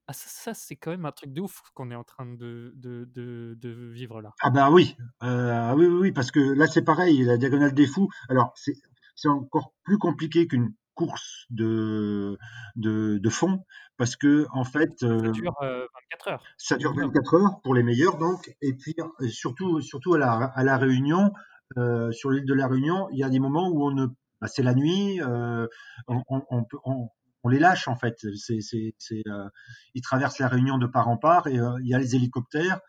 ah, 0.08 0.14
ça, 0.14 0.28
ça 0.28 0.54
c'est 0.54 0.76
quand 0.76 0.90
même 0.90 1.04
un 1.04 1.12
truc 1.12 1.34
de 1.34 1.42
ouf 1.42 1.62
qu'on 1.74 1.90
est 1.90 1.94
en 1.94 2.02
train 2.02 2.24
de, 2.24 2.72
de, 2.76 3.04
de, 3.14 3.54
de, 3.60 3.90
vivre 3.90 4.22
là. 4.22 4.32
Ah 4.40 4.48
ben 4.48 4.70
oui, 4.70 4.96
euh, 5.22 5.74
oui, 5.74 5.86
oui, 5.86 5.98
oui, 6.00 6.12
parce 6.12 6.30
que 6.30 6.40
là 6.40 6.66
c'est 6.66 6.82
pareil, 6.82 7.22
la 7.24 7.36
diagonale 7.36 7.74
des 7.74 7.86
fous. 7.86 8.08
Alors 8.30 8.54
c'est 8.56 9.28
encore 9.28 9.74
plus 9.84 9.98
compliqué 9.98 10.46
qu'une 10.46 10.72
course 10.94 11.44
de, 11.50 12.38
de, 12.76 13.18
de 13.18 13.30
fond 13.30 13.64
parce 13.98 14.16
que 14.16 14.46
en 14.52 14.64
fait 14.64 15.02
euh, 15.02 15.26
ça 15.26 15.30
dure 15.30 15.54
euh, 15.62 15.86
24 16.10 16.28
heures. 16.28 16.42
Ça 16.56 16.76
dure 16.76 16.94
24 16.94 17.34
heures 17.34 17.60
pour 17.62 17.74
les 17.74 17.82
meilleurs 17.82 18.16
donc 18.16 18.50
et 18.62 18.72
puis 18.72 18.96
surtout 19.28 19.80
surtout 19.80 20.14
à 20.14 20.18
la, 20.18 20.32
à 20.32 20.64
la 20.64 20.76
Réunion 20.76 21.32
euh, 21.76 22.10
sur 22.12 22.30
l'île 22.30 22.46
de 22.46 22.54
la 22.54 22.66
Réunion 22.66 23.08
il 23.12 23.18
y 23.18 23.22
a 23.22 23.28
des 23.28 23.38
moments 23.38 23.68
où 23.68 23.84
on 23.84 23.90
ne 23.92 24.06
bah, 24.40 24.48
c'est 24.48 24.62
la 24.62 24.74
nuit 24.74 25.20
euh, 25.20 25.68
on, 26.08 26.22
on, 26.28 26.66
on, 26.84 27.08
on, 27.42 27.48
les 27.48 27.58
lâche 27.58 27.88
en 27.88 27.96
fait. 27.96 28.16
C'est, 28.36 28.60
c'est, 28.60 28.94
c'est, 28.98 29.22
euh, 29.26 29.48
ils 29.94 30.02
traversent 30.02 30.38
la 30.38 30.48
Réunion 30.48 30.78
de 30.78 30.86
part 30.86 31.08
en 31.08 31.16
part 31.16 31.46
et 31.46 31.58
euh, 31.58 31.78
il 31.82 31.88
y 31.88 31.94
a 31.94 31.98
les 31.98 32.14
hélicoptères 32.14 32.80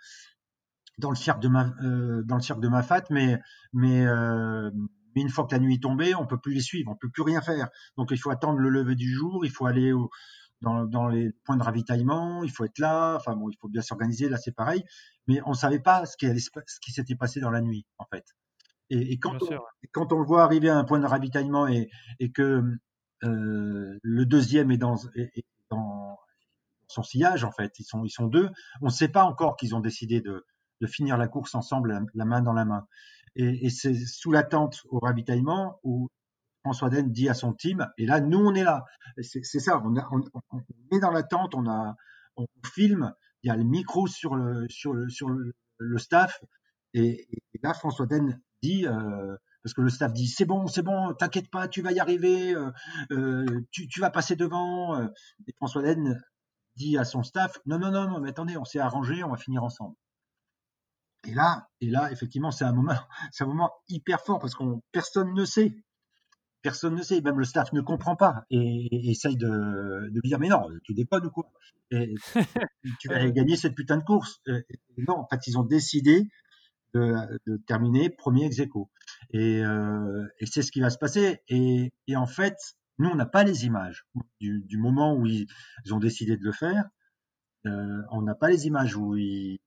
dans 0.98 1.10
le 1.10 1.16
cirque 1.16 1.42
de 1.42 1.48
ma, 1.48 1.74
euh, 1.84 2.24
dans 2.24 2.36
le 2.36 2.42
cirque 2.42 2.60
de 2.60 2.68
Mafat, 2.68 3.04
mais 3.10 3.40
mais, 3.74 4.06
mais 5.16 5.22
une 5.22 5.30
fois 5.30 5.46
que 5.46 5.54
la 5.54 5.60
nuit 5.60 5.76
est 5.76 5.84
tombée, 5.84 6.14
on 6.16 6.26
peut 6.26 6.40
plus 6.40 6.54
les 6.54 6.62
suivre, 6.62 6.92
on 6.92 6.96
peut 6.96 7.10
plus 7.10 7.24
rien 7.24 7.42
faire. 7.42 7.70
Donc 7.98 8.10
il 8.12 8.18
faut 8.18 8.32
attendre 8.32 8.60
le 8.60 8.70
lever 8.70 8.96
du 8.96 9.14
jour, 9.14 9.46
il 9.46 9.52
faut 9.52 9.66
aller 9.66 9.94
au, 9.94 10.10
dans, 10.62 10.86
dans 10.86 11.08
les 11.08 11.32
points 11.46 11.58
de 11.58 11.64
ravitaillement, 11.64 12.44
il 12.44 12.52
faut 12.52 12.66
être 12.66 12.80
là. 12.80 13.16
Enfin 13.16 13.36
bon, 13.36 13.50
il 13.50 13.58
faut 13.62 13.70
bien 13.70 13.82
s'organiser. 13.82 14.30
Là 14.30 14.38
c'est 14.38 14.56
pareil, 14.56 14.84
mais 15.28 15.40
on 15.46 15.54
savait 15.54 15.80
pas 15.80 16.06
ce 16.06 16.18
qui 16.18 16.26
allait, 16.26 16.40
ce 16.40 16.80
qui 16.82 16.92
s'était 16.92 17.16
passé 17.16 17.40
dans 17.40 17.52
la 17.52 17.62
nuit 17.62 17.86
en 17.98 18.06
fait. 18.06 18.26
Et, 18.90 19.14
et 19.14 19.20
quand, 19.20 19.42
on, 19.44 19.60
quand 19.92 20.12
le 20.12 20.26
voit 20.26 20.44
arriver 20.44 20.70
à 20.70 20.78
un 20.78 20.84
point 20.84 21.00
de 21.00 21.06
ravitaillement 21.06 21.68
et, 21.68 21.90
et 22.20 22.32
que 22.32 22.64
le 23.22 24.26
deuxième 24.26 24.72
est 24.72 24.78
dans, 24.78 24.98
son 26.88 27.04
sillage 27.04 27.44
en 27.44 27.52
fait. 27.52 27.78
Ils 27.80 27.84
sont, 27.84 28.04
ils 28.04 28.10
sont 28.10 28.28
deux. 28.28 28.50
On 28.82 28.86
ne 28.86 28.92
sait 28.92 29.10
pas 29.10 29.24
encore 29.24 29.56
qu'ils 29.56 29.76
ont 29.76 29.80
décidé 29.80 30.22
de, 30.22 30.46
finir 30.88 31.18
la 31.18 31.28
course 31.28 31.56
ensemble, 31.56 32.06
la, 32.14 32.26
main 32.26 32.42
dans 32.42 32.54
la 32.54 32.66
main. 32.66 32.88
Et, 33.36 33.70
c'est 33.70 33.96
sous 33.96 34.32
l'attente 34.32 34.82
au 34.90 35.00
ravitaillement 35.00 35.80
où 35.84 36.10
François 36.64 36.90
Den 36.90 37.12
dit 37.12 37.30
à 37.30 37.34
son 37.34 37.54
team, 37.54 37.88
et 37.98 38.06
là 38.06 38.20
nous 38.20 38.40
on 38.40 38.54
est 38.54 38.64
là. 38.64 38.86
C'est 39.22 39.44
ça, 39.44 39.82
on, 39.84 39.96
est 39.96 41.00
dans 41.00 41.12
l'attente, 41.12 41.56
on 41.56 41.66
on 42.38 42.46
filme, 42.74 43.14
il 43.44 43.48
y 43.48 43.50
a 43.50 43.56
le 43.56 43.64
micro 43.64 44.08
sur 44.08 44.36
le 44.36 44.68
sur 44.70 44.94
le 44.94 45.10
sur 45.10 45.30
le, 45.30 45.98
staff, 45.98 46.42
et, 46.94 47.28
et, 47.32 47.60
là 47.62 47.74
François 47.74 48.06
Den 48.06 48.42
dit. 48.62 48.88
Euh, 48.88 49.36
parce 49.64 49.74
que 49.74 49.82
le 49.82 49.90
staff 49.90 50.14
dit 50.14 50.28
c'est 50.28 50.46
bon, 50.46 50.68
c'est 50.68 50.82
bon, 50.82 51.14
t'inquiète 51.14 51.50
pas, 51.50 51.68
tu 51.68 51.82
vas 51.82 51.92
y 51.92 52.00
arriver, 52.00 52.56
euh, 52.56 52.72
euh, 53.12 53.62
tu, 53.72 53.88
tu, 53.88 54.00
vas 54.00 54.10
passer 54.10 54.36
devant. 54.36 55.00
euh. 55.00 55.08
Et 55.48 55.54
François 55.54 55.82
Den 55.82 56.22
dit 56.76 56.98
à 56.98 57.06
son 57.06 57.24
staff 57.24 57.60
non, 57.66 57.80
non, 57.80 57.92
non, 57.92 58.08
non, 58.10 58.20
mais 58.20 58.30
attendez, 58.30 58.58
on 58.58 58.66
s'est 58.66 58.80
arrangé, 58.80 59.24
on 59.24 59.30
va 59.30 59.38
finir 59.38 59.64
ensemble. 59.64 59.96
Et 61.28 61.34
là, 61.34 61.68
et 61.82 61.88
là, 61.88 62.12
effectivement, 62.12 62.52
c'est 62.52 62.64
un 62.64 62.72
moment, 62.72 62.94
c'est 63.32 63.44
un 63.44 63.48
moment 63.48 63.72
hyper 63.90 64.22
fort 64.22 64.40
parce 64.40 64.56
qu'on 64.56 64.82
personne 64.92 65.34
ne 65.34 65.44
sait, 65.44 65.76
personne 66.62 66.96
ne 66.96 67.02
sait, 67.02 67.20
même 67.22 67.38
le 67.38 67.46
staff 67.46 67.74
ne 67.74 67.82
comprend 67.82 68.16
pas 68.16 68.44
et, 68.50 69.12
essaye 69.12 69.36
de, 69.36 70.10
de 70.10 70.22
dire 70.24 70.40
mais 70.40 70.48
non, 70.48 70.68
tu 70.84 70.94
déconnes 70.94 71.26
ou 71.26 71.32
quoi? 71.32 71.52
Tu 73.00 73.08
vas 73.08 73.30
gagner 73.32 73.56
cette 73.56 73.76
putain 73.76 73.98
de 73.98 74.04
course. 74.04 74.42
Et, 74.48 74.64
non, 75.08 75.18
en 75.18 75.28
fait, 75.28 75.48
ils 75.48 75.58
ont 75.58 75.64
décidé 75.64 76.30
de, 76.94 77.16
de 77.48 77.58
terminer 77.68 78.10
premier 78.10 78.46
ex. 78.46 78.62
Et, 79.32 79.64
euh, 79.64 80.28
et 80.40 80.46
c'est 80.46 80.62
ce 80.62 80.72
qui 80.72 80.82
va 80.82 80.90
se 80.90 80.98
passer. 80.98 81.42
Et, 81.48 81.92
et 82.08 82.16
en 82.16 82.26
fait, 82.26 82.58
nous, 82.98 83.10
on 83.10 83.16
n'a 83.16 83.26
pas 83.26 83.44
les 83.44 83.66
images 83.66 84.06
du, 84.40 84.64
du, 84.66 84.78
moment 84.78 85.16
où 85.16 85.26
ils, 85.26 85.48
ils, 85.86 85.94
ont 85.94 86.00
décidé 86.00 86.38
de 86.38 86.44
le 86.44 86.52
faire. 86.52 86.86
Euh, 87.66 88.02
on 88.12 88.22
n'a 88.22 88.36
pas 88.36 88.50
les 88.50 88.68
images 88.68 88.96
où 88.96 89.16
ils 89.16 89.60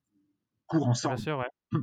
courent 0.66 0.88
ensemble. 0.88 1.18
Sûr, 1.18 1.38
ouais. 1.38 1.50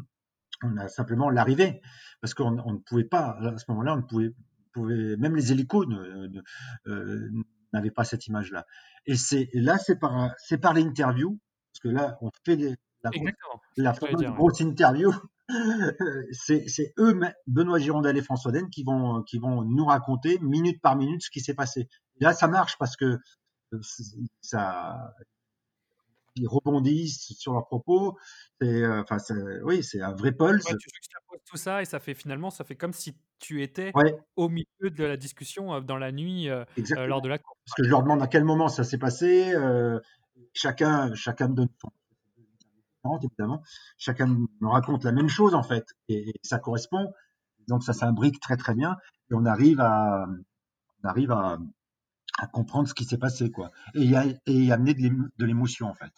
On 0.61 0.75
a 0.75 0.89
simplement 0.89 1.29
l'arrivée, 1.29 1.79
parce 2.19 2.33
qu'on 2.33 2.59
on 2.59 2.73
ne 2.73 2.79
pouvait 2.79 3.05
pas, 3.05 3.37
à 3.41 3.57
ce 3.57 3.63
moment-là, 3.69 3.93
on 3.93 3.97
ne 3.97 4.01
pouvait, 4.01 4.33
pouvait, 4.73 5.15
même 5.15 5.33
les 5.33 5.53
hélicos 5.53 5.87
n'avaient 5.87 6.41
euh, 6.89 7.91
pas 7.95 8.03
cette 8.03 8.27
image-là. 8.27 8.65
Et 9.05 9.15
c'est 9.15 9.47
là, 9.53 9.77
c'est 9.77 9.97
par, 9.97 10.33
c'est 10.37 10.57
par 10.57 10.73
l'interview, 10.73 11.39
parce 11.71 11.79
que 11.81 11.87
là, 11.87 12.17
on 12.19 12.29
fait 12.43 12.57
des, 12.57 12.75
la, 13.03 13.11
la 13.77 13.93
fameuse 13.93 14.17
dire, 14.17 14.33
grosse 14.33 14.59
ouais. 14.59 14.65
interview 14.65 15.13
c'est 16.31 16.93
eux, 16.99 17.19
Benoît 17.47 17.79
Girondel 17.79 18.17
et 18.17 18.21
François 18.21 18.51
Den, 18.51 18.69
qui 18.69 18.83
vont, 18.83 19.23
qui 19.23 19.39
vont 19.39 19.63
nous 19.63 19.85
raconter 19.85 20.39
minute 20.39 20.81
par 20.81 20.95
minute 20.95 21.21
ce 21.23 21.29
qui 21.29 21.41
s'est 21.41 21.55
passé. 21.55 21.87
Et 22.19 22.23
là, 22.23 22.33
ça 22.33 22.47
marche 22.47 22.77
parce 22.77 22.95
que 22.95 23.17
euh, 23.73 23.79
ça, 24.41 25.13
ils 26.35 26.47
rebondissent 26.47 27.33
sur 27.37 27.53
leurs 27.53 27.67
propos. 27.67 28.17
Euh, 28.63 29.01
enfin, 29.01 29.17
oui, 29.63 29.83
c'est 29.83 30.01
un 30.01 30.13
vrai 30.13 30.31
pulse. 30.31 30.65
Ouais, 30.65 30.77
tu 30.79 30.89
juxtaposes 30.93 31.43
tout 31.45 31.57
ça 31.57 31.81
et 31.81 31.85
ça 31.85 31.99
fait 31.99 32.13
finalement, 32.13 32.49
ça 32.49 32.63
fait 32.63 32.75
comme 32.75 32.93
si 32.93 33.15
tu 33.39 33.61
étais 33.63 33.91
ouais. 33.95 34.15
au 34.35 34.49
milieu 34.49 34.89
de 34.89 35.03
la 35.03 35.17
discussion 35.17 35.73
euh, 35.73 35.81
dans 35.81 35.97
la 35.97 36.11
nuit 36.11 36.49
euh, 36.49 36.65
lors 37.07 37.21
de 37.21 37.29
la 37.29 37.37
course. 37.37 37.59
Parce 37.65 37.75
que 37.75 37.83
je 37.83 37.89
leur 37.89 38.03
demande 38.03 38.21
à 38.21 38.27
quel 38.27 38.43
moment 38.43 38.67
ça 38.67 38.83
s'est 38.83 38.97
passé. 38.97 39.53
chacun, 40.53 41.13
chacun 41.13 41.49
me 41.49 41.55
donne 41.55 41.69
son 41.81 41.89
évidemment. 43.21 43.61
Chacun 43.97 44.27
me 44.27 44.67
raconte 44.67 45.03
la 45.03 45.11
même 45.11 45.29
chose 45.29 45.55
en 45.55 45.63
fait, 45.63 45.85
et, 46.07 46.33
ça 46.43 46.59
correspond. 46.59 47.13
Donc 47.67 47.83
ça 47.83 47.93
s'imbrique 47.93 48.39
très 48.39 48.57
très 48.57 48.73
bien, 48.75 48.97
et 49.31 49.35
on 49.35 49.45
arrive 49.45 49.79
à, 49.79 50.27
on 51.03 51.07
arrive 51.07 51.31
à, 51.31 51.57
comprendre 52.53 52.87
ce 52.87 52.93
qui 52.93 53.03
s'est 53.03 53.17
passé 53.17 53.51
quoi, 53.51 53.69
et 53.95 54.05
y, 54.05 54.15
a, 54.15 54.25
et 54.25 54.53
y 54.53 54.71
amener 54.71 54.93
de 54.93 55.45
l'émotion 55.45 55.87
en 55.87 55.93
fait. 55.93 56.13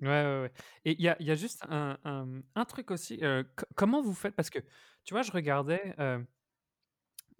Ouais, 0.00 0.08
ouais. 0.08 0.52
Et 0.84 0.92
il 0.92 1.00
y 1.00 1.08
a, 1.08 1.16
y 1.22 1.30
a, 1.30 1.34
juste 1.34 1.64
un, 1.68 1.96
un, 2.04 2.40
un 2.54 2.64
truc 2.64 2.90
aussi. 2.90 3.18
Euh, 3.22 3.44
comment 3.74 4.02
vous 4.02 4.14
faites? 4.14 4.34
Parce 4.34 4.50
que 4.50 4.58
tu 5.04 5.14
vois, 5.14 5.22
je 5.22 5.30
regardais. 5.32 5.94
Euh, 5.98 6.18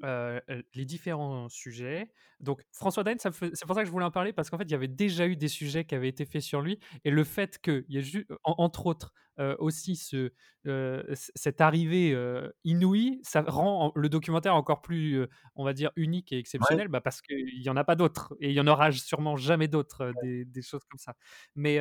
euh, 0.02 0.40
les 0.74 0.84
différents 0.84 1.48
sujets. 1.48 2.10
Donc 2.40 2.62
François 2.72 3.04
Daen, 3.04 3.16
c'est 3.18 3.30
pour 3.30 3.74
ça 3.74 3.82
que 3.82 3.86
je 3.86 3.92
voulais 3.92 4.04
en 4.04 4.10
parler 4.10 4.32
parce 4.32 4.50
qu'en 4.50 4.58
fait 4.58 4.64
il 4.64 4.72
y 4.72 4.74
avait 4.74 4.88
déjà 4.88 5.26
eu 5.26 5.36
des 5.36 5.48
sujets 5.48 5.84
qui 5.84 5.94
avaient 5.94 6.08
été 6.08 6.24
faits 6.24 6.42
sur 6.42 6.60
lui 6.60 6.80
et 7.04 7.10
le 7.10 7.24
fait 7.24 7.58
qu'il 7.58 7.84
y 7.88 7.98
ait 7.98 8.02
juste, 8.02 8.26
en, 8.42 8.54
entre 8.58 8.86
autres 8.86 9.12
euh, 9.40 9.56
aussi 9.58 9.96
ce, 9.96 10.30
euh, 10.68 11.02
cette 11.12 11.60
arrivée 11.60 12.12
euh, 12.12 12.48
inouïe, 12.62 13.18
ça 13.24 13.42
rend 13.42 13.90
le 13.96 14.08
documentaire 14.08 14.54
encore 14.54 14.80
plus, 14.80 15.26
on 15.56 15.64
va 15.64 15.72
dire, 15.72 15.90
unique 15.96 16.32
et 16.32 16.38
exceptionnel, 16.38 16.86
ouais. 16.86 16.92
bah, 16.92 17.00
parce 17.00 17.20
qu'il 17.20 17.60
n'y 17.60 17.68
en 17.68 17.76
a 17.76 17.82
pas 17.82 17.96
d'autres 17.96 18.36
et 18.40 18.50
il 18.50 18.54
y 18.54 18.60
en 18.60 18.66
aura 18.68 18.92
sûrement 18.92 19.36
jamais 19.36 19.66
d'autres 19.66 20.06
ouais. 20.06 20.12
des, 20.22 20.44
des, 20.44 20.62
choses 20.62 20.82
comme 20.88 20.98
ça. 20.98 21.14
Mais 21.56 21.80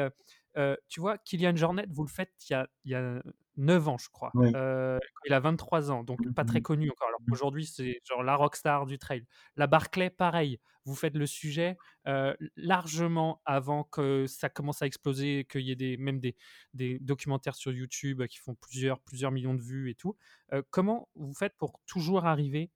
tu 0.89 0.99
vois, 0.99 1.19
Kylian 1.19 1.55
Jornet, 1.55 1.85
vous 1.89 2.03
le 2.03 2.09
faites, 2.09 2.33
il 2.49 2.53
y 2.53 2.55
a, 2.55 2.67
y 2.85 2.95
a 2.95 3.21
9 3.57 3.87
ans, 3.87 3.97
je 3.97 4.09
crois. 4.09 4.31
Oui. 4.33 4.51
Euh, 4.55 4.97
il 5.25 5.33
a 5.33 5.39
23 5.39 5.91
ans, 5.91 6.03
donc 6.03 6.19
pas 6.33 6.43
très 6.45 6.59
Mhm. 6.59 6.63
connu 6.63 6.89
encore. 6.91 7.07
Alors 7.07 7.21
Mhm. 7.21 7.27
qu'aujourd'hui, 7.29 7.65
c'est 7.65 7.99
genre 8.07 8.23
la 8.23 8.35
rockstar 8.35 8.85
du 8.85 8.97
trail. 8.97 9.25
La 9.55 9.67
Barclay, 9.67 10.09
pareil. 10.09 10.59
Vous 10.85 10.95
faites 10.95 11.15
le 11.15 11.25
sujet 11.27 11.77
euh, 12.07 12.33
largement 12.57 13.41
avant 13.45 13.85
que 13.85 14.25
ça 14.27 14.49
commence 14.49 14.81
à 14.81 14.85
exploser, 14.85 15.45
qu'il 15.49 15.61
y 15.61 15.71
ait 15.71 15.75
des, 15.77 15.95
même 15.97 16.19
des, 16.19 16.35
des 16.73 16.99
documentaires 16.99 17.55
sur 17.55 17.71
YouTube 17.71 18.25
qui 18.27 18.37
font 18.39 18.55
plusieurs, 18.55 18.99
plusieurs 18.99 19.31
millions 19.31 19.53
de 19.53 19.61
vues 19.61 19.89
et 19.89 19.95
tout. 19.95 20.17
Euh, 20.51 20.61
comment 20.71 21.07
vous 21.15 21.33
faites 21.33 21.55
pour 21.57 21.79
toujours 21.85 22.25
arriver 22.25 22.69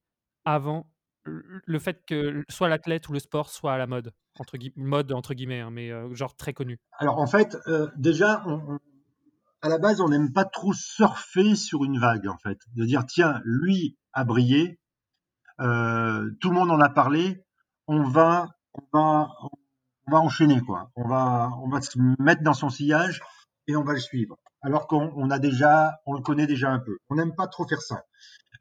avant 0.46 0.90
le 1.26 1.80
fait 1.80 2.06
que 2.06 2.46
soit 2.50 2.70
l'athlète 2.70 3.10
ou 3.10 3.14
le 3.14 3.20
sport 3.20 3.50
soit 3.50 3.74
à 3.74 3.78
la 3.78 3.86
mode 3.88 4.14
entre 4.40 4.58
gui- 4.58 4.72
mode 4.78 5.12
entre 5.12 5.34
guillemets, 5.34 5.60
hein, 5.60 5.72
mais 5.72 5.92
genre 6.16 6.38
très 6.38 6.54
connu? 6.54 6.80
Alors 7.00 7.20
en 7.20 7.28
fait, 7.28 7.58
déjà, 7.98 8.44
on- 8.46 8.76
on- 8.76 8.80
à 9.68 9.70
la 9.70 9.80
base, 9.80 10.00
on 10.00 10.08
n'aime 10.08 10.32
pas 10.32 10.46
trop 10.46 10.72
surfer 10.72 11.56
sur 11.56 11.84
une 11.84 12.00
vague, 12.00 12.28
en 12.28 12.38
fait. 12.38 12.58
De 12.76 12.86
dire, 12.86 13.06
tiens, 13.06 13.42
lui 13.44 13.98
a 14.14 14.24
brillé, 14.24 14.80
euh, 15.60 16.30
tout 16.40 16.50
le 16.50 16.56
monde 16.56 16.72
en 16.72 16.80
a 16.80 16.90
parlé, 16.90 17.44
on 17.88 18.04
va, 18.04 18.48
on 18.74 18.98
va, 18.98 19.30
on 20.08 20.12
va 20.12 20.20
enchaîner, 20.20 20.62
quoi. 20.62 20.90
On 20.96 21.06
va, 21.06 21.52
on 21.62 21.68
va 21.68 21.82
se 21.82 22.00
mettre 22.18 22.44
dans 22.44 22.54
son 22.54 22.70
sillage 22.70 23.22
et 23.68 23.76
on 23.76 23.84
va 23.84 23.92
le 23.92 24.00
suivre. 24.00 24.38
Alors 24.62 24.88
qu'on 24.88 25.12
on 25.18 25.30
a 25.30 25.38
déjà, 25.38 26.00
on 26.06 26.14
le 26.14 26.22
connaît 26.22 26.48
déjà 26.48 26.70
un 26.70 26.80
peu. 26.80 26.98
On 27.10 27.16
n'aime 27.16 27.36
pas 27.36 27.48
trop 27.48 27.68
faire 27.68 27.82
ça. 27.82 28.04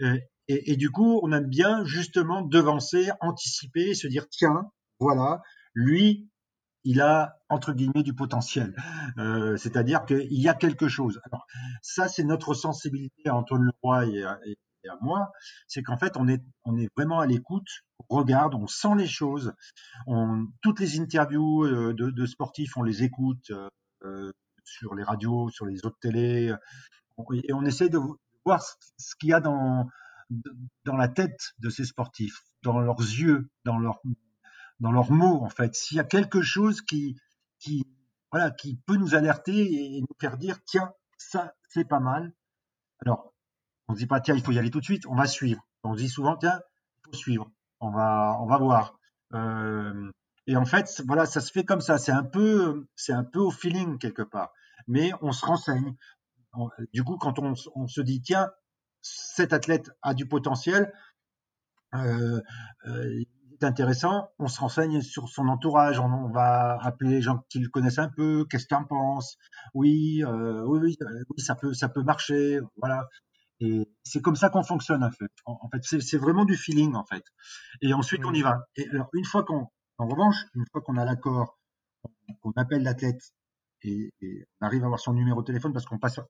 Euh, 0.03 0.19
et, 0.49 0.73
et 0.73 0.77
du 0.77 0.91
coup, 0.91 1.21
on 1.23 1.31
aime 1.31 1.47
bien 1.47 1.85
justement 1.85 2.43
devancer, 2.43 3.11
anticiper, 3.21 3.95
se 3.95 4.09
dire, 4.09 4.29
tiens, 4.29 4.73
voilà, 4.99 5.41
lui, 5.73 6.29
il 6.87 7.01
a 7.03 7.39
entre 7.51 7.72
guillemets 7.74 8.03
du 8.03 8.14
potentiel. 8.14 8.74
Euh, 9.18 9.57
C'est-à-dire 9.59 10.07
qu'il 10.07 10.32
y 10.41 10.49
a 10.49 10.55
quelque 10.55 10.89
chose. 10.89 11.20
Alors 11.30 11.47
ça, 11.82 12.09
c'est 12.09 12.24
notre 12.24 12.55
sensibilité 12.55 13.28
à 13.28 13.34
Antoine 13.37 13.64
Leroy 13.64 14.07
et 14.07 14.22
à, 14.24 14.39
et 14.47 14.89
à 14.89 14.97
moi, 15.01 15.32
c'est 15.66 15.82
qu'en 15.82 15.99
fait, 15.99 16.16
on 16.16 16.28
est, 16.28 16.43
on 16.64 16.76
est 16.78 16.89
vraiment 16.97 17.18
à 17.20 17.26
l'écoute, 17.26 17.68
on 18.09 18.16
regarde, 18.16 18.55
on 18.55 18.66
sent 18.68 18.95
les 18.97 19.07
choses. 19.09 19.53
On, 20.07 20.47
toutes 20.62 20.80
les 20.80 21.01
interviews 21.01 21.64
euh, 21.64 21.93
de, 21.93 22.26
sportifs, 22.26 22.76
on 22.76 22.82
les 22.84 23.03
écoute 23.03 23.51
euh, 24.05 24.30
sur 24.64 24.95
les 24.95 25.03
radios, 25.03 25.51
sur 25.51 25.66
les 25.66 25.84
autres 25.84 25.99
télés, 26.01 26.55
on- 27.16 27.24
et 27.32 27.53
on 27.53 27.64
essaie 27.64 27.89
de 27.89 27.99
voir 28.45 28.62
ce 28.62 29.14
qu'il 29.18 29.30
y 29.30 29.32
a 29.32 29.41
dans 29.41 29.89
dans 30.84 30.97
la 30.97 31.09
tête 31.09 31.53
de 31.61 31.70
ces 31.70 31.84
sportifs, 31.84 32.41
dans 32.62 32.80
leurs 32.80 32.99
yeux, 32.99 33.49
dans 33.64 33.78
leurs 33.78 34.01
dans 34.81 34.93
leurs 34.93 35.11
mots 35.11 35.43
en 35.43 35.49
fait. 35.49 35.74
S'il 35.74 35.97
y 35.97 36.01
a 36.01 36.05
quelque 36.05 36.43
chose 36.43 36.83
qui 36.83 37.16
qui 37.59 37.85
voilà 38.33 38.51
qui 38.51 38.77
peut 38.87 38.97
nous 38.97 39.14
alerter 39.14 39.97
et 39.97 40.01
nous 40.01 40.16
faire 40.20 40.37
dire 40.37 40.59
tiens 40.64 40.93
ça 41.18 41.55
c'est 41.68 41.85
pas 41.85 42.01
mal. 42.01 42.33
Alors 43.05 43.33
on 43.89 43.95
se 43.95 43.99
dit 43.99 44.07
pas 44.07 44.20
tiens 44.20 44.35
il 44.35 44.43
faut 44.43 44.53
y 44.53 44.59
aller 44.59 44.70
tout 44.70 44.81
de 44.81 44.85
suite, 44.85 45.07
on 45.07 45.14
va 45.14 45.27
suivre. 45.27 45.66
On 45.83 45.95
dit 45.95 46.09
souvent 46.09 46.37
tiens 46.37 46.61
il 46.99 47.11
faut 47.11 47.16
suivre, 47.16 47.51
on 47.81 47.91
va 47.91 48.37
on 48.41 48.47
va 48.47 48.59
voir. 48.59 48.99
Euh, 49.35 50.11
et 50.47 50.57
en 50.57 50.64
fait 50.64 51.03
voilà 51.07 51.27
ça 51.27 51.41
se 51.41 51.53
fait 51.53 51.64
comme 51.64 51.81
ça. 51.81 51.99
C'est 51.99 52.12
un 52.12 52.24
peu 52.24 52.87
c'est 52.97 53.12
un 53.12 53.24
peu 53.24 53.41
au 53.41 53.51
feeling 53.51 53.99
quelque 53.99 54.22
part. 54.22 54.53
Mais 54.87 55.12
on 55.22 55.33
se 55.33 55.45
renseigne. 55.45 55.97
Du 56.93 57.05
coup 57.05 57.18
quand 57.18 57.39
on, 57.39 57.55
on 57.74 57.87
se 57.87 58.01
dit 58.01 58.22
tiens 58.22 58.51
cet 59.07 59.53
athlète 59.53 59.91
a 60.03 60.14
du 60.14 60.27
potentiel, 60.27 60.93
euh, 61.95 62.41
euh, 62.87 63.22
intéressant, 63.65 64.29
on 64.39 64.49
se 64.49 64.61
renseigne 64.61 65.01
sur 65.03 65.29
son 65.29 65.49
entourage, 65.49 65.99
on, 65.99 66.07
on 66.07 66.31
va 66.31 66.79
appeler 66.83 67.11
les 67.11 67.23
gens 67.23 67.45
qui 67.49 67.59
le 67.61 67.69
connaissent 67.69 67.99
un 67.99 68.09
peu, 68.09 68.45
qu'est-ce 68.51 68.65
que 68.65 68.75
tu 68.75 68.75
en 68.75 68.85
penses? 68.85 69.37
Oui, 69.75 70.23
euh, 70.25 70.63
oui, 70.67 70.81
oui, 70.83 70.97
euh, 71.03 71.25
oui, 71.31 71.43
ça 71.43 71.55
peut, 71.55 71.73
ça 71.75 71.89
peut 71.89 72.03
marcher, 72.03 72.61
voilà. 72.77 73.09
Et 73.61 73.89
c'est 74.05 74.21
comme 74.21 74.37
ça 74.37 74.51
qu'on 74.51 74.63
fonctionne 74.63 75.03
en 75.03 75.11
fait. 75.11 75.31
En, 75.47 75.59
en 75.63 75.69
fait, 75.71 75.79
c'est 75.83 76.01
c'est 76.01 76.19
vraiment 76.19 76.45
du 76.45 76.57
feeling 76.57 76.95
en 76.95 77.05
fait. 77.05 77.25
Et 77.81 77.95
ensuite 77.95 78.25
on 78.27 78.35
y 78.35 78.43
va. 78.43 78.67
Et 78.77 78.87
alors 78.91 79.09
une 79.15 79.25
fois 79.25 79.45
qu'on, 79.45 79.69
en 79.99 80.07
revanche, 80.07 80.37
une 80.55 80.65
fois 80.71 80.83
qu'on 80.83 80.99
a 80.99 81.05
l'accord, 81.07 81.59
qu'on 82.43 82.53
appelle 82.57 82.83
l'athlète 82.83 83.23
et, 83.83 84.13
et 84.21 84.47
on 84.61 84.67
arrive 84.67 84.83
à 84.83 84.87
avoir 84.87 85.01
son 85.01 85.15
numéro 85.15 85.41
de 85.41 85.47
téléphone 85.47 85.73
parce 85.73 85.87
qu'on 85.87 85.99
passe, 85.99 86.21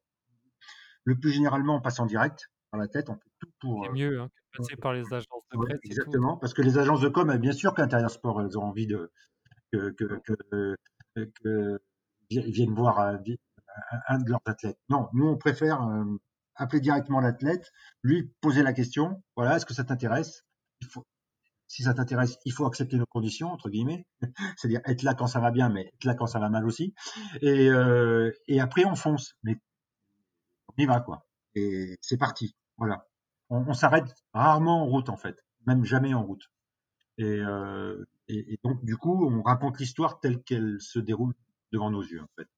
le 1.04 1.18
plus 1.18 1.32
généralement 1.32 1.76
on 1.76 1.80
passe 1.80 1.98
en 1.98 2.06
direct 2.06 2.46
par 2.70 2.78
la 2.78 2.86
tête, 2.86 3.10
on 3.10 3.18
pour. 3.66 3.84
C'est 3.84 3.90
euh, 3.90 3.92
mieux 3.94 4.20
hein, 4.20 4.28
que 4.52 4.58
de 4.58 4.62
passer 4.64 4.76
par 4.76 4.92
les 4.92 5.04
agences 5.12 5.44
de 5.52 5.58
Ouais, 5.58 5.66
presse 5.66 5.80
tout. 5.80 5.86
exactement, 5.88 6.36
parce 6.36 6.54
que 6.54 6.62
les 6.62 6.78
agences 6.78 7.00
de 7.00 7.08
com, 7.08 7.36
bien 7.38 7.52
sûr 7.52 7.74
qu'Intérieur 7.74 8.10
Sport, 8.10 8.40
elles 8.42 8.58
ont 8.58 8.62
envie 8.64 8.86
de 8.86 9.10
que, 9.72 9.90
que, 9.90 10.04
que, 10.24 10.76
que 11.42 11.80
vi- 12.30 12.50
viennent 12.52 12.74
voir 12.74 12.98
un, 13.00 13.16
vi- 13.18 13.38
un- 14.08 14.18
de 14.20 14.30
leurs 14.30 14.40
athlètes. 14.46 14.78
Non, 14.88 15.08
nous 15.12 15.26
on 15.26 15.36
préfère 15.36 15.82
euh, 15.82 16.04
appeler 16.54 16.80
directement 16.80 17.20
l'athlète, 17.20 17.70
lui 18.02 18.32
poser 18.40 18.62
la 18.62 18.72
question. 18.72 19.22
Voilà, 19.36 19.56
est-ce 19.56 19.66
que 19.66 19.74
ça 19.74 19.84
t'intéresse? 19.84 20.42
Si 21.68 21.82
ça 21.82 21.94
t'intéresse, 21.94 22.38
il 22.44 22.52
faut 22.52 22.64
accepter 22.64 22.96
nos 22.96 23.06
conditions 23.06 23.48
entre 23.48 23.68
guillemets, 23.70 24.06
c'est-à-dire 24.56 24.80
être 24.84 25.02
là 25.02 25.14
quand 25.14 25.26
ça 25.26 25.40
va 25.40 25.50
bien, 25.50 25.68
mais 25.68 25.86
être 25.94 26.04
là 26.04 26.14
quand 26.14 26.26
ça 26.28 26.38
va 26.38 26.48
mal 26.48 26.64
aussi. 26.64 26.94
Et, 27.42 27.68
euh, 27.68 28.30
et 28.46 28.60
après 28.60 28.84
on 28.84 28.94
fonce, 28.94 29.34
mais 29.42 29.56
on 30.68 30.82
y 30.82 30.86
va 30.86 31.00
quoi. 31.00 31.26
Et 31.56 31.96
c'est 32.00 32.18
parti. 32.18 32.54
Voilà. 32.78 33.04
On, 33.50 33.64
on 33.68 33.74
s'arrête 33.74 34.14
rarement 34.34 34.82
en 34.84 34.86
route 34.86 35.08
en 35.08 35.16
fait, 35.16 35.44
même 35.66 35.84
jamais 35.84 36.14
en 36.14 36.24
route. 36.24 36.44
Et, 37.18 37.24
euh, 37.40 38.04
et, 38.28 38.54
et 38.54 38.60
donc 38.64 38.84
du 38.84 38.96
coup, 38.98 39.26
on 39.28 39.42
raconte 39.42 39.78
l'histoire 39.80 40.20
telle 40.20 40.42
qu'elle 40.44 40.80
se 40.80 40.98
déroule 41.00 41.34
devant 41.72 41.90
nos 41.90 42.02
yeux 42.02 42.22
en 42.22 42.28
fait. 42.38 42.48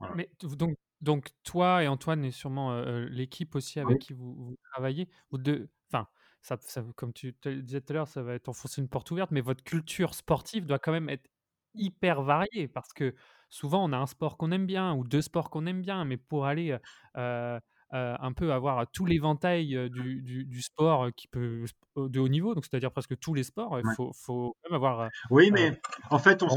Voilà. 0.00 0.16
Mais 0.16 0.30
donc, 0.42 0.76
donc 1.00 1.30
toi 1.42 1.82
et 1.82 1.88
Antoine 1.88 2.24
et 2.24 2.30
sûrement 2.30 2.72
euh, 2.72 3.06
l'équipe 3.08 3.54
aussi 3.54 3.80
avec 3.80 3.98
Oui. 3.98 3.98
qui 3.98 4.12
vous, 4.12 4.34
vous 4.34 4.56
travaillez, 4.72 5.08
vous 5.30 5.38
deux, 5.38 5.70
enfin, 5.92 6.08
ça, 6.42 6.56
ça, 6.60 6.84
comme 6.96 7.12
tu 7.12 7.34
te 7.34 7.48
disais 7.48 7.80
tout 7.80 7.92
à 7.92 7.94
l'heure, 7.94 8.08
ça 8.08 8.22
va 8.22 8.34
être 8.34 8.48
enfoncer 8.48 8.80
une 8.82 8.88
porte 8.88 9.10
ouverte, 9.10 9.30
mais 9.30 9.40
votre 9.40 9.64
culture 9.64 10.14
sportive 10.14 10.66
doit 10.66 10.78
quand 10.78 10.92
même 10.92 11.08
être 11.08 11.28
hyper 11.74 12.22
variée 12.22 12.68
parce 12.68 12.92
que 12.92 13.14
souvent 13.50 13.84
on 13.84 13.92
a 13.92 13.96
un 13.98 14.06
sport 14.06 14.36
qu'on 14.36 14.52
aime 14.52 14.66
bien 14.66 14.94
ou 14.94 15.04
deux 15.04 15.22
sports 15.22 15.50
qu'on 15.50 15.66
aime 15.66 15.82
bien, 15.82 16.04
mais 16.04 16.16
pour 16.16 16.46
aller 16.46 16.78
euh, 17.16 17.58
euh, 17.94 18.14
un 18.18 18.32
peu 18.32 18.52
avoir 18.52 18.86
tout 18.92 19.06
l'éventail 19.06 19.76
euh, 19.76 19.88
du, 19.88 20.22
du, 20.22 20.44
du 20.44 20.62
sport 20.62 21.04
euh, 21.06 21.10
qui 21.16 21.28
peut 21.28 21.64
de 21.96 22.20
haut 22.20 22.28
niveau, 22.28 22.54
donc 22.54 22.64
c'est-à-dire 22.64 22.90
presque 22.90 23.16
tous 23.18 23.34
les 23.34 23.44
sports, 23.44 23.78
il 23.78 23.84
Ouais. 23.86 23.94
faut, 23.96 24.10
faut 24.14 24.56
même 24.68 24.74
avoir 24.74 25.00
Oui, 25.30 25.50
euh, 25.50 25.52
mais 25.52 25.80
en 26.10 26.18
fait, 26.18 26.42
on 26.42 26.48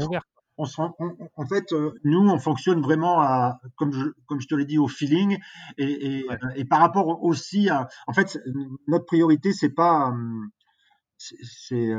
on 0.60 0.64
se 0.64 0.82
en 1.36 1.46
fait, 1.46 1.72
euh, 1.72 1.92
nous, 2.02 2.28
on 2.28 2.38
fonctionne 2.40 2.80
vraiment 2.82 3.20
à, 3.20 3.60
comme 3.76 3.92
je, 3.92 4.08
comme 4.26 4.40
je 4.40 4.48
te 4.48 4.56
l'ai 4.56 4.64
dit, 4.64 4.76
au 4.78 4.88
feeling 4.88 5.38
et, 5.76 6.18
et, 6.18 6.26
Ouais. 6.28 6.38
et 6.56 6.64
par 6.64 6.80
rapport 6.80 7.22
aussi 7.22 7.68
à, 7.68 7.88
en 8.08 8.12
fait, 8.12 8.36
notre 8.88 9.04
priorité, 9.04 9.52
c'est 9.52 9.70
pas, 9.72 10.08
hum, 10.08 10.50
c'est 11.16 11.94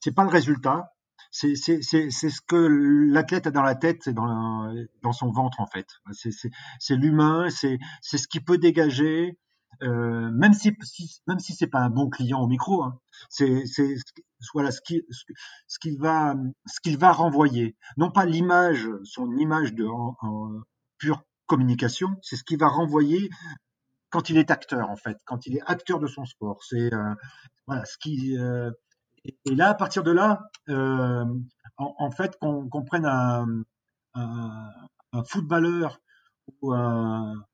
c'est 0.00 0.14
pas 0.14 0.24
le 0.24 0.30
résultat. 0.30 0.93
C'est, 1.36 1.56
c'est, 1.56 1.82
c'est, 1.82 2.10
c'est 2.10 2.30
ce 2.30 2.40
que 2.40 2.54
l'athlète 2.54 3.48
a 3.48 3.50
dans 3.50 3.62
la 3.62 3.74
tête 3.74 4.06
et 4.06 4.12
dans, 4.12 4.72
dans 5.02 5.12
son 5.12 5.32
ventre, 5.32 5.60
en 5.60 5.66
fait. 5.66 5.88
C'est, 6.12 6.30
c'est, 6.30 6.50
c'est 6.78 6.94
l'humain, 6.94 7.50
c'est, 7.50 7.78
c'est 8.02 8.18
ce 8.18 8.28
qu'il 8.28 8.44
peut 8.44 8.56
dégager, 8.56 9.36
euh, 9.82 10.30
même 10.30 10.54
si, 10.54 10.70
même 11.26 11.40
si 11.40 11.52
c'est 11.52 11.66
pas 11.66 11.80
un 11.80 11.90
bon 11.90 12.08
client 12.08 12.40
au 12.40 12.46
micro, 12.46 12.84
hein. 12.84 13.00
c'est, 13.30 13.66
c'est, 13.66 13.96
ce 13.96 14.04
qui- 14.14 14.24
voilà, 14.52 14.70
ce 14.70 14.80
qui, 14.80 15.02
ce, 15.10 15.24
ce 15.66 15.78
qu'il 15.80 15.98
va, 15.98 16.36
ce 16.66 16.80
qu'il 16.80 16.98
va 16.98 17.10
renvoyer. 17.10 17.76
Non 17.96 18.12
pas 18.12 18.26
l'image, 18.26 18.88
son 19.02 19.36
image 19.36 19.74
de, 19.74 19.84
en 19.86 20.16
pure 20.98 21.24
communication, 21.46 22.10
c'est 22.22 22.36
ce 22.36 22.44
qu'il 22.44 22.58
va 22.58 22.68
renvoyer 22.68 23.28
quand 24.10 24.30
il 24.30 24.38
est 24.38 24.52
acteur, 24.52 24.88
en 24.90 24.96
fait, 24.96 25.18
quand 25.24 25.46
il 25.46 25.56
est 25.56 25.62
acteur 25.66 25.98
de 25.98 26.06
son 26.06 26.24
sport. 26.26 26.62
C'est, 26.62 26.94
euh, 26.94 27.14
voilà, 27.66 27.84
ce 27.86 27.98
qui, 27.98 28.38
euh, 28.38 28.70
et, 29.24 29.38
et 29.44 29.54
là, 29.54 29.70
à 29.70 29.74
partir 29.74 30.02
de 30.02 30.10
là, 30.10 30.50
euh, 30.68 31.24
en, 31.76 31.94
en 31.98 32.10
fait, 32.10 32.36
qu'on 32.38 32.84
prenne 32.84 33.06
un, 33.06 33.46
un, 34.14 34.70
un 35.12 35.24
footballeur 35.24 36.00
ou 36.62 36.72
un, 36.72 37.44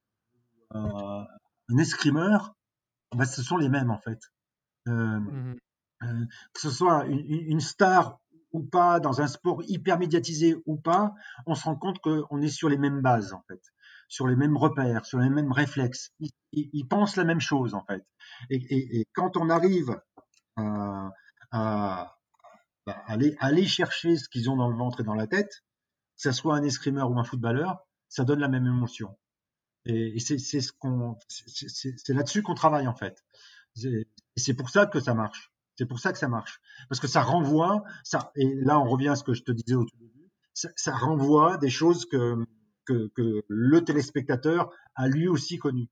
escrimeur, 1.79 2.55
ben, 3.17 3.25
ce 3.25 3.43
sont 3.43 3.57
les 3.57 3.69
mêmes, 3.69 3.91
en 3.91 3.99
fait. 3.99 4.21
Euh, 4.89 5.21
Mhm. 5.21 5.57
euh, 6.03 6.25
que 6.55 6.61
ce 6.61 6.71
soit 6.71 7.07
une, 7.07 7.61
star 7.61 8.19
ou 8.53 8.63
pas, 8.63 8.99
dans 9.01 9.21
un 9.21 9.27
sport 9.29 9.63
hyper 9.69 9.99
médiatisé 9.99 10.57
ou 10.67 10.77
pas, 10.77 11.15
on 11.47 11.55
se 11.55 11.65
rend 11.65 11.77
compte 11.77 11.99
qu'on 12.01 12.41
est 12.43 12.49
sur 12.49 12.69
les 12.69 12.79
mêmes 12.79 13.01
bases, 13.01 13.33
en 13.33 13.43
fait, 13.49 13.61
sur 14.09 14.27
les 14.27 14.35
mêmes 14.37 14.57
repères, 14.57 15.05
sur 15.07 15.19
les 15.21 15.31
mêmes 15.31 15.53
réflexes. 15.53 16.11
Ils, 16.19 16.31
ils- 16.53 16.71
ils 16.73 16.89
pensent 16.89 17.17
la 17.17 17.25
même 17.25 17.41
chose, 17.41 17.75
en 17.75 17.85
fait. 17.85 18.05
Et, 18.49 18.57
et- 18.57 19.01
et 19.01 19.07
quand 19.15 19.37
on 19.37 19.51
arrive 19.51 20.01
à, 20.57 21.11
à- 21.51 22.17
à 22.87 22.93
aller, 23.13 23.37
aller 23.41 23.67
chercher 23.67 24.17
ce 24.17 24.29
qu'ils 24.29 24.51
ont 24.51 24.57
dans 24.57 24.69
le 24.69 24.77
ventre 24.77 25.01
et 25.01 25.05
dans 25.05 25.15
la 25.15 25.27
tête, 25.27 25.63
que 26.17 26.23
ce 26.23 26.33
soit 26.33 26.57
un 26.57 26.63
escrimeur 26.63 27.11
ou 27.11 27.19
un 27.19 27.25
footballeur, 27.25 27.87
ça 28.09 28.25
donne 28.25 28.41
la 28.41 28.49
même 28.49 28.67
émotion. 28.67 29.17
Et, 29.87 30.19
c'est 30.21 30.39
ce 30.39 30.73
qu'on, 30.73 31.17
c'est- 31.29 32.09
là-dessus 32.13 32.43
qu'on 32.43 32.55
travaille 32.55 32.87
en 32.89 32.95
fait. 32.95 33.25
Et 33.83 34.07
c'est 34.37 34.55
pour 34.55 34.69
ça 34.71 34.87
que 34.87 35.01
ça 35.01 35.15
marche. 35.15 35.53
C'est 35.77 35.87
pour 35.87 35.99
ça 36.01 36.13
que 36.13 36.19
ça 36.19 36.29
marche. 36.29 36.61
Parce 36.89 37.01
que 37.01 37.07
ça 37.07 37.23
renvoie, 37.23 37.83
ça, 38.05 38.33
et 38.37 38.55
là 38.57 38.79
on 38.79 38.85
revient 38.85 39.09
à 39.09 39.17
ce 39.17 39.25
que 39.25 39.33
je 39.33 39.43
te 39.43 39.53
disais 39.53 39.75
au 39.77 39.85
tout 39.85 39.97
début, 39.97 40.31
ça, 40.53 40.69
ça 40.77 40.95
renvoie 40.95 41.57
des 41.57 41.71
choses 41.71 42.05
que, 42.07 42.45
que, 42.85 43.09
que 43.15 43.43
le 43.49 43.85
téléspectateur 43.85 44.71
a 44.95 45.09
lui 45.09 45.29
aussi 45.29 45.57
connu. 45.59 45.89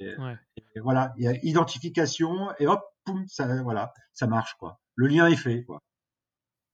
Et, 0.00 0.14
Ouais. 0.18 0.36
et 0.74 0.80
voilà, 0.80 1.12
il 1.18 1.24
y 1.24 1.28
a 1.28 1.34
identification 1.44 2.52
et 2.58 2.66
hop, 2.66 2.82
poum, 3.04 3.26
ça, 3.28 3.62
voilà, 3.62 3.92
ça 4.12 4.26
marche 4.26 4.54
quoi. 4.58 4.80
Le 4.94 5.06
lien 5.06 5.26
est 5.28 5.36
fait 5.36 5.64
quoi. 5.64 5.80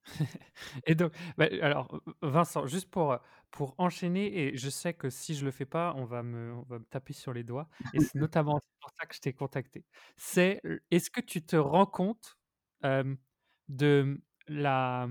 Et 0.85 0.95
donc, 0.95 1.13
bah, 1.37 1.47
alors, 1.61 2.01
Vincent, 2.21 2.67
juste 2.67 2.89
pour, 2.89 3.17
pour 3.51 3.75
enchaîner, 3.77 4.53
et 4.53 4.57
je 4.57 4.69
sais 4.69 4.93
que 4.93 5.09
si 5.09 5.35
je 5.35 5.45
le 5.45 5.51
fais 5.51 5.65
pas, 5.65 5.93
on 5.97 6.05
va 6.05 6.23
me, 6.23 6.53
on 6.53 6.63
va 6.63 6.79
me 6.79 6.85
taper 6.85 7.13
sur 7.13 7.33
les 7.33 7.43
doigts, 7.43 7.69
et 7.93 7.99
c'est 7.99 8.15
notamment 8.19 8.59
pour 8.81 8.91
ça 8.99 9.05
que 9.05 9.15
je 9.15 9.21
t'ai 9.21 9.33
contacté. 9.33 9.85
C'est, 10.17 10.61
est-ce 10.91 11.09
que 11.09 11.21
tu 11.21 11.45
te 11.45 11.55
rends 11.55 11.85
compte 11.85 12.37
euh, 12.85 13.15
de 13.69 14.21
la 14.47 15.07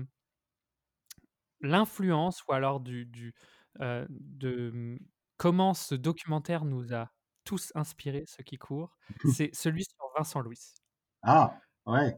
l'influence 1.61 2.43
ou 2.47 2.53
alors 2.53 2.79
du, 2.79 3.05
du 3.05 3.33
euh, 3.81 4.05
de 4.09 4.71
mm, 4.71 4.99
comment 5.37 5.73
ce 5.73 5.95
documentaire 5.95 6.65
nous 6.65 6.93
a 6.93 7.12
tous 7.43 7.71
inspirés, 7.75 8.23
ceux 8.27 8.43
qui 8.43 8.57
courent, 8.57 8.95
c'est 9.33 9.49
celui 9.53 9.83
sur 9.83 10.05
Vincent 10.17 10.41
Louis. 10.41 10.59
Ah, 11.21 11.57
ouais. 11.85 12.17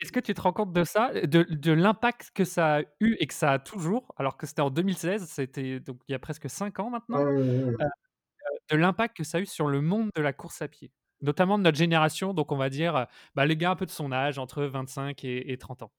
Est-ce 0.00 0.12
que 0.12 0.20
tu 0.20 0.34
te 0.34 0.40
rends 0.40 0.52
compte 0.52 0.72
de 0.72 0.84
ça, 0.84 1.10
de, 1.12 1.42
de 1.44 1.72
l'impact 1.72 2.30
que 2.34 2.44
ça 2.44 2.76
a 2.78 2.82
eu 3.00 3.16
et 3.18 3.26
que 3.26 3.32
ça 3.34 3.52
a 3.52 3.58
toujours, 3.58 4.12
alors 4.16 4.36
que 4.36 4.46
c'était 4.46 4.60
en 4.62 4.70
2016, 4.70 5.26
c'était 5.26 5.80
donc 5.80 6.00
il 6.08 6.12
y 6.12 6.14
a 6.14 6.18
presque 6.18 6.50
5 6.50 6.78
ans 6.80 6.90
maintenant, 6.90 7.24
Ouais, 7.24 7.32
ouais, 7.34 7.64
ouais. 7.64 7.74
euh, 7.80 7.88
de 8.70 8.76
l'impact 8.76 9.16
que 9.16 9.24
ça 9.24 9.38
a 9.38 9.40
eu 9.40 9.46
sur 9.46 9.68
le 9.68 9.80
monde 9.80 10.10
de 10.16 10.22
la 10.22 10.32
course 10.34 10.60
à 10.60 10.68
pied, 10.68 10.92
notamment 11.22 11.56
de 11.56 11.62
notre 11.62 11.78
génération, 11.78 12.34
donc 12.34 12.52
on 12.52 12.56
va 12.56 12.68
dire 12.68 12.96
euh, 12.96 13.04
bah, 13.34 13.46
les 13.46 13.56
gars 13.56 13.70
un 13.70 13.76
peu 13.76 13.86
de 13.86 13.90
son 13.90 14.12
âge, 14.12 14.38
entre 14.38 14.64
25 14.64 15.24
et, 15.24 15.50
et 15.52 15.56
30 15.56 15.82
ans. 15.82 15.92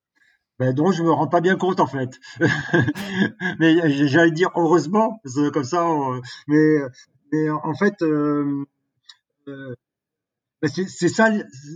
Ben, 0.60 0.74
dont 0.74 0.92
je 0.92 1.02
me 1.04 1.12
rends 1.12 1.28
pas 1.28 1.40
bien 1.42 1.56
compte 1.56 1.80
en 1.80 1.88
fait. 1.88 2.20
mais 3.60 3.80
euh, 3.82 4.08
j'allais 4.08 4.32
dire 4.32 4.50
heureusement, 4.56 5.22
comme 5.54 5.64
ça. 5.64 5.86
on- 5.86 6.20
mais, 6.48 6.80
mais 7.32 7.50
en 7.50 7.74
fait, 7.76 8.02
euh, 8.02 8.66
euh, 9.48 9.76
ben, 10.62 10.70
c'est 10.70 11.10
ça, 11.10 11.30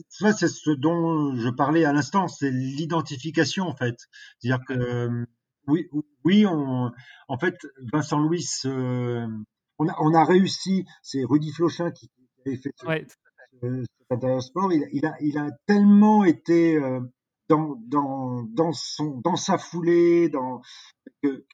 ça 0.10 0.34
c'est 0.34 0.48
ce 0.48 0.72
dont 0.72 1.36
je 1.36 1.50
parlais 1.50 1.86
à 1.86 1.94
l'instant, 1.94 2.28
c'est 2.28 2.52
l'identification 2.52 3.66
en 3.68 3.76
fait. 3.76 3.96
C'est-à-dire 4.40 4.66
que 4.66 5.26
oui, 5.68 5.88
oui, 6.26 6.46
on, 6.48 6.92
en 7.28 7.38
fait, 7.38 7.56
Vincent 7.94 8.20
Louis, 8.20 8.46
euh, 8.66 9.28
on, 9.78 9.88
a, 9.88 9.96
on 10.00 10.14
a 10.14 10.26
réussi. 10.26 10.86
C'est 11.04 11.24
Rudy 11.24 11.52
Flochin 11.52 11.92
qui, 11.92 12.10
avait 12.46 12.58
fait 12.58 12.72
ce, 12.76 12.86
Ouais, 12.88 13.06
ce- 13.62 13.84
cet 13.84 14.12
intérieur 14.12 14.42
sport. 14.42 14.74
Il, 14.74 14.88
il 14.92 15.06
a, 15.06 15.16
il 15.22 15.38
a 15.38 15.50
tellement 15.68 16.24
été 16.26 16.76
euh, 16.76 17.00
dans, 17.48 17.76
dans, 17.86 18.44
dans 18.44 18.74
son, 18.74 19.22
dans 19.24 19.36
sa 19.36 19.58
foulée, 19.60 20.30
dans 20.30 20.62
que, 21.22 21.46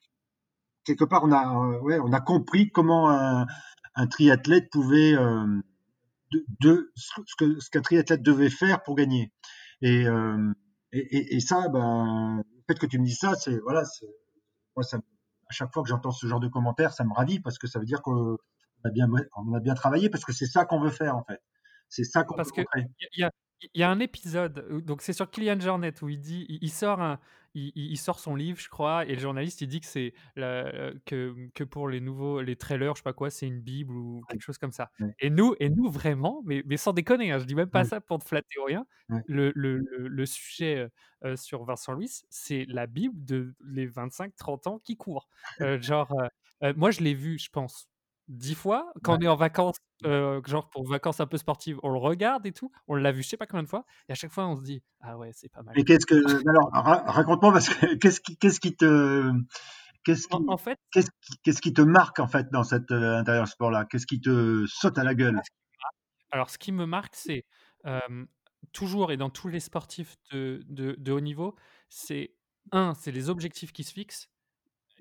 quelque 0.84 1.04
part 1.04 1.24
on 1.24 1.32
a, 1.32 1.54
euh, 1.54 1.80
ouais, 1.80 1.98
on 1.98 2.12
a 2.12 2.20
compris 2.20 2.70
comment 2.70 3.10
un, 3.10 3.46
un 4.00 4.06
triathlète 4.06 4.70
pouvait 4.70 5.14
euh, 5.14 5.60
de, 6.32 6.44
de 6.60 6.92
ce 6.94 7.20
que 7.38 7.58
ce 7.60 7.68
qu'un 7.70 7.82
triathlète 7.82 8.22
devait 8.22 8.50
faire 8.50 8.82
pour 8.82 8.94
gagner. 8.96 9.32
Et, 9.82 10.06
euh, 10.06 10.52
et, 10.92 10.98
et, 11.16 11.36
et 11.36 11.40
ça, 11.40 11.68
ben, 11.68 12.42
le 12.46 12.62
fait 12.66 12.78
que 12.78 12.86
tu 12.86 12.98
me 12.98 13.04
dis 13.04 13.14
ça, 13.14 13.34
c'est 13.34 13.58
voilà, 13.58 13.82
moi 14.76 14.82
ça, 14.82 14.96
à 14.98 15.52
chaque 15.52 15.72
fois 15.72 15.82
que 15.82 15.88
j'entends 15.88 16.10
ce 16.12 16.26
genre 16.26 16.40
de 16.40 16.48
commentaires, 16.48 16.92
ça 16.92 17.04
me 17.04 17.12
ravit 17.12 17.40
parce 17.40 17.58
que 17.58 17.66
ça 17.66 17.78
veut 17.78 17.86
dire 17.86 18.00
qu'on 18.02 18.36
a 18.84 18.90
bien, 18.90 19.08
on 19.36 19.52
a 19.54 19.60
bien 19.60 19.74
travaillé 19.74 20.08
parce 20.10 20.24
que 20.24 20.32
c'est 20.32 20.46
ça 20.46 20.64
qu'on 20.64 20.80
veut 20.80 20.90
faire 20.90 21.16
en 21.16 21.24
fait. 21.24 21.40
C'est 21.88 22.04
ça 22.04 22.22
qu'on 22.24 22.34
veut 22.34 22.38
Parce 22.38 22.52
que 22.52 22.60
montrer. 22.60 22.86
il 23.14 23.20
y, 23.20 23.24
a- 23.24 23.30
il 23.74 23.80
y 23.80 23.82
a 23.82 23.90
un 23.90 23.98
épisode, 23.98 24.84
donc 24.84 25.02
c'est 25.02 25.12
sur 25.12 25.28
Kylian 25.30 25.58
Jornet 25.58 25.92
où 26.02 26.08
il 26.08 26.20
dit, 26.20 26.46
il 26.48 26.70
sort 26.70 27.00
un, 27.00 27.18
il, 27.54 27.96
sort 27.98 28.18
son 28.18 28.34
livre, 28.34 28.58
je 28.60 28.68
crois, 28.68 29.04
et 29.06 29.14
le 29.14 29.20
journaliste 29.20 29.60
il 29.60 29.68
dit 29.68 29.80
que 29.80 29.86
c'est 29.86 30.12
la- 30.36 30.92
que, 31.06 31.34
que 31.54 31.64
pour 31.64 31.88
les 31.88 32.00
nouveaux, 32.00 32.40
les 32.42 32.56
trailers, 32.56 32.94
je 32.94 32.98
sais 33.00 33.02
pas 33.02 33.12
quoi, 33.12 33.30
c'est 33.30 33.46
une 33.46 33.60
bible 33.60 33.96
ou 33.96 34.22
quelque 34.28 34.42
chose 34.42 34.58
comme 34.58 34.72
ça. 34.72 34.90
Ouais. 35.00 35.14
Et 35.18 35.30
nous, 35.30 35.54
et 35.60 35.68
nous 35.70 35.90
vraiment, 35.90 36.42
mais, 36.44 36.62
mais 36.66 36.76
sans 36.76 36.92
déconner, 36.92 37.32
hein, 37.32 37.38
je 37.38 37.44
dis 37.44 37.54
même 37.54 37.70
pas 37.70 37.82
Ouais. 37.82 37.84
ça 37.84 38.00
pour 38.00 38.18
te 38.18 38.24
flatter 38.24 38.58
ou 38.60 38.64
rien. 38.64 38.86
Ouais. 39.08 39.22
Le, 39.26 39.52
le, 39.54 39.78
le, 39.78 40.08
le 40.08 40.26
sujet 40.26 40.76
euh, 40.78 40.88
euh, 41.24 41.36
sur 41.36 41.64
Vincent 41.64 41.92
Louis, 41.92 42.10
c'est 42.30 42.64
la 42.68 42.86
bible 42.86 43.24
de 43.24 43.54
les 43.64 43.86
25-30 43.86 44.66
ans 44.66 44.78
qui 44.78 44.96
courent. 44.96 45.28
Euh, 45.60 45.80
genre, 45.80 46.12
euh, 46.20 46.28
euh, 46.62 46.72
moi 46.76 46.90
je 46.90 47.00
l'ai 47.00 47.14
vu, 47.14 47.38
je 47.38 47.48
pense. 47.50 47.88
Dix 48.28 48.54
fois, 48.54 48.92
quand 49.02 49.16
on 49.16 49.20
est 49.20 49.28
en 49.28 49.36
vacances, 49.36 49.76
euh, 50.04 50.40
genre 50.46 50.68
pour 50.70 50.86
vacances 50.86 51.18
un 51.20 51.26
peu 51.26 51.38
sportives, 51.38 51.78
on 51.82 51.90
le 51.90 51.98
regarde 51.98 52.44
et 52.46 52.52
tout. 52.52 52.70
On 52.86 52.94
l'a 52.94 53.10
vu 53.10 53.22
je 53.22 53.28
sais 53.28 53.36
pas 53.38 53.46
combien 53.46 53.62
de 53.62 53.68
fois. 53.68 53.84
Et 54.08 54.12
à 54.12 54.14
chaque 54.14 54.32
fois, 54.32 54.46
on 54.46 54.54
se 54.56 54.62
dit 54.62 54.82
Ah 55.00 55.16
ouais, 55.16 55.30
c'est 55.32 55.48
pas 55.48 55.62
mal. 55.62 55.74
Mais 55.76 55.84
qu'est-ce 55.84 56.04
que 56.06 56.14
alors 56.48 56.70
ra- 56.72 57.04
raconte-moi 57.10 57.52
parce 57.52 57.68
que 57.70 57.94
qu'est-ce 57.98 58.20
qui 58.20 58.36
qu'est-ce 58.36 58.60
qui 58.60 58.76
te 58.76 59.32
qu'est-ce 60.04 60.28
qui 60.28 60.36
En, 60.46 60.56
fait, 60.58 60.78
qu'est-ce 60.92 61.10
qui 61.22 61.38
qu'est-ce 61.42 61.60
qui 61.62 61.72
te 61.72 61.80
marque 61.80 62.20
en 62.20 62.28
fait 62.28 62.50
dans 62.52 62.64
cet 62.64 62.90
euh, 62.90 63.16
intérieur 63.16 63.48
sport 63.48 63.70
là 63.70 63.86
Qu'est-ce 63.86 64.06
qui 64.06 64.20
te 64.20 64.64
saute 64.66 64.98
à 64.98 65.04
la 65.04 65.14
gueule? 65.14 65.40
alors 66.30 66.50
ce 66.50 66.58
qui 66.58 66.72
me 66.72 66.84
marque, 66.84 67.14
c'est 67.16 67.44
euh, 67.86 68.00
toujours 68.72 69.12
et 69.12 69.16
dans 69.16 69.30
tous 69.30 69.48
les 69.48 69.60
sportifs 69.60 70.16
de, 70.32 70.60
de- 70.68 70.94
de 70.98 71.12
haut 71.12 71.20
niveau, 71.20 71.56
c'est 71.88 72.34
un, 72.72 72.92
c'est 72.92 73.12
les 73.12 73.30
objectifs 73.30 73.72
qui 73.72 73.82
se 73.84 73.92
fixent 73.94 74.28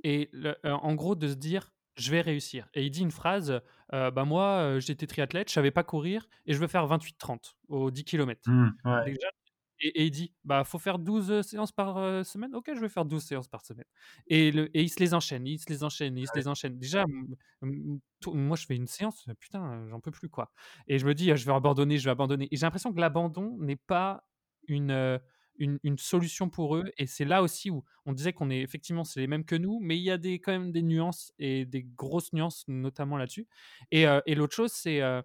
et 0.05 0.29
le- 0.31 0.55
en 0.63 0.95
gros 0.95 1.15
de 1.15 1.27
se 1.27 1.33
dire 1.33 1.73
je 1.97 2.11
vais 2.11 2.21
réussir. 2.21 2.67
Et 2.73 2.85
il 2.85 2.91
dit 2.91 3.01
une 3.01 3.11
phrase 3.11 3.61
euh, 3.93 4.11
bah 4.11 4.25
moi 4.25 4.43
euh, 4.59 4.79
j'étais 4.79 5.07
triathlète, 5.07 5.49
je 5.49 5.53
savais 5.53 5.71
pas 5.71 5.83
courir 5.83 6.27
et 6.45 6.53
je 6.53 6.59
veux 6.59 6.67
faire 6.67 6.85
28-30 6.87 7.55
aux 7.69 7.91
10 7.91 8.03
km. 8.03 8.41
Ouais. 8.85 9.05
Déjà, 9.05 9.27
et, 9.79 9.87
et 10.01 10.05
il 10.05 10.11
dit 10.11 10.33
bah 10.43 10.63
faut 10.63 10.79
faire 10.79 10.99
12 10.99 11.31
euh, 11.31 11.41
séances 11.43 11.71
par 11.71 11.97
euh, 11.97 12.23
semaine. 12.23 12.53
Ok, 12.55 12.71
je 12.73 12.79
vais 12.79 12.89
faire 12.89 13.05
12 13.05 13.23
séances 13.23 13.47
par 13.47 13.61
semaine. 13.65 13.85
Et, 14.27 14.51
le, 14.51 14.75
et 14.77 14.81
il 14.83 14.89
se 14.89 14.99
les 14.99 15.13
enchaîne, 15.13 15.45
il 15.47 15.59
se 15.59 15.69
les 15.69 15.83
enchaîne, 15.83 16.17
il 16.17 16.27
se 16.27 16.35
les 16.35 16.47
enchaîne. 16.47 16.77
Déjà, 16.79 17.05
tout- 18.21 18.33
moi 18.33 18.55
je 18.57 18.65
fais 18.65 18.75
une 18.75 18.87
séance, 18.87 19.25
putain, 19.39 19.87
j'en 19.89 19.99
peux 19.99 20.11
plus 20.11 20.29
quoi. 20.29 20.51
Et 20.87 20.99
je 20.99 21.05
me 21.05 21.13
dis, 21.13 21.31
ah, 21.31 21.35
je 21.35 21.45
vais 21.45 21.53
abandonner, 21.53 21.97
je 21.97 22.05
vais 22.05 22.11
abandonner. 22.11 22.47
Et 22.51 22.57
j'ai 22.57 22.65
l'impression 22.65 22.93
que 22.93 22.99
l'abandon 22.99 23.57
n'est 23.59 23.75
pas 23.75 24.27
une, 24.67 25.19
une, 25.57 25.79
une 25.83 25.97
solution 25.97 26.49
pour 26.49 26.75
eux. 26.77 26.91
Et 26.97 27.07
c'est 27.07 27.25
là 27.25 27.41
aussi 27.43 27.69
où 27.69 27.83
on 28.05 28.13
disait 28.13 28.33
qu'on 28.33 28.49
est 28.49 28.61
effectivement, 28.61 29.03
c'est 29.03 29.19
les 29.19 29.27
mêmes 29.27 29.45
que 29.45 29.55
nous, 29.55 29.79
mais 29.81 29.97
il 29.97 30.03
y 30.03 30.11
a 30.11 30.17
des, 30.17 30.39
quand 30.39 30.51
même 30.51 30.71
des 30.71 30.81
nuances 30.83 31.33
et 31.39 31.65
des 31.65 31.83
grosses 31.83 32.33
nuances, 32.33 32.65
notamment 32.67 33.17
là-dessus. 33.17 33.47
Et, 33.91 34.07
euh, 34.07 34.21
et 34.25 34.35
l'autre 34.35 34.55
chose, 34.55 34.71
c'est. 34.71 35.01
euh, 35.01 35.21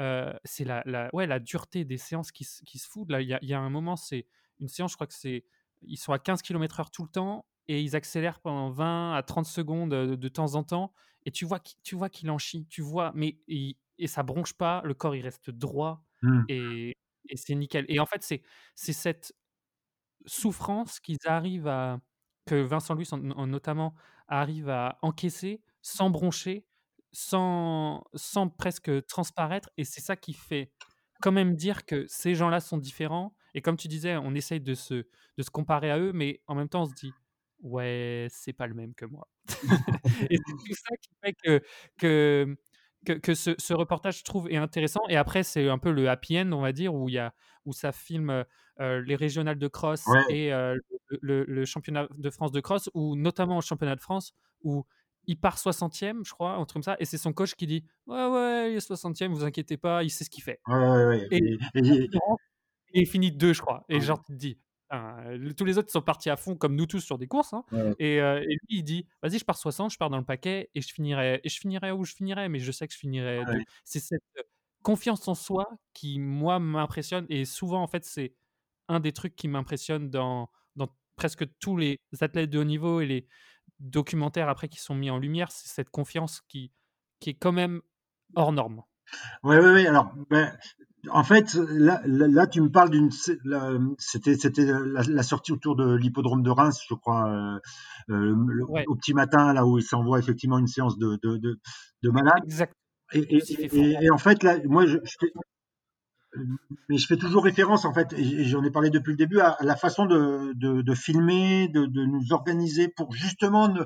euh, 0.00 0.32
c'est 0.44 0.64
la, 0.64 0.82
la, 0.86 1.10
ouais, 1.12 1.26
la 1.26 1.40
dureté 1.40 1.84
des 1.84 1.98
séances 1.98 2.30
qui, 2.32 2.44
se- 2.44 2.62
qui 2.64 2.78
se 2.78 2.88
foutent. 2.88 3.10
Là, 3.10 3.20
il 3.20 3.28
y 3.28 3.34
a, 3.34 3.38
il 3.42 3.48
y 3.48 3.54
a 3.54 3.60
un 3.60 3.70
moment, 3.70 3.96
c'est 3.96 4.26
une 4.60 4.68
séance, 4.68 4.92
je 4.92 4.96
crois 4.96 5.06
que 5.06 5.14
c'est. 5.14 5.44
Ils 5.82 5.96
sont 5.96 6.12
à 6.12 6.18
15 6.18 6.42
km/h 6.42 6.90
tout 6.90 7.02
le 7.04 7.08
temps 7.08 7.46
et 7.68 7.82
ils 7.82 7.96
accélèrent 7.96 8.40
pendant 8.40 8.70
20 8.70 9.14
à 9.14 9.22
30 9.22 9.46
secondes 9.46 9.90
de, 9.90 10.14
de 10.16 10.28
temps 10.28 10.54
en 10.54 10.64
temps. 10.64 10.92
Et 11.26 11.30
tu 11.32 11.44
vois, 11.44 11.58
qu'il- 11.60 11.78
tu 11.82 11.94
vois 11.96 12.08
qu'il 12.10 12.30
en 12.30 12.38
chie, 12.38 12.66
tu 12.68 12.82
vois, 12.82 13.12
mais 13.14 13.38
il- 13.48 13.76
et 13.98 14.06
ça 14.06 14.22
bronche 14.22 14.54
pas, 14.54 14.82
le 14.84 14.94
corps 14.94 15.16
il 15.16 15.22
reste 15.22 15.50
droit 15.50 16.04
Hum. 16.22 16.48
et, 16.48 16.96
et 17.28 17.36
c'est 17.36 17.54
nickel. 17.54 17.84
Et 17.88 17.98
en 18.00 18.06
fait, 18.06 18.22
c'est 18.22 18.42
cette 18.92 19.34
souffrance 20.26 21.00
qu'ils 21.00 21.18
arrivent 21.26 21.68
à. 21.68 22.00
que 22.46 22.54
Vincent 22.56 22.94
Louis, 22.94 23.08
en- 23.12 23.30
en- 23.32 23.46
notamment, 23.46 23.94
arrive 24.28 24.68
à 24.70 24.98
encaisser 25.02 25.62
sans 25.82 26.10
broncher, 26.10 26.66
sans, 27.12 28.04
sans 28.14 28.48
presque 28.48 29.06
transparaître. 29.06 29.70
Et 29.76 29.84
c'est 29.84 30.00
ça 30.00 30.16
qui 30.16 30.32
fait 30.34 30.70
quand 31.20 31.32
même 31.32 31.56
dire 31.56 31.84
que 31.86 32.06
ces 32.08 32.34
gens-là 32.34 32.60
sont 32.60 32.78
différents. 32.78 33.34
Et 33.54 33.62
comme 33.62 33.76
tu 33.76 33.88
disais, 33.88 34.16
on 34.16 34.34
essaye 34.34 34.60
de 34.60 34.74
se, 34.74 34.94
de 34.94 35.42
se 35.42 35.50
comparer 35.50 35.90
à 35.90 35.98
eux, 35.98 36.12
mais 36.12 36.42
en 36.46 36.54
même 36.54 36.68
temps, 36.68 36.82
on 36.82 36.86
se 36.86 36.94
dit 36.94 37.12
ouais, 37.60 38.28
c'est 38.30 38.52
pas 38.52 38.66
le 38.66 38.74
même 38.74 38.94
que 38.94 39.04
moi. 39.04 39.28
et 40.30 40.36
c'est 40.36 40.54
tout 40.66 40.74
ça 40.74 40.96
qui 40.96 41.08
fait 41.24 41.32
que, 41.42 41.62
que, 41.98 42.56
que, 43.08 43.18
que 43.18 43.34
ce, 43.34 43.54
ce 43.58 43.72
reportage, 43.74 44.18
je 44.18 44.24
trouve, 44.24 44.50
est 44.50 44.56
intéressant. 44.56 45.00
Et 45.08 45.16
après, 45.16 45.42
c'est 45.42 45.68
un 45.68 45.78
peu 45.78 45.90
le 45.92 46.08
happy 46.08 46.38
end, 46.38 46.52
on 46.52 46.60
va 46.60 46.72
dire, 46.72 46.94
où, 46.94 47.08
il 47.08 47.14
y 47.14 47.18
a, 47.18 47.32
où 47.64 47.72
ça 47.72 47.92
filme 47.92 48.44
euh, 48.80 49.02
les 49.06 49.16
régionales 49.16 49.58
de 49.58 49.68
cross 49.68 50.06
Ouais. 50.06 50.22
et 50.28 50.52
euh, 50.52 50.76
le, 51.20 51.64
championnat 51.64 52.06
de 52.16 52.30
France 52.30 52.52
de 52.52 52.60
cross, 52.60 52.90
ou 52.94 53.16
notamment 53.16 53.58
au 53.58 53.60
championnat 53.62 53.96
de 53.96 54.00
France, 54.00 54.34
où 54.62 54.84
il 55.26 55.38
part 55.38 55.56
60e, 55.58 56.24
je 56.26 56.32
crois, 56.32 56.52
un 56.52 56.64
truc 56.64 56.74
comme 56.74 56.82
ça, 56.82 56.96
et 57.00 57.04
c'est 57.04 57.18
son 57.18 57.32
coach 57.32 57.54
qui 57.54 57.66
dit 57.66 57.84
Ouais, 58.06 58.26
ouais, 58.26 58.72
il 58.72 58.76
est 58.76 58.86
60e, 58.86 59.28
vous 59.32 59.44
inquiétez 59.44 59.76
pas, 59.76 60.02
il 60.02 60.10
sait 60.10 60.24
ce 60.24 60.30
qu'il 60.30 60.42
fait. 60.42 60.60
Ouais, 60.66 60.76
ouais, 60.78 61.06
ouais. 61.06 61.28
Et- 61.30 61.58
Et- 61.74 61.80
et- 62.04 62.10
Et 62.94 63.00
il 63.02 63.06
finit 63.06 63.30
deux, 63.32 63.52
je 63.52 63.60
crois. 63.60 63.84
Et 63.90 64.00
genre, 64.00 64.22
tu 64.24 64.32
te 64.32 64.38
dis, 64.38 64.58
tous 65.56 65.64
les 65.64 65.78
autres 65.78 65.90
sont 65.90 66.02
partis 66.02 66.30
à 66.30 66.36
fond, 66.36 66.56
comme 66.56 66.74
nous 66.76 66.86
tous, 66.86 67.00
sur 67.00 67.18
des 67.18 67.26
courses. 67.26 67.52
hein. 67.52 67.64
Ouais. 67.72 67.94
Et, 67.98 68.20
euh, 68.20 68.40
et 68.40 68.46
lui, 68.54 68.78
il 68.78 68.82
dit, 68.82 69.06
vas-y, 69.22 69.38
je 69.38 69.44
pars 69.44 69.56
60, 69.58 69.92
je 69.92 69.98
pars 69.98 70.10
dans 70.10 70.18
le 70.18 70.24
paquet, 70.24 70.70
et 70.74 70.80
je 70.80 70.92
finirai, 70.92 71.40
et 71.44 71.48
je 71.48 71.58
finirai 71.58 71.90
où 71.92 72.04
je 72.04 72.14
finirai, 72.14 72.48
mais 72.48 72.58
je 72.58 72.72
sais 72.72 72.86
que 72.86 72.92
je 72.92 72.98
finirai 72.98 73.40
Ouais. 73.40 73.64
C'est 73.84 74.00
cette 74.00 74.22
euh, 74.38 74.42
confiance 74.82 75.26
en 75.28 75.34
soi 75.34 75.66
qui, 75.92 76.18
moi, 76.18 76.58
m'impressionne. 76.58 77.26
Et 77.28 77.44
souvent, 77.44 77.82
en 77.82 77.86
fait, 77.86 78.04
c'est 78.04 78.34
un 78.88 79.00
des 79.00 79.12
trucs 79.12 79.36
qui 79.36 79.48
m'impressionne 79.48 80.08
dans, 80.10 80.50
dans 80.76 80.88
presque 81.16 81.44
tous 81.58 81.76
les 81.76 82.00
athlètes 82.20 82.50
de 82.50 82.58
haut 82.58 82.64
niveau 82.64 83.00
et 83.00 83.06
les 83.06 83.26
documentaires 83.80 84.48
après 84.48 84.68
qui 84.68 84.80
sont 84.80 84.94
mis 84.94 85.10
en 85.10 85.18
lumière, 85.18 85.50
c'est 85.52 85.68
cette 85.68 85.90
confiance 85.90 86.40
qui, 86.48 86.72
qui 87.20 87.30
est 87.30 87.34
quand 87.34 87.52
même 87.52 87.82
hors 88.34 88.52
norme. 88.52 88.82
Ouais, 89.42 89.58
ouais, 89.58 89.72
ouais. 89.72 89.86
Alors, 89.86 90.12
ben, 90.30 90.56
En 91.10 91.24
fait, 91.24 91.54
là, 91.54 92.46
tu 92.46 92.60
me 92.60 92.70
parles 92.70 92.90
d'une. 92.90 93.10
C'était, 93.98 94.36
c'était 94.36 94.64
la, 94.66 95.02
la 95.02 95.22
sortie 95.22 95.52
autour 95.52 95.76
de 95.76 95.94
l'hippodrome 95.94 96.42
de 96.42 96.50
Reims, 96.50 96.80
je 96.88 96.94
crois, 96.94 97.28
euh, 97.28 97.58
euh, 98.10 98.34
le- 98.46 98.64
Ouais. 98.68 98.84
au 98.86 98.94
petit 98.96 99.14
matin, 99.14 99.52
là 99.52 99.66
où 99.66 99.78
il 99.78 99.84
s'envoie 99.84 100.18
effectivement 100.18 100.58
une 100.58 100.66
séance 100.66 100.98
de, 100.98 101.18
de, 101.22 101.36
de, 101.36 101.58
de 102.02 102.10
malade. 102.10 102.42
Exact. 102.44 102.74
Et, 103.12 104.10
en 104.10 104.18
fait, 104.18 104.42
là, 104.42 104.58
moi, 104.66 104.84
je, 104.86 104.98
je 105.02 105.14
fais, 105.18 105.32
mais 106.88 106.98
je 106.98 107.06
fais 107.06 107.16
toujours 107.16 107.44
référence, 107.44 107.86
en 107.86 107.94
fait, 107.94 108.12
et 108.12 108.44
j'en 108.44 108.62
ai 108.62 108.70
parlé 108.70 108.90
depuis 108.90 109.12
le 109.12 109.16
début, 109.16 109.40
à, 109.40 109.52
à 109.52 109.64
la 109.64 109.76
façon 109.76 110.04
de, 110.04 110.52
de, 110.54 110.82
de 110.82 110.94
filmer, 110.94 111.68
de, 111.68 111.86
de 111.86 112.04
nous 112.04 112.32
organiser 112.32 112.88
pour 112.88 113.12
justement 113.12 113.68
ne- 113.68 113.84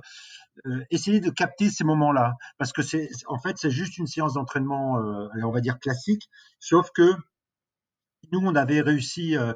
euh, 0.66 0.84
essayer 0.90 1.20
de 1.20 1.30
capter 1.30 1.70
ces 1.70 1.84
moments-là. 1.84 2.34
Parce 2.58 2.72
que 2.72 2.82
c'est, 2.82 3.08
en 3.26 3.38
fait, 3.38 3.56
c'est 3.58 3.70
juste 3.70 3.98
une 3.98 4.06
séance 4.06 4.34
d'entraînement, 4.34 4.98
euh, 4.98 5.28
on 5.42 5.50
va 5.50 5.60
dire 5.60 5.78
classique, 5.78 6.28
sauf 6.60 6.90
que 6.94 7.14
nous, 8.30 8.40
on 8.40 8.54
avait 8.54 8.80
réussi 8.80 9.36
euh, 9.36 9.52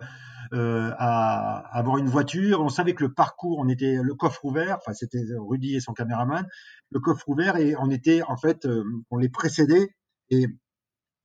euh, 0.53 0.93
à 0.99 1.59
avoir 1.77 1.99
une 1.99 2.09
voiture. 2.09 2.61
On 2.61 2.69
savait 2.69 2.95
que 2.95 3.05
le 3.05 3.13
parcours, 3.15 3.59
on 3.59 3.69
était 3.69 3.99
le 4.03 4.15
coffre 4.15 4.45
ouvert. 4.45 4.79
Enfin, 4.79 4.93
c'était 4.93 5.23
Rudy 5.39 5.77
et 5.77 5.81
son 5.81 5.93
caméraman, 5.93 6.47
le 6.91 7.01
coffre 7.01 7.29
ouvert, 7.29 7.57
et 7.57 7.77
on 7.79 7.91
était 7.91 8.23
en 8.23 8.37
fait, 8.37 8.67
euh, 8.67 8.85
on 9.11 9.19
les 9.19 9.29
précédait, 9.29 9.95
et 10.31 10.47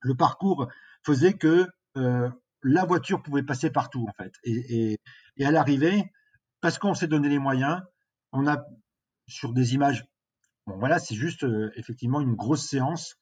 le 0.02 0.16
parcours 0.16 0.68
faisait 1.06 1.34
que 1.34 1.68
euh, 1.98 2.30
la 2.64 2.86
voiture 2.86 3.22
pouvait 3.22 3.44
passer 3.44 3.72
partout 3.72 4.06
en 4.08 4.14
fait. 4.14 4.34
Et, 4.44 4.92
et, 4.92 4.98
et 5.38 5.46
à 5.46 5.52
l'arrivée, 5.52 6.12
parce 6.62 6.78
qu'on 6.78 6.94
s'est 6.94 7.08
donné 7.08 7.28
les 7.28 7.40
moyens, 7.40 7.82
on 8.32 8.48
a 8.48 8.64
sur 9.32 9.54
des 9.54 9.74
images. 9.74 10.06
Bon, 10.68 10.78
voilà, 10.78 11.00
c'est 11.00 11.16
juste 11.16 11.44
euh, 11.44 11.72
effectivement 11.76 12.22
une 12.22 12.36
grosse 12.36 12.66
séance, 12.68 13.16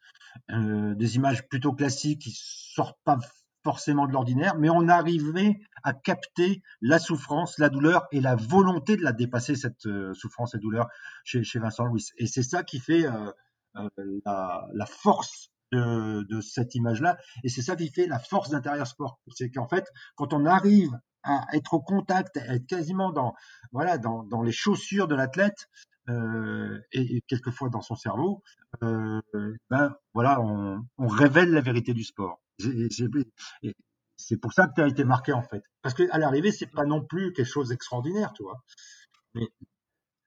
euh, 0.51 0.93
des 0.95 1.15
images 1.15 1.47
plutôt 1.47 1.73
classiques 1.73 2.21
qui 2.21 2.33
sortent 2.35 2.99
pas 3.05 3.17
forcément 3.63 4.07
de 4.07 4.13
l'ordinaire, 4.13 4.55
mais 4.57 4.69
on 4.69 4.87
arrivait 4.87 5.59
à 5.83 5.93
capter 5.93 6.61
la 6.81 6.99
souffrance, 6.99 7.57
la 7.57 7.69
douleur 7.69 8.07
et 8.11 8.21
la 8.21 8.35
volonté 8.35 8.97
de 8.97 9.03
la 9.03 9.11
dépasser 9.11 9.55
cette 9.55 9.85
euh, 9.85 10.13
souffrance 10.13 10.55
et 10.55 10.59
douleur 10.59 10.87
chez, 11.23 11.43
Vincent 11.59 11.85
Louis. 11.85 12.05
Et 12.17 12.25
c'est 12.25 12.43
ça 12.43 12.63
qui 12.63 12.79
fait 12.79 13.05
la, 14.25 14.67
la 14.73 14.85
force 14.85 15.51
de, 15.71 16.23
de 16.23 16.41
cette 16.41 16.73
image-là, 16.75 17.17
et 17.43 17.49
c'est 17.49 17.61
ça 17.61 17.75
qui 17.75 17.89
fait 17.89 18.07
la 18.07 18.19
force 18.19 18.49
d'intérieur 18.49 18.87
sport. 18.87 19.19
C'est 19.35 19.51
qu'en 19.51 19.67
fait, 19.67 19.85
quand 20.15 20.33
on 20.33 20.45
arrive 20.45 20.97
à 21.23 21.45
être 21.53 21.73
au 21.73 21.81
contact, 21.81 22.37
à 22.37 22.55
être 22.55 22.65
quasiment 22.65 23.11
dans 23.11 23.33
voilà 23.71 23.97
dans, 23.97 24.23
dans 24.23 24.41
les 24.41 24.51
chaussures 24.51 25.07
de 25.07 25.15
l'athlète, 25.15 25.69
euh, 26.09 26.79
et, 26.91 27.21
quelquefois 27.27 27.69
dans 27.69 27.81
son 27.81 27.95
cerveau, 27.95 28.43
euh, 28.83 29.21
ben 29.69 29.95
voilà, 30.13 30.41
on, 30.41 30.83
on, 30.97 31.07
révèle 31.07 31.51
la 31.51 31.61
vérité 31.61 31.93
du 31.93 32.03
sport. 32.03 32.41
C'est 34.17 34.37
pour 34.37 34.53
ça 34.53 34.67
que 34.67 34.73
tu 34.75 34.81
as 34.81 34.87
été 34.87 35.03
marqué 35.03 35.31
en 35.33 35.41
fait, 35.41 35.63
parce 35.81 35.95
que 35.95 36.03
à 36.11 36.17
l'arrivée 36.17 36.51
c'est 36.51 36.71
pas 36.71 36.85
non 36.85 37.05
plus 37.05 37.31
quelque 37.33 37.47
chose 37.47 37.69
d'extraordinaire, 37.69 38.33
tu 38.33 38.43
vois. 38.43 38.61
Mais, 39.33 39.47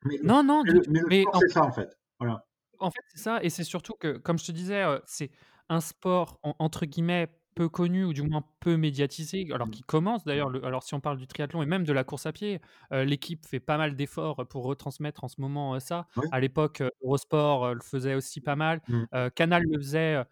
mais, 0.05 0.19
non, 0.23 0.43
non, 0.43 0.63
mais, 0.65 0.81
mais, 0.89 1.03
mais 1.09 1.25
c'est 1.41 1.49
ça 1.49 1.65
en 1.65 1.73
fait. 1.73 1.91
Voilà. 2.19 2.45
En 2.79 2.91
fait, 2.91 3.03
c'est 3.09 3.23
ça, 3.23 3.43
et 3.43 3.51
c'est 3.51 3.65
surtout 3.65 3.95
que, 3.95 4.17
comme 4.17 4.39
je 4.39 4.47
te 4.47 4.53
disais, 4.53 4.85
c'est 5.07 5.31
un 5.69 5.81
sport 5.81 6.39
en, 6.43 6.55
entre 6.59 6.87
guillemets 6.87 7.29
peu 7.55 7.69
connu 7.69 8.05
ou 8.05 8.13
du 8.13 8.23
moins 8.23 8.45
peu 8.61 8.77
médiatisé, 8.77 9.47
alors 9.53 9.71
qui 9.71 9.83
commence 9.83 10.25
d'ailleurs. 10.25 10.51
Alors 10.65 10.83
si 10.83 10.95
on 10.95 11.01
parle 11.01 11.19
du 11.19 11.27
triathlon 11.27 11.63
et 11.63 11.67
même 11.67 11.85
de 11.85 11.93
la 11.93 12.05
course 12.05 12.27
à 12.27 12.33
pied, 12.33 12.61
euh, 12.93 13.05
l'équipe 13.05 13.47
fait 13.47 13.61
pas 13.61 13.77
mal 13.79 13.97
d'efforts 13.97 14.47
pour 14.49 14.65
retransmettre 14.65 15.25
en 15.25 15.29
ce 15.29 15.41
moment 15.41 15.75
euh, 15.75 15.81
ça. 15.81 16.07
Oui. 16.17 16.27
À 16.33 16.41
l'époque, 16.41 16.81
euh, 16.81 16.91
Eurosport 17.03 17.75
le 17.75 17.81
faisait 17.81 18.15
aussi 18.15 18.41
pas 18.41 18.57
mal. 18.57 18.81
Mmh. 18.89 19.29
Canal 19.35 19.63
le 19.65 19.79
faisait 19.79 20.23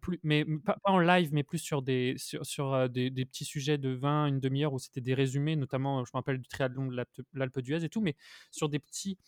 plus, 0.00 0.20
mais 0.22 0.44
pas, 0.64 0.76
pas, 0.82 0.90
en 0.90 0.98
live, 0.98 1.30
mais 1.32 1.42
plus 1.42 1.58
sur 1.58 1.82
des 1.82 2.14
sur, 2.16 2.44
sur 2.44 2.88
des, 2.88 3.10
des, 3.10 3.24
petits 3.24 3.44
sujets 3.44 3.78
de 3.78 3.90
20, 3.90 4.26
une 4.26 4.40
demi-heure 4.40 4.72
où 4.72 4.78
c'était 4.78 5.00
des 5.00 5.14
résumés, 5.14 5.56
notamment, 5.56 6.04
je 6.04 6.10
me 6.12 6.18
rappelle 6.18 6.38
du 6.38 6.48
triathlon 6.48 6.86
de 6.86 6.96
l'Alpe 7.34 7.60
d'Huez 7.60 7.84
et 7.84 7.88
tout, 7.88 8.00
mais 8.00 8.16
sur 8.50 8.68
des 8.68 8.78
petits 8.78 9.18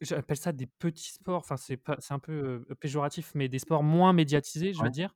j'appelle 0.00 0.36
ça 0.36 0.52
des 0.52 0.66
petits 0.66 1.12
sports, 1.12 1.38
enfin 1.38 1.56
c'est 1.56 1.76
pas 1.76 1.96
c'est 2.00 2.14
un 2.14 2.18
peu 2.18 2.64
euh, 2.70 2.74
péjoratif, 2.80 3.32
mais 3.34 3.48
des 3.48 3.58
sports 3.58 3.82
moins 3.82 4.12
médiatisés, 4.12 4.72
je 4.72 4.78
Ouais. 4.78 4.84
veux 4.84 4.90
dire. 4.90 5.14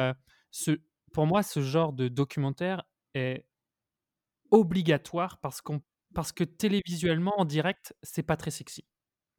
Euh, 0.00 0.14
ce, 0.54 0.70
pour 1.12 1.26
moi, 1.26 1.42
ce 1.42 1.60
genre 1.60 1.92
de 1.92 2.06
documentaire 2.06 2.84
est 3.14 3.44
obligatoire 4.52 5.38
parce 5.38 5.60
qu'on 5.60 5.82
parce 6.14 6.30
que 6.30 6.44
télévisuellement 6.44 7.32
en 7.38 7.44
direct, 7.44 7.92
c'est 8.04 8.22
pas 8.22 8.36
très 8.36 8.52
sexy. 8.52 8.84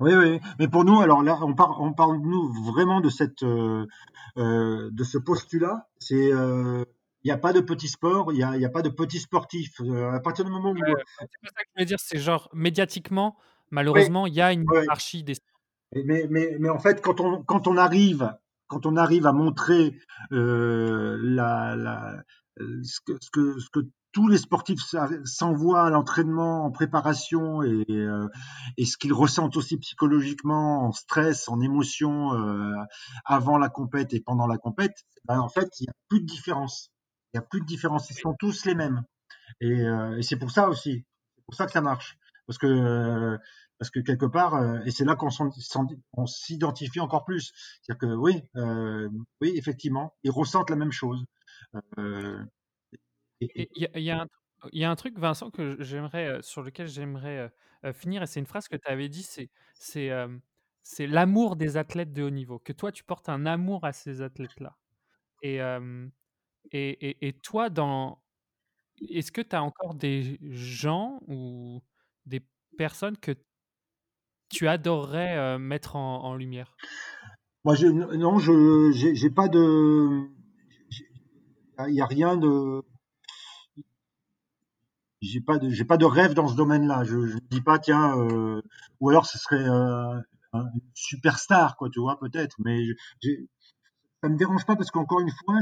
Oui, 0.01 0.13
oui, 0.13 0.41
mais 0.59 0.67
pour 0.67 0.83
nous, 0.83 0.99
alors 0.99 1.23
là, 1.23 1.39
on 1.41 1.55
parle, 1.55 1.73
on 1.79 1.93
parle 1.93 2.17
nous 2.17 2.51
vraiment 2.65 2.99
de 2.99 3.07
cette, 3.07 3.43
euh, 3.43 3.85
euh, 4.37 4.89
de 4.91 5.03
ce 5.05 5.17
postulat. 5.17 5.87
C'est, 5.99 6.15
il 6.15 6.33
euh, 6.33 6.83
n'y 7.23 7.31
a 7.31 7.37
pas 7.37 7.53
de 7.53 7.61
petits 7.61 7.87
sports, 7.87 8.33
il 8.33 8.35
n'y 8.39 8.43
a, 8.43 8.57
y 8.57 8.65
a, 8.65 8.69
pas 8.69 8.81
de 8.81 8.89
petits 8.89 9.19
sportifs. 9.19 9.79
Euh, 9.79 10.11
à 10.11 10.19
partir 10.19 10.43
du 10.43 10.51
moment 10.51 10.71
où, 10.71 10.75
c'est 10.75 10.83
pas 10.83 11.47
ça 11.55 11.63
que 11.63 11.69
je 11.77 11.81
veux 11.81 11.85
dire. 11.85 11.99
C'est 12.01 12.19
genre 12.19 12.49
médiatiquement, 12.51 13.37
malheureusement, 13.71 14.27
il 14.27 14.31
oui, 14.31 14.35
y 14.35 14.41
a 14.41 14.51
une 14.51 14.65
hiérarchie 14.69 15.19
oui. 15.19 15.23
des. 15.23 15.35
Mais, 16.03 16.27
mais, 16.29 16.57
mais 16.59 16.69
en 16.69 16.79
fait, 16.79 17.01
quand 17.01 17.21
on, 17.21 17.41
quand 17.41 17.67
on 17.67 17.77
arrive, 17.77 18.35
quand 18.67 18.85
on 18.85 18.95
arrive 18.95 19.25
à 19.25 19.33
montrer 19.33 19.97
euh, 20.31 21.17
la, 21.21 21.75
la, 21.75 22.23
ce 22.57 22.99
que, 23.05 23.13
ce 23.21 23.29
que, 23.31 23.59
ce 23.59 23.69
que 23.69 23.87
tous 24.15 24.29
les 24.29 24.37
sportifs 24.37 24.79
s'envoient 25.25 25.87
à 25.87 25.89
l'entraînement, 25.89 26.63
en 26.63 26.71
préparation 26.71 27.61
et, 27.63 27.83
euh, 27.89 28.29
et 28.77 28.85
ce 28.85 28.97
qu'ils 28.97 29.11
ressentent 29.11 29.57
aussi 29.57 29.77
psychologiquement 29.77 30.85
en 30.85 30.93
stress, 30.93 31.49
en 31.49 31.59
émotion 31.59 32.33
euh, 32.33 32.73
avant 33.25 33.57
la 33.57 33.67
compète 33.67 34.13
et 34.13 34.21
pendant 34.21 34.47
la 34.47 34.57
compète, 34.57 35.03
ben 35.25 35.39
en 35.41 35.49
fait, 35.49 35.67
il 35.81 35.83
n'y 35.83 35.89
a 35.89 35.93
plus 36.07 36.21
de 36.21 36.25
différence. 36.25 36.91
Il 37.33 37.37
n'y 37.37 37.43
a 37.43 37.45
plus 37.45 37.59
de 37.59 37.65
différence. 37.65 38.09
Ils 38.09 38.17
sont 38.17 38.33
tous 38.39 38.63
les 38.63 38.73
mêmes. 38.73 39.03
Et, 39.59 39.81
euh, 39.81 40.17
et 40.17 40.23
c'est 40.23 40.37
pour 40.37 40.51
ça 40.51 40.69
aussi. 40.69 41.03
C'est 41.35 41.45
pour 41.45 41.55
ça 41.55 41.65
que 41.65 41.73
ça 41.73 41.81
marche. 41.81 42.17
Parce 42.47 42.57
que, 42.57 43.37
parce 43.77 43.89
que 43.89 43.99
quelque 43.99 44.25
part, 44.25 44.85
et 44.85 44.91
c'est 44.91 45.05
là 45.05 45.15
qu'on 45.15 46.25
s'identifie 46.25 46.99
encore 46.99 47.25
plus. 47.25 47.51
C'est-à-dire 47.81 47.99
que 47.99 48.15
oui, 48.15 48.41
oui, 49.41 49.53
effectivement, 49.55 50.13
ils 50.23 50.31
ressentent 50.31 50.69
la 50.69 50.75
même 50.75 50.91
chose. 50.91 51.23
Il 51.97 53.67
y, 53.95 54.11
a 54.11 54.89
un, 54.89 54.95
truc, 54.95 55.19
Vincent, 55.19 55.51
que 55.51 55.75
j'aimerais, 55.81 56.41
sur 56.41 56.63
lequel 56.63 56.87
j'aimerais 56.87 57.51
euh, 57.85 57.93
finir, 57.93 58.23
et 58.23 58.27
c'est 58.27 58.39
une 58.39 58.45
phrase 58.45 58.67
que 58.67 58.77
tu 58.77 58.87
avais 58.87 59.09
dit, 59.09 59.23
c'est 59.23 59.49
c'est 59.75 60.09
euh, 60.09 60.27
l'amour 60.99 61.55
des 61.55 61.77
athlètes 61.77 62.13
de 62.13 62.23
haut 62.23 62.29
niveau, 62.29 62.59
que 62.59 62.73
toi 62.73 62.91
tu 62.91 63.03
portes 63.03 63.29
un 63.29 63.45
amour 63.45 63.85
à 63.85 63.93
ces 63.93 64.21
athlètes-là. 64.21 64.75
Euh, 65.43 66.07
et, 66.71 67.09
et, 67.09 67.27
et, 67.27 67.33
toi, 67.33 67.69
dans 67.69 68.23
est-ce 69.09 69.31
que 69.31 69.41
tu 69.41 69.55
as 69.55 69.61
encore 69.61 69.93
des 69.93 70.39
gens 70.41 71.19
ou 71.27 71.83
des 72.25 72.43
personnes 72.77 73.17
que 73.17 73.33
tu 74.49 74.67
adorerais 74.67 75.37
euh, 75.37 75.57
mettre 75.57 75.95
en, 75.95 76.35
lumière? 76.35 76.75
Moi, 77.63 77.75
non, 77.81 78.37
je 78.39 78.91
j'ai 78.93 79.29
pas 79.29 79.47
de, 79.47 80.29
il 81.87 81.93
n'y 81.93 82.01
a 82.01 82.05
rien 82.05 82.37
de 82.37 82.81
j'ai 85.21 85.41
pas 85.41 85.57
de 85.57 85.69
j'ai 85.69 85.85
pas 85.85 85.97
de 85.97 86.05
rêve 86.05 86.33
dans 86.33 86.47
ce 86.47 86.55
domaine-là. 86.55 87.03
Je 87.03 87.15
ne 87.15 87.39
dis 87.49 87.61
pas 87.61 87.79
tiens 87.79 88.17
euh, 88.17 88.61
ou 88.99 89.09
alors 89.09 89.25
ce 89.25 89.37
serait 89.37 89.67
euh, 89.67 90.19
un 90.53 90.65
superstar 90.93 91.75
quoi, 91.77 91.89
tu 91.89 91.99
vois 91.99 92.19
peut-être. 92.19 92.55
Mais 92.63 92.85
je, 93.23 93.31
ça 94.21 94.29
me 94.29 94.37
dérange 94.37 94.65
pas 94.65 94.75
parce 94.75 94.91
qu'encore 94.91 95.21
une 95.21 95.31
fois, 95.31 95.61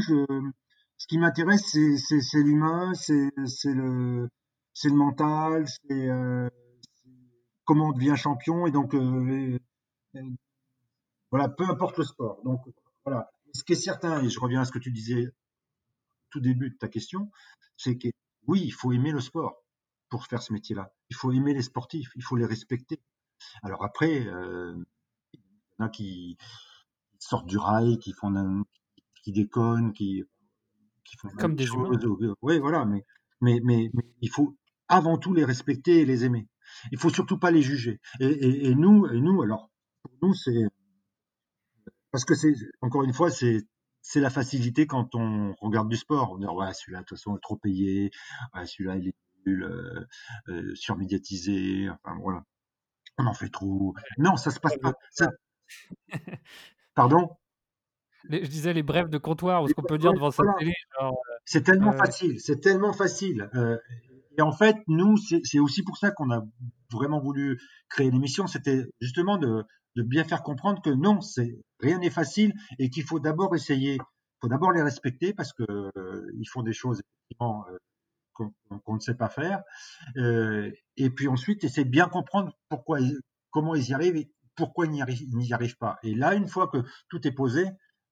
ce 0.98 1.08
qui 1.08 1.18
m'intéresse 1.18 1.66
c'est 1.72 2.44
l'humain, 2.44 2.94
c'est 2.94 3.32
c'est 3.46 3.74
le 3.74 4.30
c'est 4.74 4.90
le 4.90 4.96
mental, 4.96 5.66
c'est 5.68 6.10
euh, 6.10 6.50
comment 7.66 7.90
on 7.90 7.92
devient 7.92 8.16
champion 8.16 8.68
et 8.68 8.72
donc 8.72 8.94
euh, 8.94 9.60
voilà 11.32 11.50
peu 11.50 11.64
importe 11.66 11.98
le 11.98 12.04
sport. 12.04 12.42
Donc 12.44 12.62
voilà. 13.06 13.30
Ce 13.54 13.64
qui 13.64 13.74
est 13.74 13.76
certain 13.76 14.24
et 14.24 14.30
je 14.30 14.40
reviens 14.40 14.62
à 14.62 14.66
ce 14.66 14.72
que 14.72 14.80
tu 14.80 14.92
disais 14.92 15.32
tout 16.32 16.40
début 16.40 16.72
de 16.72 16.78
ta 16.78 16.88
question, 16.88 17.32
c'est 17.78 17.98
que 17.98 18.08
oui, 18.48 18.62
il 18.64 18.72
faut 18.72 18.92
aimer 18.92 19.12
le 19.12 19.20
sport 19.20 19.64
pour 20.10 20.26
faire 20.26 20.42
ce 20.42 20.54
métier-là. 20.54 20.94
Il 21.10 21.16
faut 21.16 21.32
aimer 21.32 21.54
les 21.54 21.62
sportifs, 21.62 22.12
il 22.16 22.24
faut 22.24 22.36
les 22.36 22.46
respecter. 22.46 23.00
Alors 23.62 23.84
après, 23.84 24.26
euh, 24.28 24.76
il 25.34 25.40
y 25.40 25.84
en 25.84 25.86
a 25.86 25.90
qui 25.90 26.38
sortent 27.20 27.48
du 27.48 27.58
rail, 27.58 28.00
qui 28.00 28.14
font 28.14 28.36
un, 28.36 28.64
qui 29.24 29.32
déconnent, 29.32 29.94
qui, 29.94 30.24
qui 31.04 31.18
font 31.18 31.30
comme 31.30 31.56
des 31.56 31.66
choses. 31.66 32.06
Oui, 32.42 32.60
voilà, 32.60 32.86
mais, 32.86 33.06
mais, 33.42 33.60
mais, 33.64 33.90
mais, 33.94 34.04
il 34.22 34.30
faut 34.30 34.58
avant 34.88 35.18
tout 35.18 35.34
les 35.34 35.46
respecter 35.46 36.02
et 36.02 36.06
les 36.06 36.26
aimer. 36.26 36.48
Il 36.92 37.00
faut 37.00 37.10
surtout 37.10 37.38
pas 37.38 37.52
les 37.52 37.62
juger. 37.62 38.00
Et, 38.20 38.28
et, 38.28 38.68
et 38.68 38.76
nous, 38.76 39.08
et 39.08 39.20
nous, 39.20 39.42
alors, 39.42 39.72
pour 40.04 40.14
nous, 40.22 40.34
c'est 40.34 40.64
parce 42.12 42.26
que 42.26 42.36
c'est 42.36 42.54
encore 42.82 43.04
une 43.04 43.14
fois, 43.14 43.32
c'est 43.32 43.66
c'est 44.02 44.20
la 44.20 44.30
facilité 44.30 44.86
quand 44.86 45.16
on 45.16 45.54
regarde 45.62 45.90
du 45.90 45.96
sport. 45.96 46.34
On 46.34 46.38
dit, 46.38 46.46
ouais, 46.46 46.74
celui-là, 46.74 47.00
de 47.00 47.06
toute 47.06 47.18
façon, 47.18 47.36
est 47.38 47.42
trop 47.42 47.56
payé. 47.56 48.12
Ouais, 48.54 48.66
celui-là, 48.66 48.98
il 48.98 49.08
est 49.08 49.16
nul, 49.46 49.64
euh, 49.64 50.06
euh, 50.50 50.76
surmédiatisé. 50.76 51.90
Enfin, 51.90 52.18
voilà. 52.22 52.44
On 53.18 53.26
en 53.26 53.34
fait 53.34 53.50
trop. 53.50 53.96
Non, 54.18 54.36
ça 54.36 54.52
se 54.52 54.60
passe 54.60 54.78
pas. 54.78 54.94
Ça... 55.10 55.30
Pardon? 56.96 57.30
Je 58.30 58.48
disais 58.48 58.74
les 58.74 58.84
brèves 58.84 59.10
de 59.10 59.18
comptoir 59.18 59.64
ou 59.64 59.68
ce 59.68 59.74
qu'on 59.74 59.84
peut 59.84 59.98
dire 59.98 60.14
devant 60.14 60.32
sa 60.32 60.44
télé. 60.60 60.74
C'est 61.46 61.64
tellement 61.64 61.92
facile, 61.92 62.40
c'est 62.40 62.60
tellement 62.60 62.94
facile. 62.94 63.50
Et 64.38 64.42
en 64.42 64.52
fait, 64.52 64.78
nous, 64.88 65.18
c'est 65.18 65.60
aussi 65.60 65.84
pour 65.84 65.98
ça 65.98 66.12
qu'on 66.12 66.32
a 66.32 66.42
vraiment 66.92 67.20
voulu 67.20 67.60
créer 67.90 68.10
l'émission, 68.12 68.48
c'était 68.48 68.86
justement 69.00 69.38
de, 69.38 69.64
de 69.96 70.04
bien 70.04 70.24
faire 70.24 70.44
comprendre 70.44 70.82
que 70.82 70.90
non, 70.90 71.20
rien 71.80 72.00
n'est 72.00 72.10
facile 72.10 72.54
et 72.80 72.90
qu'il 72.90 73.04
faut 73.04 73.20
d'abord 73.20 73.56
essayer, 73.56 73.98
faut 74.42 74.48
d'abord 74.48 74.72
les 74.72 74.82
respecter 74.82 75.34
parce 75.34 75.54
que 75.54 75.64
euh, 75.70 76.32
ils 76.40 76.48
font 76.48 76.64
des 76.64 76.74
choses 76.74 77.02
effectivement 77.02 77.66
euh, 77.70 78.48
qu'on 78.84 78.96
ne 78.96 79.00
sait 79.00 79.14
pas 79.14 79.30
faire, 79.30 79.62
euh, 80.18 80.72
et 80.98 81.12
puis 81.12 81.28
ensuite 81.28 81.64
essayer 81.64 81.86
de 81.86 81.92
bien 81.92 82.08
comprendre 82.08 82.52
pourquoi, 82.68 82.98
comment 83.52 83.76
ils 83.76 83.90
y 83.90 83.94
arrivent 83.94 84.16
et 84.16 84.32
pourquoi 84.56 84.88
ils 84.88 84.92
n'y 84.92 85.54
arrivent, 85.54 85.78
pas. 85.78 86.00
Et 86.02 86.16
là, 86.16 86.34
une 86.34 86.48
fois 86.48 86.68
que 86.68 86.80
tout 87.10 87.28
est 87.28 87.32
posé, 87.32 87.68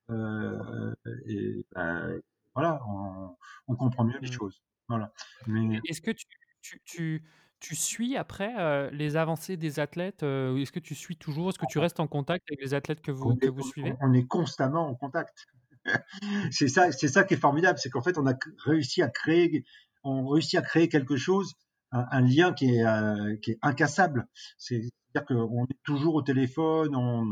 et, 0.09 1.65
ben, 1.73 2.19
voilà, 2.53 2.81
on, 2.87 3.35
on, 3.67 3.75
comprend 3.75 4.03
mieux 4.03 4.19
les 4.19 4.29
mmh. 4.29 4.33
choses. 4.33 4.61
Voilà. 4.91 5.13
Mais... 5.47 5.79
Est-ce 5.87 6.01
que 6.01 6.11
tu, 6.11 6.25
tu, 6.61 6.81
tu 6.85 7.23
tu 7.61 7.75
suis 7.75 8.17
après 8.17 8.89
les 8.91 9.15
avancées 9.15 9.55
des 9.55 9.79
athlètes 9.79 10.23
Est-ce 10.23 10.71
que 10.71 10.79
tu 10.79 10.95
suis 10.95 11.15
toujours? 11.15 11.49
Est-ce 11.49 11.59
que 11.59 11.67
tu 11.69 11.77
restes 11.77 11.99
en 11.99 12.07
contact 12.07 12.43
avec 12.49 12.59
les 12.59 12.73
athlètes 12.73 13.01
que 13.01 13.11
vous, 13.11 13.35
que 13.35 13.47
vous 13.47 13.61
suivez? 13.61 13.93
On 14.01 14.13
est 14.13 14.25
constamment 14.25 14.89
en 14.89 14.95
contact. 14.95 15.45
c'est 16.51 16.67
ça, 16.67 16.91
c'est 16.91 17.07
ça 17.07 17.23
qui 17.23 17.35
est 17.35 17.37
formidable, 17.37 17.77
c'est 17.77 17.89
qu'en 17.89 18.01
fait 18.01 18.17
on 18.17 18.25
a 18.25 18.33
réussi 18.65 19.03
à 19.03 19.09
créer, 19.09 19.63
on 20.03 20.27
réussit 20.27 20.57
à 20.57 20.63
créer 20.63 20.89
quelque 20.89 21.17
chose, 21.17 21.53
un, 21.91 22.21
lien 22.21 22.51
qui 22.51 22.65
est, 22.65 23.41
qui 23.41 23.51
est 23.51 23.59
incassable. 23.61 24.27
C'est-à-dire 24.57 25.25
qu'on 25.27 25.65
est 25.65 25.79
toujours 25.83 26.15
au 26.15 26.23
téléphone. 26.23 26.95
On, 26.95 27.31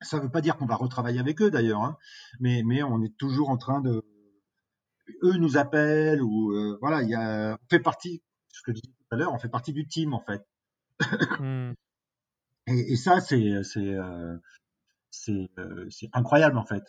ça 0.00 0.18
ne 0.18 0.22
veut 0.22 0.30
pas 0.30 0.40
dire 0.40 0.56
qu'on 0.56 0.66
va 0.66 0.76
retravailler 0.76 1.20
avec 1.20 1.40
eux 1.42 1.50
d'ailleurs, 1.50 1.82
hein, 1.82 1.96
mais, 2.40 2.62
mais 2.64 2.82
on 2.82 3.02
est 3.02 3.16
toujours 3.18 3.50
en 3.50 3.56
train 3.56 3.80
de, 3.80 4.04
eux 5.22 5.36
nous 5.38 5.56
appellent 5.56 6.22
ou 6.22 6.52
voilà, 6.80 7.02
il 7.02 7.08
y 7.08 7.14
a, 7.14 7.54
on 7.54 7.66
fait 7.68 7.80
partie, 7.80 8.22
ce 8.48 8.62
que 8.62 8.72
je 8.72 8.80
disais 8.80 8.94
tout 8.94 9.14
à 9.14 9.16
l'heure, 9.16 9.32
on 9.32 9.38
fait 9.38 9.48
partie 9.48 9.72
du 9.72 9.86
team 9.86 10.14
en 10.14 10.20
fait. 10.20 10.42
Mmh. 11.40 11.72
et, 12.68 12.92
et, 12.92 12.96
ça, 12.96 13.20
c'est 13.20 13.62
c'est 13.64 13.80
euh, 13.80 14.36
euh, 15.28 15.86
c'est 15.90 16.08
incroyable 16.12 16.58
en 16.58 16.64
fait, 16.64 16.84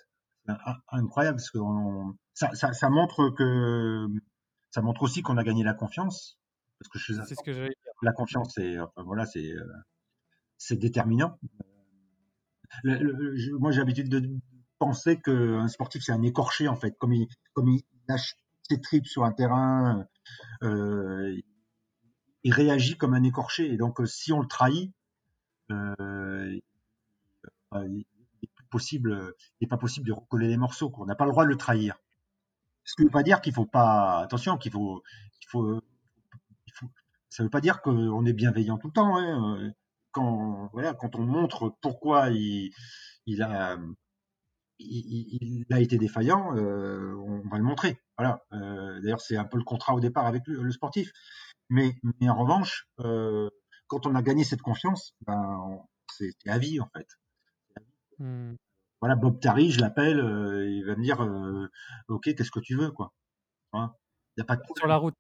incroyable 0.89 1.37
parce 1.37 1.51
que 1.51 1.59
ça, 2.33 2.53
ça, 2.53 2.73
ça, 2.73 2.89
montre 2.89 3.29
que 3.29 4.07
ça 4.71 4.81
montre 4.81 5.03
aussi 5.03 5.21
qu'on 5.21 5.37
a 5.37 5.43
gagné 5.43 5.63
la 5.63 5.73
confiance 5.73 6.39
parce 6.79 6.89
que 6.89 6.99
je 6.99 7.21
c'est 7.23 7.35
ce 7.35 7.43
que 7.43 7.69
la 8.01 8.13
confiance 8.13 8.53
c'est 8.55 8.79
enfin, 8.79 9.03
voilà 9.03 9.25
c'est 9.25 9.51
euh, 9.51 9.65
c'est 10.57 10.77
déterminant. 10.77 11.37
moi 12.83 13.71
j'ai 13.71 13.79
l'habitude 13.79 14.09
de 14.09 14.29
penser 14.79 15.19
qu'un 15.19 15.67
sportif 15.67 16.03
c'est 16.03 16.11
un 16.11 16.23
écorché 16.23 16.67
en 16.67 16.75
fait, 16.75 16.97
comme 16.97 17.13
il 17.13 17.27
comme 17.53 17.69
il 17.69 17.83
lâche 18.07 18.37
ses 18.69 18.79
tripes 18.81 19.07
sur 19.07 19.23
un 19.23 19.31
terrain, 19.31 20.05
euh, 20.63 21.35
il 22.43 22.53
réagit 22.53 22.97
comme 22.97 23.13
un 23.13 23.23
écorché. 23.23 23.71
Et 23.71 23.77
donc, 23.77 23.99
euh, 24.01 24.05
si 24.05 24.31
on 24.33 24.39
le 24.39 24.47
trahit, 24.47 24.93
euh, 25.71 25.95
euh, 27.73 27.87
il 27.87 28.05
n'est 28.41 28.49
possible, 28.69 29.33
il 29.61 29.67
pas 29.67 29.77
possible 29.77 30.07
de 30.07 30.13
recoller 30.13 30.47
les 30.47 30.57
morceaux. 30.57 30.91
On 30.97 31.05
n'a 31.05 31.15
pas 31.15 31.25
le 31.25 31.31
droit 31.31 31.43
de 31.43 31.49
le 31.49 31.57
trahir. 31.57 31.97
Ce 32.83 32.95
qui 32.95 33.03
ne 33.03 33.07
veut 33.07 33.11
pas 33.11 33.23
dire 33.23 33.41
qu'il 33.41 33.53
faut 33.53 33.65
pas, 33.65 34.19
attention, 34.19 34.57
qu'il 34.57 34.71
faut, 34.71 35.03
il 35.41 35.47
faut, 35.47 35.81
il 36.67 36.73
faut, 36.73 36.87
ça 37.29 37.43
ne 37.43 37.47
veut 37.47 37.51
pas 37.51 37.61
dire 37.61 37.81
qu'on 37.81 38.25
est 38.25 38.33
bienveillant 38.33 38.77
tout 38.77 38.87
le 38.87 38.93
temps. 38.93 39.17
Hein. 39.17 39.71
Quand, 40.11 40.69
voilà, 40.73 40.93
quand 40.93 41.15
on 41.15 41.23
montre 41.23 41.75
pourquoi 41.81 42.29
il, 42.29 42.71
il 43.25 43.41
a, 43.41 43.77
il, 44.83 45.65
il, 45.69 45.73
a 45.73 45.79
été 45.79 45.97
défaillant, 45.97 46.55
euh, 46.55 47.13
on 47.15 47.47
va 47.49 47.57
le 47.57 47.63
montrer. 47.63 47.99
Voilà. 48.17 48.43
Euh, 48.53 48.99
D'ailleurs, 49.01 49.21
c'est 49.21 49.37
un 49.37 49.45
peu 49.45 49.57
le 49.57 49.63
contrat 49.63 49.93
au 49.93 49.99
départ 49.99 50.25
avec 50.25 50.43
le, 50.47 50.61
le 50.61 50.71
sportif. 50.71 51.11
Mais, 51.69 51.95
mais 52.19 52.29
en 52.29 52.35
revanche, 52.35 52.87
euh, 52.99 53.49
quand 53.87 54.05
on 54.05 54.15
a 54.15 54.21
gagné 54.21 54.43
cette 54.43 54.61
confiance, 54.61 55.15
ben, 55.25 55.79
c'est 56.11 56.33
à 56.47 56.57
vie 56.57 56.79
en 56.79 56.89
fait. 56.95 57.07
Mmh. 58.19 58.55
Voilà, 59.01 59.15
Bob 59.15 59.39
Tari, 59.39 59.71
je 59.71 59.81
l'appelle, 59.81 60.19
euh, 60.19 60.69
il 60.69 60.85
va 60.85 60.95
me 60.95 61.03
dire, 61.03 61.21
euh, 61.21 61.67
ok, 62.07 62.35
qu'est-ce 62.35 62.51
que 62.51 62.59
tu 62.59 62.77
veux, 62.77 62.91
quoi. 62.91 63.11
Hein 63.73 63.93
y 64.37 64.41
a 64.41 64.45
pas 64.45 64.55
de 64.55 64.61
Sur 64.77 64.87
la 64.87 64.97
route. 64.97 65.15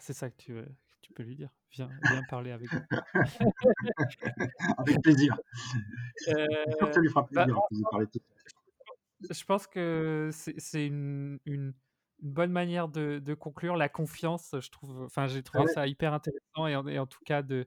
C'est 0.00 0.12
ça, 0.12 0.28
que 0.30 0.36
tu, 0.36 0.60
tu, 1.00 1.12
peux 1.12 1.22
lui 1.22 1.36
dire. 1.36 1.50
Viens, 1.70 1.88
viens 2.02 2.22
parler 2.28 2.50
avec 2.50 2.70
moi. 2.72 2.82
avec 4.78 5.00
plaisir. 5.00 5.38
ça 6.18 6.34
lui 7.00 7.08
fera 7.08 7.22
bah, 7.30 7.44
plaisir 7.44 7.60
de 7.70 7.82
parler 7.90 8.06
de 8.06 8.20
Je 9.20 9.44
pense 9.44 9.66
que 9.66 10.30
c'est 10.32 10.86
une, 10.86 11.38
une 11.44 11.72
une 12.22 12.32
bonne 12.32 12.50
manière 12.50 12.88
de, 12.88 13.18
de, 13.18 13.34
conclure 13.34 13.76
la 13.76 13.90
confiance. 13.90 14.54
Je 14.58 14.70
trouve, 14.70 15.02
enfin, 15.02 15.26
j'ai 15.26 15.42
trouvé 15.42 15.66
ça 15.66 15.86
hyper 15.86 16.14
intéressant 16.14 16.66
et 16.66 16.74
en, 16.74 16.86
et 16.86 16.98
en 16.98 17.06
tout 17.06 17.20
cas 17.26 17.42
de, 17.42 17.66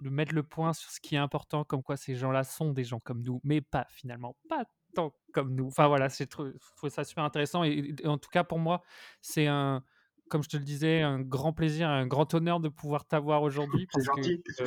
de 0.00 0.10
mettre 0.10 0.34
le 0.34 0.42
point 0.42 0.72
sur 0.72 0.90
ce 0.90 1.00
qui 1.00 1.14
est 1.14 1.18
important, 1.18 1.64
comme 1.64 1.82
quoi 1.82 1.96
ces 1.96 2.14
gens-là 2.14 2.44
sont 2.44 2.72
des 2.72 2.84
gens 2.84 3.00
comme 3.00 3.22
nous, 3.22 3.40
mais 3.44 3.60
pas 3.60 3.86
finalement, 3.90 4.36
pas 4.48 4.64
tant 4.94 5.14
comme 5.32 5.54
nous. 5.54 5.66
Enfin 5.66 5.88
voilà, 5.88 6.08
j'ai 6.08 6.26
trouvé 6.26 6.52
ça 6.88 7.04
super 7.04 7.24
intéressant 7.24 7.64
et, 7.64 7.94
en 8.04 8.18
tout 8.18 8.30
cas 8.30 8.44
pour 8.44 8.58
moi, 8.58 8.82
c'est 9.20 9.46
un, 9.46 9.82
comme 10.28 10.42
je 10.42 10.48
te 10.48 10.56
le 10.56 10.64
disais, 10.64 11.02
un 11.02 11.20
grand 11.20 11.52
plaisir, 11.52 11.88
un 11.88 12.06
grand 12.06 12.32
honneur 12.34 12.60
de 12.60 12.68
pouvoir 12.68 13.04
t'avoir 13.06 13.42
aujourd'hui. 13.42 13.86
C'est 13.92 14.04
gentil. 14.04 14.42
Que, 14.42 14.62
euh, 14.62 14.66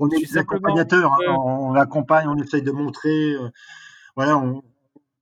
on 0.00 0.08
est 0.10 0.18
des 0.18 0.38
accompagnateurs, 0.38 1.12
hein. 1.12 1.34
on, 1.34 1.74
accompagne, 1.74 2.28
on 2.28 2.36
essaye 2.36 2.62
de 2.62 2.72
montrer, 2.72 3.34
euh, 3.34 3.50
voilà, 4.16 4.38
on, 4.38 4.62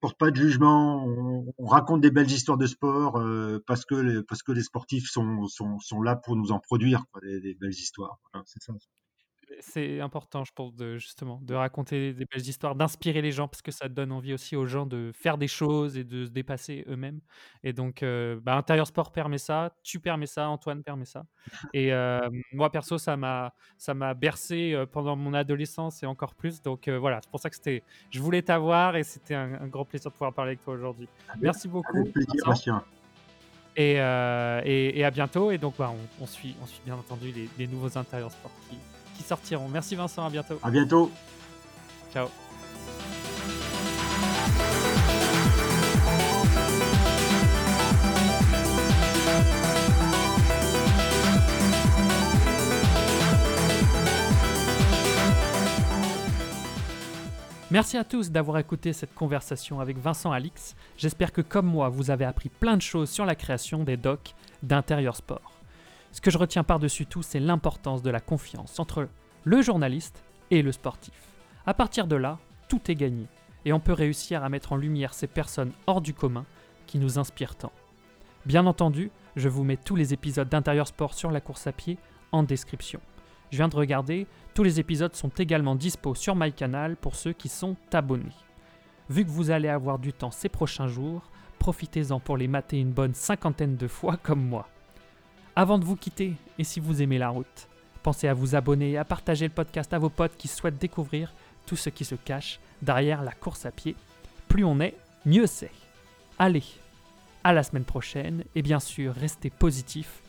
porte 0.00 0.18
pas 0.18 0.30
de 0.30 0.36
jugement, 0.36 1.06
on, 1.06 1.66
raconte 1.66 2.02
des 2.02 2.10
belles 2.10 2.30
histoires 2.30 2.58
de 2.58 2.66
sport 2.66 3.16
euh, 3.16 3.62
parce 3.66 3.86
que 3.86 3.94
les, 3.94 4.22
parce 4.22 4.42
que 4.42 4.52
les 4.52 4.62
sportifs 4.62 5.10
sont, 5.10 5.46
sont, 5.48 5.78
sont 5.78 6.02
là 6.02 6.14
pour 6.14 6.36
nous 6.36 6.52
en 6.52 6.58
produire 6.58 7.04
des, 7.22 7.54
belles 7.54 7.70
histoires. 7.70 8.18
c'est 8.44 8.62
ça 8.62 8.74
c'est 9.64 10.00
important, 10.00 10.44
je 10.44 10.52
pense, 10.52 10.74
de, 10.74 10.98
justement, 10.98 11.40
de 11.42 11.54
raconter 11.54 12.12
des 12.12 12.24
belles 12.26 12.46
histoires, 12.46 12.74
d'inspirer 12.74 13.22
les 13.22 13.32
gens, 13.32 13.48
parce 13.48 13.62
que 13.62 13.70
ça 13.70 13.88
donne 13.88 14.12
envie 14.12 14.34
aussi 14.34 14.56
aux 14.56 14.66
gens 14.66 14.86
de 14.86 15.10
faire 15.14 15.38
des 15.38 15.48
choses 15.48 15.96
et 15.96 16.04
de 16.04 16.26
se 16.26 16.30
dépasser 16.30 16.84
eux-mêmes. 16.88 17.20
Et 17.62 17.72
donc, 17.72 18.02
euh, 18.02 18.38
bah, 18.42 18.56
Intérieur 18.56 18.86
Sport 18.86 19.10
permet 19.10 19.38
ça, 19.38 19.74
tu 19.82 20.00
permets 20.00 20.26
ça, 20.26 20.48
Antoine 20.48 20.82
permet 20.82 21.04
ça. 21.04 21.24
Et 21.72 21.92
euh, 21.92 22.28
moi, 22.52 22.70
perso, 22.70 22.98
ça 22.98 23.16
m'a, 23.16 23.54
ça 23.78 23.94
m'a 23.94 24.14
bercé 24.14 24.74
euh, 24.74 24.86
pendant 24.86 25.16
mon 25.16 25.34
adolescence 25.34 26.02
et 26.02 26.06
encore 26.06 26.34
plus. 26.34 26.62
Donc 26.62 26.88
voilà, 26.88 27.20
c'est 27.22 27.30
pour 27.30 27.40
ça 27.40 27.50
que 27.50 27.56
c'était, 27.56 27.82
je 28.10 28.20
voulais 28.20 28.42
t'avoir 28.42 28.96
et 28.96 29.02
c'était 29.02 29.34
un, 29.34 29.66
grand 29.66 29.84
plaisir 29.84 30.10
de 30.10 30.14
pouvoir 30.14 30.32
parler 30.32 30.50
avec 30.50 30.64
toi 30.64 30.74
aujourd'hui. 30.74 31.08
Merci 31.40 31.68
beaucoup. 31.68 32.06
Et, 33.76 33.94
et, 33.94 35.04
à 35.04 35.10
bientôt. 35.10 35.50
Et 35.50 35.58
donc, 35.58 35.74
bah, 35.78 35.92
on, 36.20 36.26
suit, 36.26 36.54
on 36.62 36.66
suit 36.66 36.82
bien 36.84 36.94
entendu 36.94 37.32
les, 37.32 37.48
les 37.58 37.66
nouveaux 37.66 37.98
intérieurs 37.98 38.30
sportifs 38.30 38.93
qui 39.16 39.22
sortiront. 39.22 39.68
Merci 39.68 39.94
Vincent, 39.94 40.26
à 40.26 40.30
bientôt. 40.30 40.58
À 40.62 40.70
bientôt. 40.70 41.10
Ciao. 42.12 42.28
Merci 57.74 57.96
à 57.96 58.04
tous 58.04 58.30
d'avoir 58.30 58.58
écouté 58.58 58.92
cette 58.92 59.16
conversation 59.16 59.80
avec 59.80 59.98
Vincent 59.98 60.30
Alix. 60.30 60.76
J'espère 60.96 61.32
que 61.32 61.40
comme 61.40 61.66
moi, 61.66 61.88
vous 61.88 62.12
avez 62.12 62.24
appris 62.24 62.48
plein 62.48 62.76
de 62.76 62.82
choses 62.82 63.10
sur 63.10 63.24
la 63.24 63.34
création 63.34 63.82
des 63.82 63.96
docs 63.96 64.36
d'intérieur 64.62 65.16
sport. 65.16 65.53
Ce 66.14 66.20
que 66.20 66.30
je 66.30 66.38
retiens 66.38 66.62
par-dessus 66.62 67.06
tout, 67.06 67.24
c'est 67.24 67.40
l'importance 67.40 68.00
de 68.00 68.08
la 68.08 68.20
confiance 68.20 68.78
entre 68.78 69.08
le 69.42 69.62
journaliste 69.62 70.22
et 70.52 70.62
le 70.62 70.70
sportif. 70.70 71.12
À 71.66 71.74
partir 71.74 72.06
de 72.06 72.14
là, 72.14 72.38
tout 72.68 72.88
est 72.88 72.94
gagné, 72.94 73.26
et 73.64 73.72
on 73.72 73.80
peut 73.80 73.92
réussir 73.92 74.44
à 74.44 74.48
mettre 74.48 74.70
en 74.70 74.76
lumière 74.76 75.12
ces 75.12 75.26
personnes 75.26 75.72
hors 75.88 76.00
du 76.00 76.14
commun 76.14 76.46
qui 76.86 76.98
nous 76.98 77.18
inspirent 77.18 77.56
tant. 77.56 77.72
Bien 78.46 78.64
entendu, 78.66 79.10
je 79.34 79.48
vous 79.48 79.64
mets 79.64 79.76
tous 79.76 79.96
les 79.96 80.14
épisodes 80.14 80.48
d'Intérieur 80.48 80.86
Sport 80.86 81.14
sur 81.14 81.32
la 81.32 81.40
course 81.40 81.66
à 81.66 81.72
pied 81.72 81.98
en 82.30 82.44
description. 82.44 83.00
Je 83.50 83.56
viens 83.56 83.68
de 83.68 83.76
regarder, 83.76 84.28
tous 84.54 84.62
les 84.62 84.78
épisodes 84.78 85.16
sont 85.16 85.30
également 85.30 85.74
dispo 85.74 86.14
sur 86.14 86.36
MyCanal 86.36 86.94
pour 86.94 87.16
ceux 87.16 87.32
qui 87.32 87.48
sont 87.48 87.74
abonnés. 87.92 88.36
Vu 89.10 89.24
que 89.24 89.30
vous 89.30 89.50
allez 89.50 89.68
avoir 89.68 89.98
du 89.98 90.12
temps 90.12 90.30
ces 90.30 90.48
prochains 90.48 90.86
jours, 90.86 91.28
profitez-en 91.58 92.20
pour 92.20 92.36
les 92.36 92.46
mater 92.46 92.78
une 92.78 92.92
bonne 92.92 93.14
cinquantaine 93.14 93.76
de 93.76 93.88
fois 93.88 94.16
comme 94.16 94.46
moi. 94.46 94.68
Avant 95.56 95.78
de 95.78 95.84
vous 95.84 95.94
quitter, 95.94 96.34
et 96.58 96.64
si 96.64 96.80
vous 96.80 97.00
aimez 97.00 97.18
la 97.18 97.28
route, 97.28 97.68
pensez 98.02 98.26
à 98.26 98.34
vous 98.34 98.56
abonner 98.56 98.92
et 98.92 98.98
à 98.98 99.04
partager 99.04 99.46
le 99.46 99.54
podcast 99.54 99.92
à 99.92 99.98
vos 99.98 100.08
potes 100.10 100.36
qui 100.36 100.48
souhaitent 100.48 100.80
découvrir 100.80 101.32
tout 101.64 101.76
ce 101.76 101.90
qui 101.90 102.04
se 102.04 102.16
cache 102.16 102.58
derrière 102.82 103.22
la 103.22 103.30
course 103.30 103.64
à 103.64 103.70
pied. 103.70 103.94
Plus 104.48 104.64
on 104.64 104.80
est, 104.80 104.96
mieux 105.24 105.46
c'est. 105.46 105.70
Allez, 106.40 106.64
à 107.44 107.52
la 107.52 107.62
semaine 107.62 107.84
prochaine, 107.84 108.42
et 108.56 108.62
bien 108.62 108.80
sûr, 108.80 109.14
restez 109.14 109.50
positifs. 109.50 110.22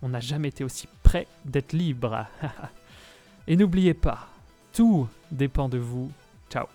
On 0.00 0.10
n'a 0.10 0.20
jamais 0.20 0.48
été 0.48 0.62
aussi 0.62 0.86
près 1.02 1.26
d'être 1.44 1.72
libre. 1.72 2.26
et 3.48 3.56
n'oubliez 3.56 3.94
pas, 3.94 4.28
tout 4.72 5.08
dépend 5.32 5.68
de 5.68 5.78
vous. 5.78 6.12
Ciao. 6.50 6.66